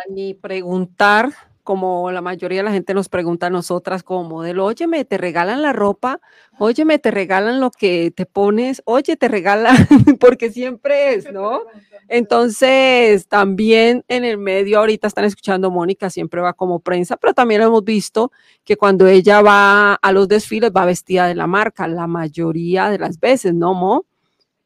ni 0.10 0.34
preguntar 0.34 1.30
como 1.64 2.12
la 2.12 2.22
mayoría 2.22 2.60
de 2.60 2.64
la 2.64 2.72
gente 2.72 2.94
nos 2.94 3.10
pregunta 3.10 3.48
a 3.48 3.50
nosotras 3.50 4.04
como 4.04 4.28
modelo, 4.28 4.66
óyeme, 4.66 5.06
te 5.06 5.18
regalan 5.18 5.62
la 5.62 5.74
ropa, 5.74 6.20
óyeme, 6.60 7.00
te 7.00 7.10
regalan 7.10 7.60
lo 7.60 7.72
que 7.72 8.12
te 8.12 8.26
pones, 8.26 8.82
oye, 8.86 9.16
te 9.16 9.28
regalan, 9.28 9.76
porque 10.20 10.52
siempre 10.52 11.16
es, 11.16 11.32
¿no? 11.32 11.62
Entonces, 12.10 13.28
también 13.28 14.04
en 14.10 14.26
el 14.26 14.38
medio 14.38 14.80
ahorita 14.80 15.08
están 15.08 15.26
escuchando 15.26 15.72
Mónica, 15.72 16.10
siempre 16.10 16.42
va 16.42 16.54
como 16.54 16.80
prensa, 16.80 17.16
pero 17.18 17.34
también 17.34 17.62
hemos 17.62 17.84
visto 17.84 18.32
que 18.64 18.76
cuando 18.76 19.08
ella 19.08 19.42
va 19.42 19.94
a 19.94 20.12
los 20.12 20.28
desfiles 20.28 20.72
va 20.76 20.86
vestida 20.86 21.28
de 21.28 21.36
la 21.36 21.48
marca, 21.48 21.88
la 21.88 22.08
mayoría 22.08 22.90
de 22.90 23.00
las 23.00 23.20
veces, 23.20 23.54
¿no, 23.54 23.74
Mo? 23.74 24.06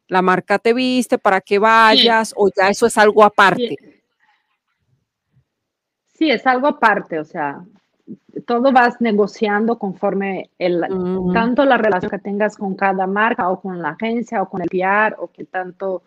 La 0.08 0.22
marca 0.22 0.58
te 0.58 0.72
viste 0.72 1.18
para 1.18 1.40
que 1.40 1.58
vayas 1.58 2.32
o 2.36 2.50
ya 2.54 2.70
eso 2.70 2.86
es 2.86 2.98
algo 2.98 3.22
aparte. 3.22 3.76
Sí, 3.78 3.97
es 6.20 6.46
algo 6.46 6.66
aparte, 6.66 7.18
o 7.18 7.24
sea, 7.24 7.62
todo 8.46 8.72
vas 8.72 9.00
negociando 9.00 9.78
conforme 9.78 10.50
el, 10.58 10.84
tanto 11.32 11.64
la 11.64 11.76
relación 11.76 12.10
que 12.10 12.18
tengas 12.18 12.56
con 12.56 12.74
cada 12.74 13.06
marca 13.06 13.48
o 13.50 13.60
con 13.60 13.80
la 13.80 13.90
agencia 13.90 14.42
o 14.42 14.48
con 14.48 14.62
el 14.62 14.68
PR 14.68 15.16
o 15.18 15.28
que 15.28 15.44
tanto 15.44 16.02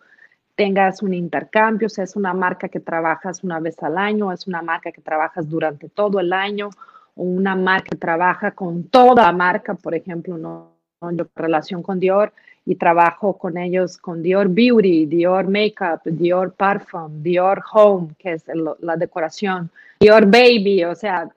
tengas 0.54 1.02
un 1.02 1.14
intercambio, 1.14 1.86
o 1.86 1.88
sea, 1.88 2.04
es 2.04 2.16
una 2.16 2.34
marca 2.34 2.68
que 2.68 2.80
trabajas 2.80 3.42
una 3.42 3.58
vez 3.58 3.82
al 3.82 3.96
año, 3.96 4.32
es 4.32 4.46
una 4.46 4.62
marca 4.62 4.92
que 4.92 5.00
trabajas 5.00 5.48
durante 5.48 5.88
todo 5.88 6.20
el 6.20 6.32
año 6.32 6.68
o 7.14 7.22
una 7.22 7.56
marca 7.56 7.90
que 7.90 7.96
trabaja 7.96 8.50
con 8.50 8.84
toda 8.84 9.22
la 9.24 9.32
marca, 9.32 9.74
por 9.74 9.94
ejemplo, 9.94 10.36
¿no? 10.36 10.71
Yo 11.10 11.26
relación 11.34 11.82
con 11.82 11.98
Dior 11.98 12.32
y 12.64 12.76
trabajo 12.76 13.36
con 13.36 13.58
ellos 13.58 13.98
con 13.98 14.22
Dior 14.22 14.48
Beauty, 14.48 15.06
Dior 15.06 15.48
Makeup, 15.48 16.00
Dior 16.04 16.52
Parfum, 16.52 17.22
Dior 17.22 17.62
Home, 17.72 18.14
que 18.18 18.32
es 18.32 18.44
la 18.80 18.96
decoración, 18.96 19.70
Dior 20.00 20.26
Baby, 20.26 20.84
o 20.84 20.94
sea, 20.94 21.28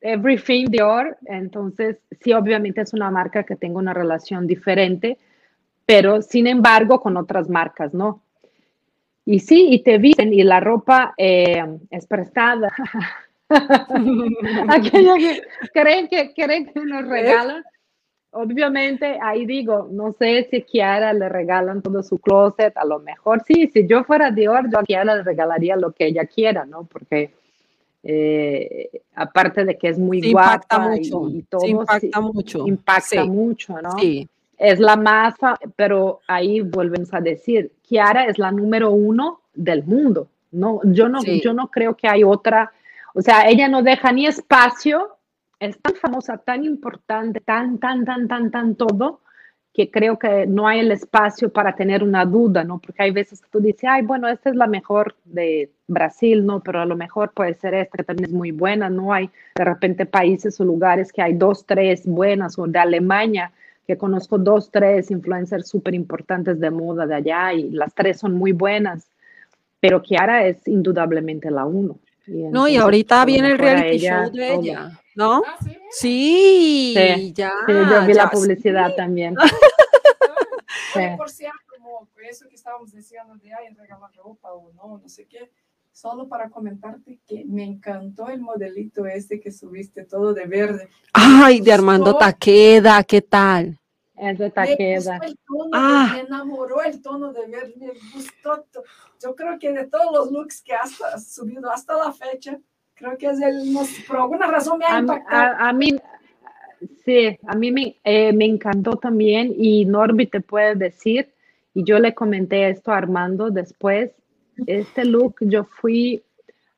everything 0.00 0.66
Dior. 0.66 1.16
Entonces, 1.26 1.98
sí, 2.20 2.32
obviamente 2.32 2.80
es 2.80 2.92
una 2.92 3.10
marca 3.10 3.44
que 3.44 3.56
tengo 3.56 3.78
una 3.78 3.94
relación 3.94 4.46
diferente, 4.46 5.16
pero 5.86 6.22
sin 6.22 6.46
embargo 6.46 7.00
con 7.00 7.16
otras 7.16 7.48
marcas, 7.48 7.94
¿no? 7.94 8.20
Y 9.26 9.40
sí, 9.40 9.68
y 9.70 9.82
te 9.82 9.98
visten 9.98 10.34
y 10.34 10.42
la 10.42 10.60
ropa 10.60 11.14
eh, 11.16 11.64
es 11.90 12.06
prestada. 12.06 12.72
Aquellos 14.68 15.18
que 15.18 15.42
creen 15.72 16.08
que, 16.08 16.32
creen 16.34 16.66
que 16.66 16.80
nos 16.80 17.06
regalan 17.06 17.62
obviamente 18.34 19.18
ahí 19.22 19.46
digo, 19.46 19.88
no 19.90 20.12
sé 20.12 20.46
si 20.50 20.62
Kiara 20.62 21.12
le 21.12 21.28
regalan 21.28 21.82
todo 21.82 22.02
su 22.02 22.18
closet, 22.18 22.76
a 22.76 22.84
lo 22.84 22.98
mejor 23.00 23.42
sí, 23.46 23.70
si 23.72 23.86
yo 23.86 24.04
fuera 24.04 24.30
Dior, 24.30 24.70
yo 24.70 24.80
a 24.80 24.82
Kiara 24.82 25.16
le 25.16 25.22
regalaría 25.22 25.76
lo 25.76 25.92
que 25.92 26.06
ella 26.06 26.26
quiera, 26.26 26.64
¿no? 26.64 26.84
Porque 26.84 27.32
eh, 28.02 28.90
aparte 29.14 29.64
de 29.64 29.78
que 29.78 29.88
es 29.88 29.98
muy 29.98 30.32
guapa 30.32 30.78
mucho, 30.78 31.28
y, 31.28 31.42
todo, 31.42 31.66
impacta 31.66 32.20
mucho, 32.20 32.66
impacta 32.66 33.24
mucho, 33.24 33.80
¿no? 33.80 33.98
Sí. 33.98 34.28
Es 34.58 34.78
la 34.78 34.96
más, 34.96 35.34
pero 35.74 36.20
ahí 36.28 36.60
volvemos 36.60 37.12
a 37.14 37.20
decir, 37.20 37.72
Kiara 37.82 38.26
es 38.26 38.38
la 38.38 38.50
número 38.50 38.90
uno 38.90 39.40
del 39.54 39.84
mundo, 39.84 40.28
no, 40.52 40.80
yo 40.84 41.08
no, 41.08 41.22
yo 41.22 41.52
no 41.52 41.68
creo 41.68 41.96
que 41.96 42.08
hay 42.08 42.22
otra, 42.24 42.72
o 43.14 43.22
sea, 43.22 43.48
ella 43.48 43.68
no 43.68 43.82
deja 43.82 44.12
ni 44.12 44.26
espacio 44.26 45.16
es 45.64 45.80
tan 45.80 45.94
famosa, 45.94 46.38
tan 46.38 46.64
importante, 46.64 47.40
tan, 47.40 47.78
tan, 47.78 48.04
tan, 48.04 48.28
tan, 48.28 48.50
tan 48.50 48.74
todo, 48.76 49.20
que 49.74 49.90
creo 49.90 50.18
que 50.20 50.46
no 50.46 50.68
hay 50.68 50.78
el 50.80 50.92
espacio 50.92 51.52
para 51.52 51.74
tener 51.74 52.04
una 52.04 52.24
duda, 52.24 52.62
¿no? 52.62 52.78
Porque 52.78 53.02
hay 53.02 53.10
veces 53.10 53.40
que 53.40 53.48
tú 53.50 53.60
dices, 53.60 53.84
ay, 53.88 54.02
bueno, 54.02 54.28
esta 54.28 54.50
es 54.50 54.56
la 54.56 54.68
mejor 54.68 55.16
de 55.24 55.72
Brasil, 55.88 56.46
¿no? 56.46 56.60
Pero 56.60 56.80
a 56.80 56.86
lo 56.86 56.96
mejor 56.96 57.32
puede 57.32 57.54
ser 57.54 57.74
esta 57.74 57.98
que 57.98 58.04
también 58.04 58.30
es 58.30 58.32
muy 58.32 58.52
buena, 58.52 58.88
¿no? 58.88 59.12
Hay 59.12 59.30
de 59.56 59.64
repente 59.64 60.06
países 60.06 60.60
o 60.60 60.64
lugares 60.64 61.12
que 61.12 61.22
hay 61.22 61.34
dos, 61.34 61.66
tres 61.66 62.06
buenas, 62.06 62.56
o 62.56 62.68
de 62.68 62.78
Alemania, 62.78 63.52
que 63.86 63.98
conozco 63.98 64.38
dos, 64.38 64.70
tres 64.70 65.10
influencers 65.10 65.68
súper 65.68 65.94
importantes 65.94 66.60
de 66.60 66.70
moda 66.70 67.04
de 67.06 67.16
allá 67.16 67.52
y 67.52 67.70
las 67.70 67.92
tres 67.94 68.20
son 68.20 68.34
muy 68.34 68.52
buenas, 68.52 69.08
pero 69.80 70.02
Kiara 70.02 70.46
es 70.46 70.66
indudablemente 70.68 71.50
la 71.50 71.64
uno. 71.66 71.98
No, 72.26 72.68
y 72.68 72.76
ahorita 72.76 73.24
viene 73.24 73.52
el 73.52 73.58
reality 73.58 73.98
show 73.98 74.30
de 74.30 74.54
ella. 74.54 75.00
¿no? 75.14 75.42
Ah, 75.46 75.58
sí, 75.90 77.32
ya. 77.34 77.52
yo 77.68 78.06
vi 78.06 78.14
la 78.14 78.30
publicidad 78.30 78.94
también. 78.96 79.34
Por 81.16 81.30
cierto, 81.30 81.58
como 81.76 82.08
eso 82.28 82.48
que 82.48 82.54
estábamos 82.54 82.92
diciendo 82.92 83.34
de 83.36 83.52
ay, 83.52 83.74
regalar 83.74 84.10
ropa 84.16 84.52
o 84.52 84.72
no, 84.72 84.98
no 84.98 85.08
sé 85.08 85.26
qué, 85.26 85.50
solo 85.92 86.28
para 86.28 86.50
comentarte 86.50 87.20
que 87.26 87.44
me 87.44 87.64
encantó 87.64 88.28
el 88.28 88.40
modelito 88.40 89.06
este 89.06 89.40
que 89.40 89.52
subiste 89.52 90.04
todo 90.04 90.34
de 90.34 90.46
verde. 90.46 90.88
Ay, 91.12 91.60
de 91.60 91.72
Armando 91.72 92.16
Taqueda, 92.16 93.02
¿qué 93.04 93.22
tal? 93.22 93.78
Es 94.16 94.38
de 94.38 94.50
Taqueda. 94.50 95.18
Me, 95.18 95.34
ah. 95.72 96.10
me 96.12 96.20
enamoró 96.20 96.82
el 96.82 97.02
tono 97.02 97.32
de 97.32 97.46
verde, 97.46 97.74
me 97.76 97.92
gustó. 98.14 98.64
Yo 99.22 99.34
creo 99.34 99.58
que 99.58 99.72
de 99.72 99.86
todos 99.86 100.12
los 100.12 100.30
looks 100.30 100.62
que 100.62 100.74
has 100.74 100.92
subido 101.32 101.70
hasta 101.70 101.96
la 101.96 102.12
fecha, 102.12 102.58
Creo 102.94 103.18
que 103.18 103.26
es 103.26 103.40
el, 103.40 103.76
por 104.06 104.16
alguna 104.16 104.46
razón 104.46 104.78
me 104.78 104.84
ha 104.84 105.00
impactado. 105.00 105.56
A, 105.58 105.72
mí, 105.72 105.96
sí, 107.04 107.36
a 107.46 107.56
mí 107.56 107.72
me, 107.72 107.96
eh, 108.04 108.32
me 108.32 108.44
encantó 108.44 108.92
también 108.92 109.52
y 109.56 109.84
Norby 109.84 110.26
te 110.26 110.40
puede 110.40 110.76
decir, 110.76 111.32
y 111.74 111.82
yo 111.82 111.98
le 111.98 112.14
comenté 112.14 112.68
esto 112.70 112.92
a 112.92 112.98
Armando 112.98 113.50
después, 113.50 114.12
este 114.66 115.04
look 115.04 115.36
yo 115.40 115.64
fui 115.64 116.22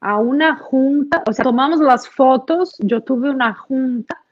a 0.00 0.18
una 0.18 0.56
junta, 0.56 1.22
o 1.26 1.32
sea, 1.32 1.42
tomamos 1.42 1.80
las 1.80 2.08
fotos, 2.08 2.76
yo 2.78 3.02
tuve 3.02 3.28
una 3.28 3.52
junta 3.52 4.22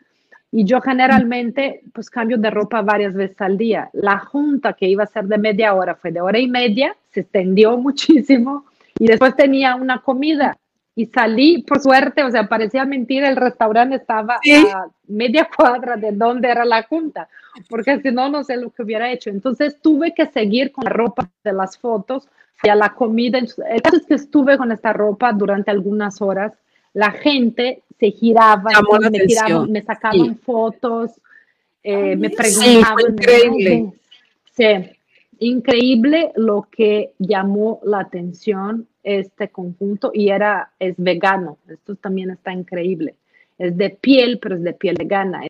y 0.57 0.64
yo 0.64 0.80
generalmente 0.80 1.82
pues 1.92 2.09
cambio 2.09 2.38
de 2.38 2.48
ropa 2.48 2.80
varias 2.80 3.12
veces 3.12 3.40
al 3.40 3.59
día. 3.59 3.90
La 3.92 4.20
junta 4.20 4.74
que 4.74 4.86
iba 4.86 5.02
a 5.02 5.09
ser 5.09 5.24
de 5.24 5.36
media 5.36 5.74
hora 5.74 5.96
fue 5.96 6.12
de 6.12 6.20
hora 6.20 6.38
y 6.38 6.46
media, 6.46 6.96
se 7.11 7.20
extendió 7.20 7.76
muchísimo 7.88 8.64
y 8.96 9.07
después 9.09 9.34
tenía 9.34 9.74
una 9.74 10.00
comida 10.00 10.57
y 10.94 11.07
salí, 11.07 11.62
por 11.62 11.80
suerte, 11.80 12.22
o 12.22 12.30
sea, 12.30 12.48
parecía 12.48 12.84
mentira, 12.84 13.28
el 13.28 13.34
restaurante 13.34 13.96
estaba 13.96 14.36
a 14.36 14.86
media 15.09 15.48
cuadra 15.57 15.96
de 15.96 16.12
donde 16.12 16.48
era 16.48 16.64
la 16.64 16.84
junta, 16.84 17.28
porque 17.68 18.00
si 18.00 18.12
no, 18.12 18.28
no 18.28 18.44
sé 18.44 18.57
lo 18.57 18.70
que 18.70 18.84
hubiera 18.84 19.11
hecho. 19.11 19.30
Entonces 19.30 19.80
tuve 19.82 20.14
que 20.14 20.26
seguir 20.26 20.70
con 20.70 20.84
la 20.84 20.90
ropa 20.90 21.28
de 21.42 21.52
las 21.52 21.76
fotos, 21.76 22.28
y 22.62 22.68
a 22.68 22.74
la 22.74 22.94
comida. 22.94 23.38
El 23.38 23.82
caso 23.82 23.96
es 23.96 24.07
que 24.07 24.14
estuve 24.14 24.57
con 24.57 24.72
esta 24.72 24.92
ropa 24.92 25.32
durante 25.32 25.70
algunas 25.70 26.22
horas. 26.22 26.52
La 26.92 27.11
gente 27.11 27.82
se 27.99 28.11
giraba, 28.11 28.70
me, 29.11 29.66
me 29.68 29.82
sacaban 29.82 30.36
fotos, 30.38 31.12
eh, 31.82 32.16
me 32.16 32.30
preguntaban. 32.30 32.97
Sí, 32.99 33.07
increíble. 33.09 33.92
Sí, 34.53 34.64
increíble 35.38 36.32
lo 36.36 36.68
que 36.70 37.12
llamó 37.18 37.80
la 37.84 38.01
atención 38.01 38.88
este 39.03 39.51
conjunto 39.51 40.11
y 40.14 40.30
era, 40.30 40.72
es 40.78 40.95
vegano. 40.97 41.59
Esto 41.68 41.95
también 41.95 42.30
está 42.30 42.53
increíble. 42.53 43.14
Es 43.59 43.76
de 43.76 43.90
piel, 43.90 44.38
pero 44.40 44.57
es 44.57 44.62
de 44.62 44.72
piel 44.72 44.97
vegana. 44.99 45.42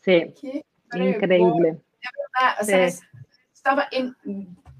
Sí, 0.00 0.34
increíble. 0.92 1.78
estaba 3.54 3.86
en, 3.92 4.16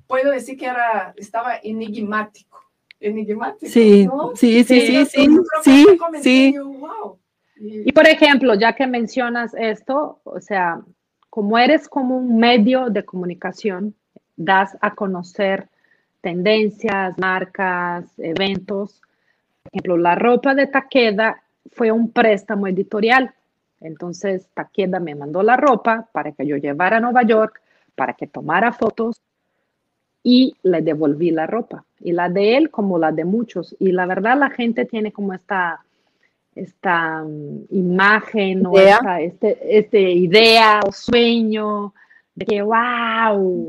puedo 0.07 0.33
decir 0.33 0.59
que 0.59 0.67
era, 0.67 1.15
estaba 1.17 1.57
enigmático. 1.63 2.62
Enigmático. 3.03 3.71
Sí, 3.71 4.09
sí, 4.35 4.65
sí, 4.65 4.81
sí, 4.81 5.07
sí, 5.07 5.39
sí, 5.63 5.87
sí. 6.23 6.55
Y 7.57 7.93
por 7.93 8.07
ejemplo, 8.07 8.55
ya 8.55 8.75
que 8.75 8.87
mencionas 8.87 9.55
esto, 9.55 10.21
o 10.25 10.41
sea, 10.41 10.81
como 11.31 11.59
eres 11.59 11.89
como 11.89 12.17
un 12.17 12.39
medio 12.39 12.91
de 12.91 13.05
comunicación, 13.05 13.95
das 14.37 14.77
a 14.81 14.95
conocer 14.95 15.69
tendencias, 16.21 17.19
marcas, 17.19 18.05
eventos. 18.19 19.01
Por 19.63 19.73
ejemplo, 19.73 19.97
la 19.97 20.15
ropa 20.15 20.55
de 20.55 20.67
Taqueda 20.67 21.43
fue 21.73 21.91
un 21.91 22.11
préstamo 22.11 22.67
editorial. 22.67 23.35
Entonces, 23.81 24.49
Taqueda 24.55 25.01
me 25.01 25.15
mandó 25.15 25.43
la 25.43 25.57
ropa 25.57 26.09
para 26.13 26.33
que 26.33 26.47
yo 26.47 26.57
llevara 26.57 26.99
a 26.99 27.01
Nueva 27.01 27.23
York, 27.23 27.61
para 27.95 28.15
que 28.15 28.27
tomara 28.27 28.73
fotos 28.73 29.21
y 30.23 30.55
le 30.63 30.83
devolví 30.83 31.31
la 31.31 31.47
ropa. 31.47 31.85
Y 32.03 32.13
la 32.13 32.29
de 32.29 32.57
él 32.57 32.71
como 32.71 32.99
la 32.99 33.13
de 33.13 33.25
muchos. 33.25 33.77
Y 33.79 33.93
la 33.93 34.07
verdad, 34.07 34.39
la 34.39 34.51
gente 34.51 34.85
tiene 34.85 35.13
como 35.13 35.33
esta, 35.33 35.85
esta 36.55 37.23
um, 37.23 37.65
imagen 37.71 38.67
o 38.67 38.79
esta 38.79 39.21
este, 39.21 39.79
este 39.79 40.13
idea 40.13 40.81
o 40.87 40.93
sueño 40.93 41.95
de 42.35 42.47
que, 42.47 42.63
wow, 42.63 43.69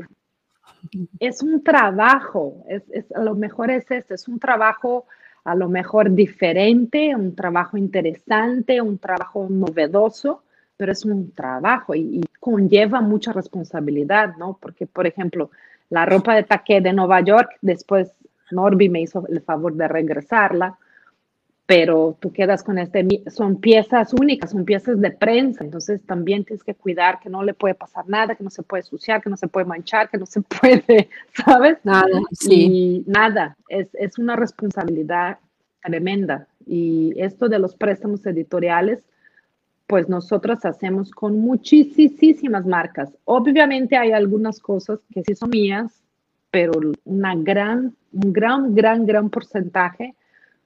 es 1.18 1.42
un 1.42 1.62
trabajo, 1.62 2.64
es, 2.68 2.82
a 3.14 3.22
lo 3.22 3.34
mejor 3.34 3.70
es 3.70 3.90
este, 3.90 4.14
es 4.14 4.28
un 4.28 4.38
trabajo 4.38 5.06
a 5.44 5.54
lo 5.54 5.68
mejor 5.68 6.10
diferente, 6.10 7.14
un 7.14 7.34
trabajo 7.34 7.76
interesante, 7.76 8.80
un 8.80 8.98
trabajo 8.98 9.46
novedoso, 9.50 10.42
pero 10.76 10.92
es 10.92 11.04
un 11.04 11.32
trabajo 11.32 11.94
y, 11.94 12.22
conlleva 12.40 13.00
mucha 13.00 13.32
responsabilidad, 13.32 14.36
¿no? 14.36 14.58
Porque, 14.60 14.86
por 14.86 15.06
ejemplo, 15.06 15.50
la 15.88 16.04
ropa 16.04 16.34
de 16.34 16.42
taqué 16.42 16.82
de 16.82 16.92
Nueva 16.92 17.22
York, 17.22 17.52
después 17.62 18.12
Norby 18.54 18.88
me 18.88 19.02
hizo 19.02 19.26
el 19.28 19.40
favor 19.42 19.74
de 19.74 19.88
regresarla, 19.88 20.78
pero 21.66 22.16
tú 22.20 22.30
quedas 22.32 22.62
con 22.62 22.78
este, 22.78 23.06
son 23.30 23.56
piezas 23.56 24.12
únicas, 24.12 24.50
son 24.50 24.64
piezas 24.64 25.00
de 25.00 25.10
prensa, 25.10 25.64
entonces 25.64 26.04
también 26.04 26.44
tienes 26.44 26.62
que 26.62 26.74
cuidar 26.74 27.20
que 27.20 27.30
no 27.30 27.42
le 27.42 27.54
puede 27.54 27.74
pasar 27.74 28.06
nada, 28.06 28.34
que 28.34 28.44
no 28.44 28.50
se 28.50 28.62
puede 28.62 28.82
suciar, 28.82 29.22
que 29.22 29.30
no 29.30 29.36
se 29.36 29.48
puede 29.48 29.64
manchar, 29.66 30.10
que 30.10 30.18
no 30.18 30.26
se 30.26 30.40
puede, 30.60 31.08
¿sabes? 31.32 31.78
Nada, 31.84 32.20
sí. 32.32 32.54
Y 32.54 33.04
nada, 33.06 33.56
es, 33.68 33.88
es 33.94 34.18
una 34.18 34.36
responsabilidad 34.36 35.38
tremenda. 35.82 36.48
Y 36.66 37.14
esto 37.16 37.48
de 37.48 37.58
los 37.58 37.74
préstamos 37.74 38.24
editoriales, 38.26 39.02
pues 39.86 40.08
nosotros 40.08 40.64
hacemos 40.64 41.10
con 41.10 41.38
muchísimas 41.38 42.66
marcas. 42.66 43.12
Obviamente 43.24 43.96
hay 43.96 44.12
algunas 44.12 44.60
cosas 44.60 45.00
que 45.12 45.22
sí 45.22 45.34
son 45.34 45.50
mías, 45.50 46.03
pero 46.54 46.72
una 47.04 47.34
gran, 47.34 47.96
un 48.12 48.32
gran, 48.32 48.76
gran, 48.76 49.04
gran 49.04 49.28
porcentaje 49.28 50.14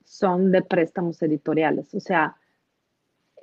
son 0.04 0.52
de 0.52 0.60
préstamos 0.60 1.22
editoriales. 1.22 1.94
O 1.94 2.00
sea, 2.00 2.36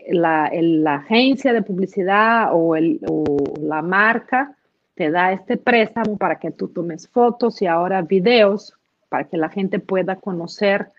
la, 0.09 0.51
la 0.53 0.97
agencia 0.97 1.53
de 1.53 1.63
publicidad 1.63 2.49
o, 2.53 2.75
el, 2.75 2.99
o 3.09 3.25
la 3.59 3.81
marca 3.81 4.55
te 4.93 5.09
da 5.09 5.31
este 5.31 5.57
préstamo 5.57 6.17
para 6.17 6.37
que 6.37 6.51
tú 6.51 6.67
tomes 6.67 7.07
fotos 7.07 7.63
y 7.63 7.65
ahora 7.65 8.03
videos 8.03 8.75
para 9.09 9.23
que 9.23 9.37
la 9.37 9.49
gente 9.49 9.79
pueda 9.79 10.17
conocer 10.17 10.91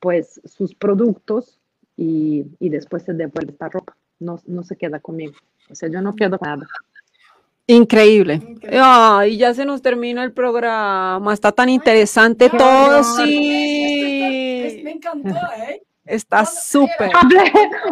pues 0.00 0.40
sus 0.44 0.74
productos 0.74 1.60
y, 1.96 2.46
y 2.58 2.68
después 2.68 3.04
se 3.04 3.12
devuelve 3.12 3.52
esta 3.52 3.68
ropa. 3.68 3.94
No, 4.18 4.40
no 4.48 4.64
se 4.64 4.74
queda 4.74 4.98
conmigo. 4.98 5.34
O 5.70 5.74
sea, 5.76 5.88
yo 5.88 6.02
no 6.02 6.16
quedo 6.16 6.36
con 6.36 6.48
nada. 6.48 6.66
Increíble. 7.66 8.42
Ay, 8.72 9.38
ya 9.38 9.54
se 9.54 9.64
nos 9.64 9.80
termina 9.80 10.22
el 10.22 10.32
programa. 10.32 11.32
Está 11.32 11.52
tan 11.52 11.68
interesante 11.68 12.50
todo, 12.50 13.02
sí. 13.02 14.80
Me 14.84 14.92
encantó, 14.92 15.36
¿eh? 15.56 15.82
Está 16.04 16.44
súper. 16.44 17.10
Hablé, 17.14 17.40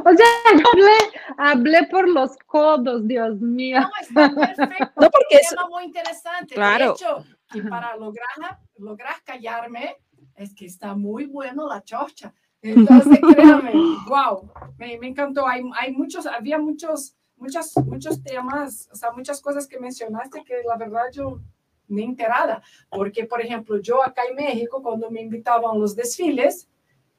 o 0.05 0.13
sea, 0.15 0.27
hablé, 0.71 0.93
hablé 1.39 1.87
por 1.91 2.07
los 2.09 2.37
codos, 2.47 3.09
Dios 3.09 3.41
mío. 3.41 3.81
No, 3.81 3.91
está 4.01 4.35
perfecto. 4.35 4.93
No, 5.01 5.11
porque 5.11 5.37
es 5.37 5.51
un 5.51 5.57
tema 5.57 5.69
muy 5.71 5.85
interesante. 5.85 6.55
Claro. 6.55 6.87
De 6.89 6.93
hecho, 6.93 7.25
y 7.55 7.63
para 7.63 7.97
lograr, 7.97 8.59
lograr 8.77 9.15
callarme, 9.25 9.97
es 10.37 10.55
que 10.55 10.67
está 10.67 10.95
muy 10.95 11.27
bueno 11.27 11.67
la 11.67 11.83
chorcha. 11.83 12.35
Entonces, 12.63 13.19
créame, 13.35 13.73
wow, 14.07 14.53
me, 14.79 14.99
me 14.99 15.09
encantó. 15.09 15.49
Hay, 15.49 15.63
hay 15.81 15.93
muchos, 15.93 16.27
había 16.27 16.59
muchos, 16.59 17.17
muchos, 17.43 17.77
muchos 17.87 18.23
temas, 18.23 18.89
o 18.93 18.97
sea, 18.97 19.11
muchas 19.11 19.41
cosas 19.41 19.67
que 19.67 19.79
mencionaste 19.79 20.43
que 20.45 20.55
la 20.67 20.77
verdad 20.77 21.03
yo 21.13 21.41
ni 21.89 22.05
enterada. 22.05 22.63
Porque, 22.89 23.25
por 23.25 23.41
ejemplo, 23.43 23.79
yo 23.81 24.03
acá 24.03 24.23
en 24.31 24.37
México, 24.37 24.83
cuando 24.83 25.11
me 25.11 25.21
invitaban 25.21 25.73
a 25.75 25.79
los 25.79 25.95
desfiles, 25.95 26.69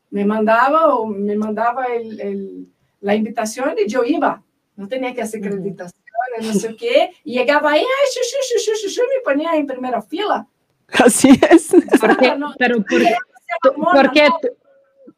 me 0.10 0.26
mandaba 0.26 0.96
o 0.96 1.06
me 1.06 1.36
mandaba 1.36 1.86
el, 1.88 2.20
el- 2.22 2.68
la 3.02 3.14
invitación 3.16 3.76
y 3.78 3.88
yo 3.88 4.04
iba. 4.04 4.42
No 4.76 4.88
tenía 4.88 5.14
que 5.14 5.22
hacer 5.22 5.42
acreditaciones, 5.46 5.94
no 6.42 6.54
sé 6.54 6.76
qué. 6.76 7.12
Y 7.24 7.38
llegaba 7.38 7.72
ahí, 7.72 7.82
ay, 7.82 8.08
shu, 8.14 8.22
shu, 8.24 8.60
shu, 8.60 8.74
shu, 8.82 8.90
shu, 8.90 9.02
me 9.14 9.22
ponía 9.24 9.56
en 9.56 9.68
primera 9.68 10.02
fila. 10.02 10.48
Así 10.88 11.30
es. 11.52 11.70
Porque, 12.00 12.36
no, 12.38 12.54
pero 12.58 12.78
por- 12.84 13.78
mona, 13.78 14.02
porque 14.02 14.30
¿no? 14.30 14.40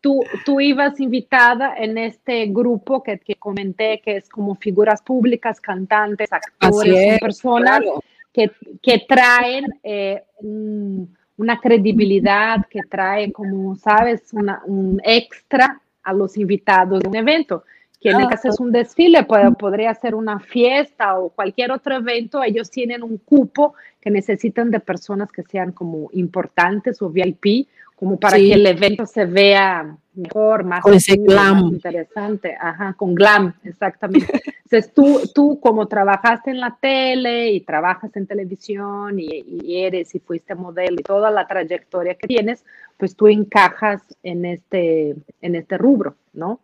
Tú, 0.05 0.21
tú, 0.45 0.61
ibas 0.61 0.99
invitada 0.99 1.73
en 1.75 1.97
este 1.97 2.45
grupo 2.45 3.01
que, 3.01 3.17
que 3.17 3.33
comenté, 3.35 3.99
que 4.05 4.17
es 4.17 4.29
como 4.29 4.53
figuras 4.53 5.01
públicas, 5.01 5.59
cantantes, 5.59 6.31
actores, 6.31 6.93
es, 7.15 7.19
personas 7.19 7.79
Claro. 7.81 8.03
que, 8.31 8.51
que 8.83 9.03
traen 9.07 9.65
eh, 9.81 10.21
un- 10.41 11.11
una 11.37 11.59
credibilidad, 11.59 12.67
que 12.69 12.81
trae 12.87 13.31
como, 13.31 13.75
sabes, 13.77 14.31
una, 14.31 14.61
un 14.67 15.01
extra 15.03 15.81
a 16.03 16.13
los 16.13 16.37
invitados 16.37 16.99
de 17.01 17.09
un 17.09 17.15
evento. 17.15 17.63
Que 17.99 18.11
en 18.11 18.21
el 18.21 18.27
caso 18.27 18.49
es 18.49 18.59
un 18.59 18.71
desfile, 18.71 19.23
puede- 19.23 19.51
podría 19.53 19.91
ser 19.95 20.13
una 20.13 20.39
fiesta 20.39 21.17
o 21.19 21.29
cualquier 21.29 21.71
otro 21.71 21.95
evento, 21.95 22.43
ellos 22.43 22.69
tienen 22.69 23.01
un 23.01 23.17
cupo 23.17 23.73
que 23.99 24.11
necesitan 24.11 24.69
de 24.69 24.79
personas 24.79 25.31
que 25.31 25.41
sean 25.41 25.71
como 25.71 26.09
importantes 26.13 27.01
o 27.01 27.09
VIP, 27.09 27.67
como 27.95 28.19
para 28.19 28.37
Sí. 28.37 28.49
que 28.49 28.53
el 28.55 28.65
evento 28.67 29.05
se 29.05 29.25
vea 29.25 29.95
mejor, 30.15 30.63
más, 30.63 30.81
Con 30.81 30.93
ese 30.93 31.13
activo, 31.13 31.33
más 31.35 31.51
glam. 31.53 31.67
interesante. 31.73 32.55
Ajá, 32.59 32.93
con 32.93 33.15
glam, 33.15 33.53
exactamente. 33.63 34.41
Entonces 34.63 34.93
tú, 34.93 35.21
tú 35.33 35.59
como 35.59 35.87
trabajaste 35.87 36.51
en 36.51 36.59
la 36.59 36.77
tele 36.79 37.51
y 37.51 37.61
trabajas 37.61 38.15
en 38.15 38.25
televisión 38.27 39.19
y, 39.19 39.27
y 39.63 39.77
eres 39.83 40.13
y 40.15 40.19
fuiste 40.19 40.55
modelo 40.55 40.97
y 40.99 41.03
toda 41.03 41.29
la 41.31 41.45
trayectoria 41.47 42.15
que 42.15 42.27
tienes, 42.27 42.63
pues 42.97 43.15
tú 43.15 43.27
encajas 43.27 44.01
en 44.23 44.45
este, 44.45 45.15
en 45.41 45.55
este 45.55 45.77
rubro, 45.77 46.15
¿no? 46.33 46.59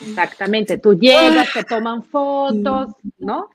Exactamente. 0.00 0.78
Tú 0.78 0.98
llegas, 0.98 1.52
te 1.52 1.64
toman 1.64 2.02
fotos, 2.04 2.90
¿no? 3.18 3.50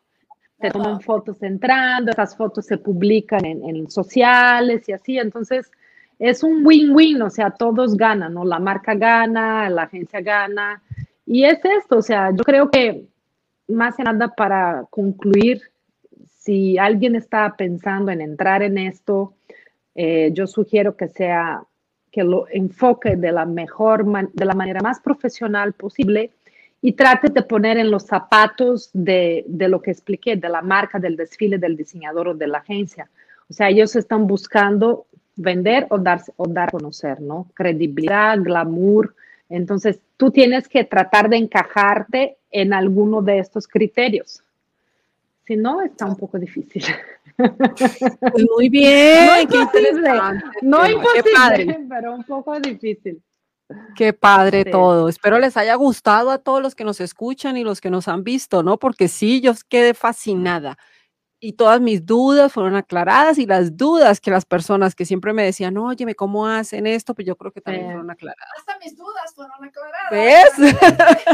Te 0.59 0.71
toman 0.71 1.01
fotos 1.01 1.41
entrando, 1.43 2.11
esas 2.11 2.35
fotos 2.35 2.65
se 2.65 2.77
publican 2.77 3.45
en, 3.45 3.63
en 3.63 3.89
sociales 3.89 4.87
y 4.89 4.93
así. 4.93 5.17
Entonces, 5.17 5.71
es 6.19 6.43
un 6.43 6.65
win-win, 6.65 7.21
o 7.21 7.29
sea, 7.29 7.51
todos 7.51 7.95
ganan, 7.95 8.33
¿no? 8.33 8.43
La 8.43 8.59
marca 8.59 8.95
gana, 8.95 9.69
la 9.69 9.83
agencia 9.83 10.21
gana. 10.21 10.81
Y 11.25 11.43
es 11.43 11.59
esto, 11.63 11.97
o 11.97 12.01
sea, 12.01 12.31
yo 12.31 12.43
creo 12.43 12.69
que 12.71 13.05
más 13.67 13.95
que 13.95 14.03
nada 14.03 14.29
para 14.29 14.85
concluir, 14.89 15.61
si 16.39 16.77
alguien 16.77 17.15
está 17.15 17.55
pensando 17.57 18.11
en 18.11 18.21
entrar 18.21 18.63
en 18.63 18.77
esto, 18.77 19.33
eh, 19.95 20.31
yo 20.33 20.47
sugiero 20.47 20.95
que 20.95 21.07
sea 21.07 21.63
que 22.11 22.23
lo 22.23 22.47
enfoque 22.49 23.15
de 23.15 23.31
la 23.31 23.45
mejor, 23.45 24.05
de 24.33 24.45
la 24.45 24.53
manera 24.53 24.79
más 24.81 24.99
profesional 25.01 25.73
posible 25.73 26.31
y 26.81 26.93
trate 26.93 27.29
de 27.29 27.41
poner 27.41 27.77
en 27.77 27.91
los 27.91 28.03
zapatos 28.03 28.89
de, 28.93 29.43
de 29.47 29.67
lo 29.67 29.81
que 29.81 29.91
expliqué, 29.91 30.35
de 30.35 30.49
la 30.49 30.61
marca, 30.61 30.99
del 30.99 31.17
desfile, 31.17 31.57
del 31.57 31.75
diseñador 31.75 32.29
o 32.29 32.33
de 32.33 32.47
la 32.47 32.59
agencia. 32.59 33.09
O 33.49 33.53
sea, 33.53 33.69
ellos 33.69 33.95
están 33.95 34.27
buscando 34.27 35.06
vender 35.37 35.87
o 35.89 35.97
dar, 35.97 36.21
o 36.35 36.47
dar 36.47 36.67
a 36.69 36.71
conocer, 36.71 37.21
¿no? 37.21 37.47
Credibilidad, 37.53 38.37
glamour. 38.39 39.15
Entonces, 39.49 39.99
tú 40.17 40.31
tienes 40.31 40.67
que 40.67 40.83
tratar 40.83 41.29
de 41.29 41.37
encajarte 41.37 42.37
en 42.51 42.73
alguno 42.73 43.21
de 43.21 43.39
estos 43.39 43.67
criterios. 43.67 44.43
Si 45.45 45.55
no, 45.55 45.81
está 45.81 46.05
un 46.05 46.17
poco 46.17 46.37
difícil. 46.37 46.83
Pues 47.37 48.45
muy 48.57 48.67
bien. 48.69 49.27
No 49.27 49.39
imposible, 49.41 50.09
No 50.61 50.81
Qué 50.83 51.23
padre. 51.33 51.63
imposible, 51.63 51.85
pero 51.89 52.13
un 52.15 52.23
poco 52.23 52.59
difícil. 52.59 53.21
Qué 53.95 54.13
padre 54.13 54.63
Sí. 54.63 54.71
todo. 54.71 55.09
Espero 55.09 55.39
les 55.39 55.57
haya 55.57 55.75
gustado 55.75 56.31
a 56.31 56.37
todos 56.37 56.61
los 56.61 56.73
que 56.73 56.83
nos 56.85 57.01
escuchan 57.01 57.57
y 57.57 57.63
los 57.63 57.81
que 57.81 57.89
nos 57.89 58.07
han 58.07 58.23
visto, 58.23 58.63
¿no? 58.63 58.77
Porque 58.77 59.07
sí, 59.07 59.41
yo 59.41 59.53
quedé 59.69 59.93
fascinada. 59.93 60.77
Y 61.39 61.53
todas 61.53 61.79
mis 61.79 62.03
dudas 62.05 62.51
fueron 62.51 62.75
aclaradas 62.75 63.37
y 63.37 63.45
las 63.45 63.77
dudas 63.77 64.19
que 64.19 64.31
las 64.31 64.43
personas 64.45 64.95
que 64.95 65.05
siempre 65.05 65.33
me 65.33 65.43
decían, 65.43 65.77
óyeme, 65.77 66.15
¿cómo 66.15 66.47
hacen 66.47 66.87
esto? 66.87 67.13
Pues 67.13 67.27
yo 67.27 67.35
creo 67.35 67.51
que 67.51 67.61
también 67.61 67.85
Sí. 67.85 67.91
fueron 67.91 68.09
aclaradas. 68.09 68.49
Hasta 68.57 68.77
mis 68.79 68.97
dudas 68.97 69.33
fueron 69.35 69.63
aclaradas. 69.63 70.11
¿Ves? 70.11 70.51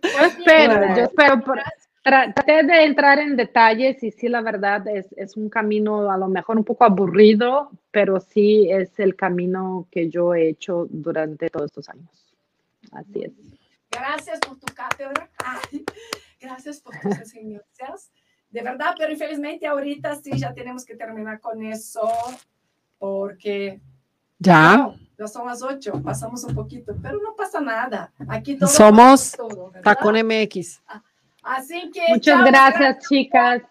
Pues 0.00 0.12
Yo 0.12 0.20
espero, 0.26 0.76
Bueno. 0.78 0.96
yo 0.96 1.02
espero. 1.04 1.40
por- 1.40 1.58
tra- 2.04 2.34
Traté 2.34 2.62
de 2.64 2.84
entrar 2.84 3.18
en 3.18 3.36
detalles 3.36 4.02
y 4.02 4.10
sí, 4.10 4.28
la 4.28 4.42
verdad 4.42 4.86
es, 4.88 5.06
es 5.16 5.34
un 5.36 5.48
camino 5.48 6.10
a 6.10 6.18
lo 6.18 6.28
mejor 6.28 6.58
un 6.58 6.64
poco 6.64 6.84
aburrido, 6.84 7.70
pero 7.90 8.20
sí 8.20 8.70
es 8.70 8.98
el 9.00 9.16
camino 9.16 9.88
que 9.90 10.10
yo 10.10 10.34
he 10.34 10.48
hecho 10.50 10.86
durante 10.90 11.48
todos 11.48 11.66
estos 11.66 11.88
años. 11.88 12.34
Así 12.92 13.22
es. 13.22 13.32
Gracias 13.90 14.38
por 14.40 14.58
tu 14.58 14.66
cátedra. 14.74 15.30
Ay, 15.38 15.84
gracias 16.38 16.80
por 16.80 16.94
tus 17.00 17.16
enseñanzas. 17.18 18.10
De 18.54 18.62
verdad, 18.62 18.94
pero 18.96 19.12
infelizmente 19.12 19.66
ahorita 19.66 20.14
sí 20.14 20.30
ya 20.38 20.54
tenemos 20.54 20.84
que 20.84 20.94
terminar 20.94 21.40
con 21.40 21.60
eso 21.64 22.08
porque 22.98 23.80
Ya. 24.38 24.94
ya 25.18 25.26
son 25.28 25.46
las 25.48 25.60
ocho, 25.62 26.00
pasamos 26.02 26.44
un 26.44 26.54
poquito, 26.54 26.94
pero 27.02 27.18
no 27.20 27.34
pasa 27.34 27.60
nada. 27.60 28.12
Aquí 28.28 28.56
todos 28.56 28.72
Somos. 28.72 29.36
Tacón 29.82 30.14
MX. 30.24 30.80
Así 31.42 31.90
que 31.92 32.02
Muchas 32.10 32.36
chao, 32.36 32.44
gracias, 32.46 33.08
chicas. 33.08 33.62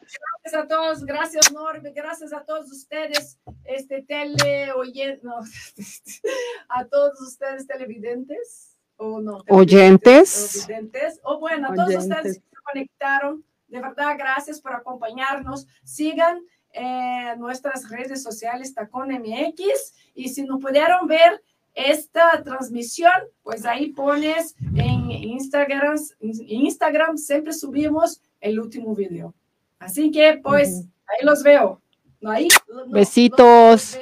Gracias 0.43 0.63
a 0.63 0.67
todos, 0.67 1.05
gracias 1.05 1.51
Norbe, 1.53 1.91
gracias 1.91 2.33
a 2.33 2.43
todos 2.43 2.69
ustedes, 2.71 3.39
este 3.63 4.01
tele 4.03 4.73
oyen- 4.73 5.19
no, 5.23 5.35
a 6.69 6.85
todos 6.85 7.19
ustedes 7.21 7.65
televidentes 7.65 8.75
o 8.97 9.21
no 9.21 9.39
Oyentes. 9.47 10.65
televidentes, 10.67 11.19
o 11.23 11.39
bueno, 11.39 11.69
a 11.71 11.73
todos 11.73 11.95
ustedes 11.95 12.11
Oyentes. 12.11 12.35
que 12.35 12.41
se 12.57 12.61
conectaron, 12.73 13.43
de 13.73 13.81
verdad 13.81 14.15
gracias 14.19 14.61
por 14.61 14.71
acompañarnos, 14.73 15.65
sigan 15.83 16.43
eh, 16.73 17.33
nuestras 17.37 17.89
redes 17.89 18.21
sociales 18.21 18.75
Tacón 18.75 19.09
MX 19.09 19.95
y 20.13 20.29
si 20.29 20.43
no 20.43 20.59
pudieron 20.59 21.07
ver 21.07 21.43
esta 21.73 22.43
transmisión, 22.43 23.11
pues 23.41 23.65
ahí 23.65 23.89
pones 23.89 24.55
en 24.75 25.09
Instagram, 25.09 25.97
Instagram 26.21 27.17
siempre 27.17 27.51
subimos 27.51 28.21
el 28.39 28.59
último 28.59 28.93
video. 28.93 29.33
Así 29.79 30.11
que 30.11 30.39
pues 30.43 30.85
ahí 31.07 31.25
los 31.25 31.41
veo. 31.41 31.81
Ahí, 32.23 32.47
Besitos. 32.89 33.97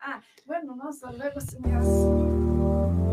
ah, 0.00 0.22
bueno, 0.46 0.76
no, 0.76 0.90
luego, 1.18 1.40
señores. 1.40 3.03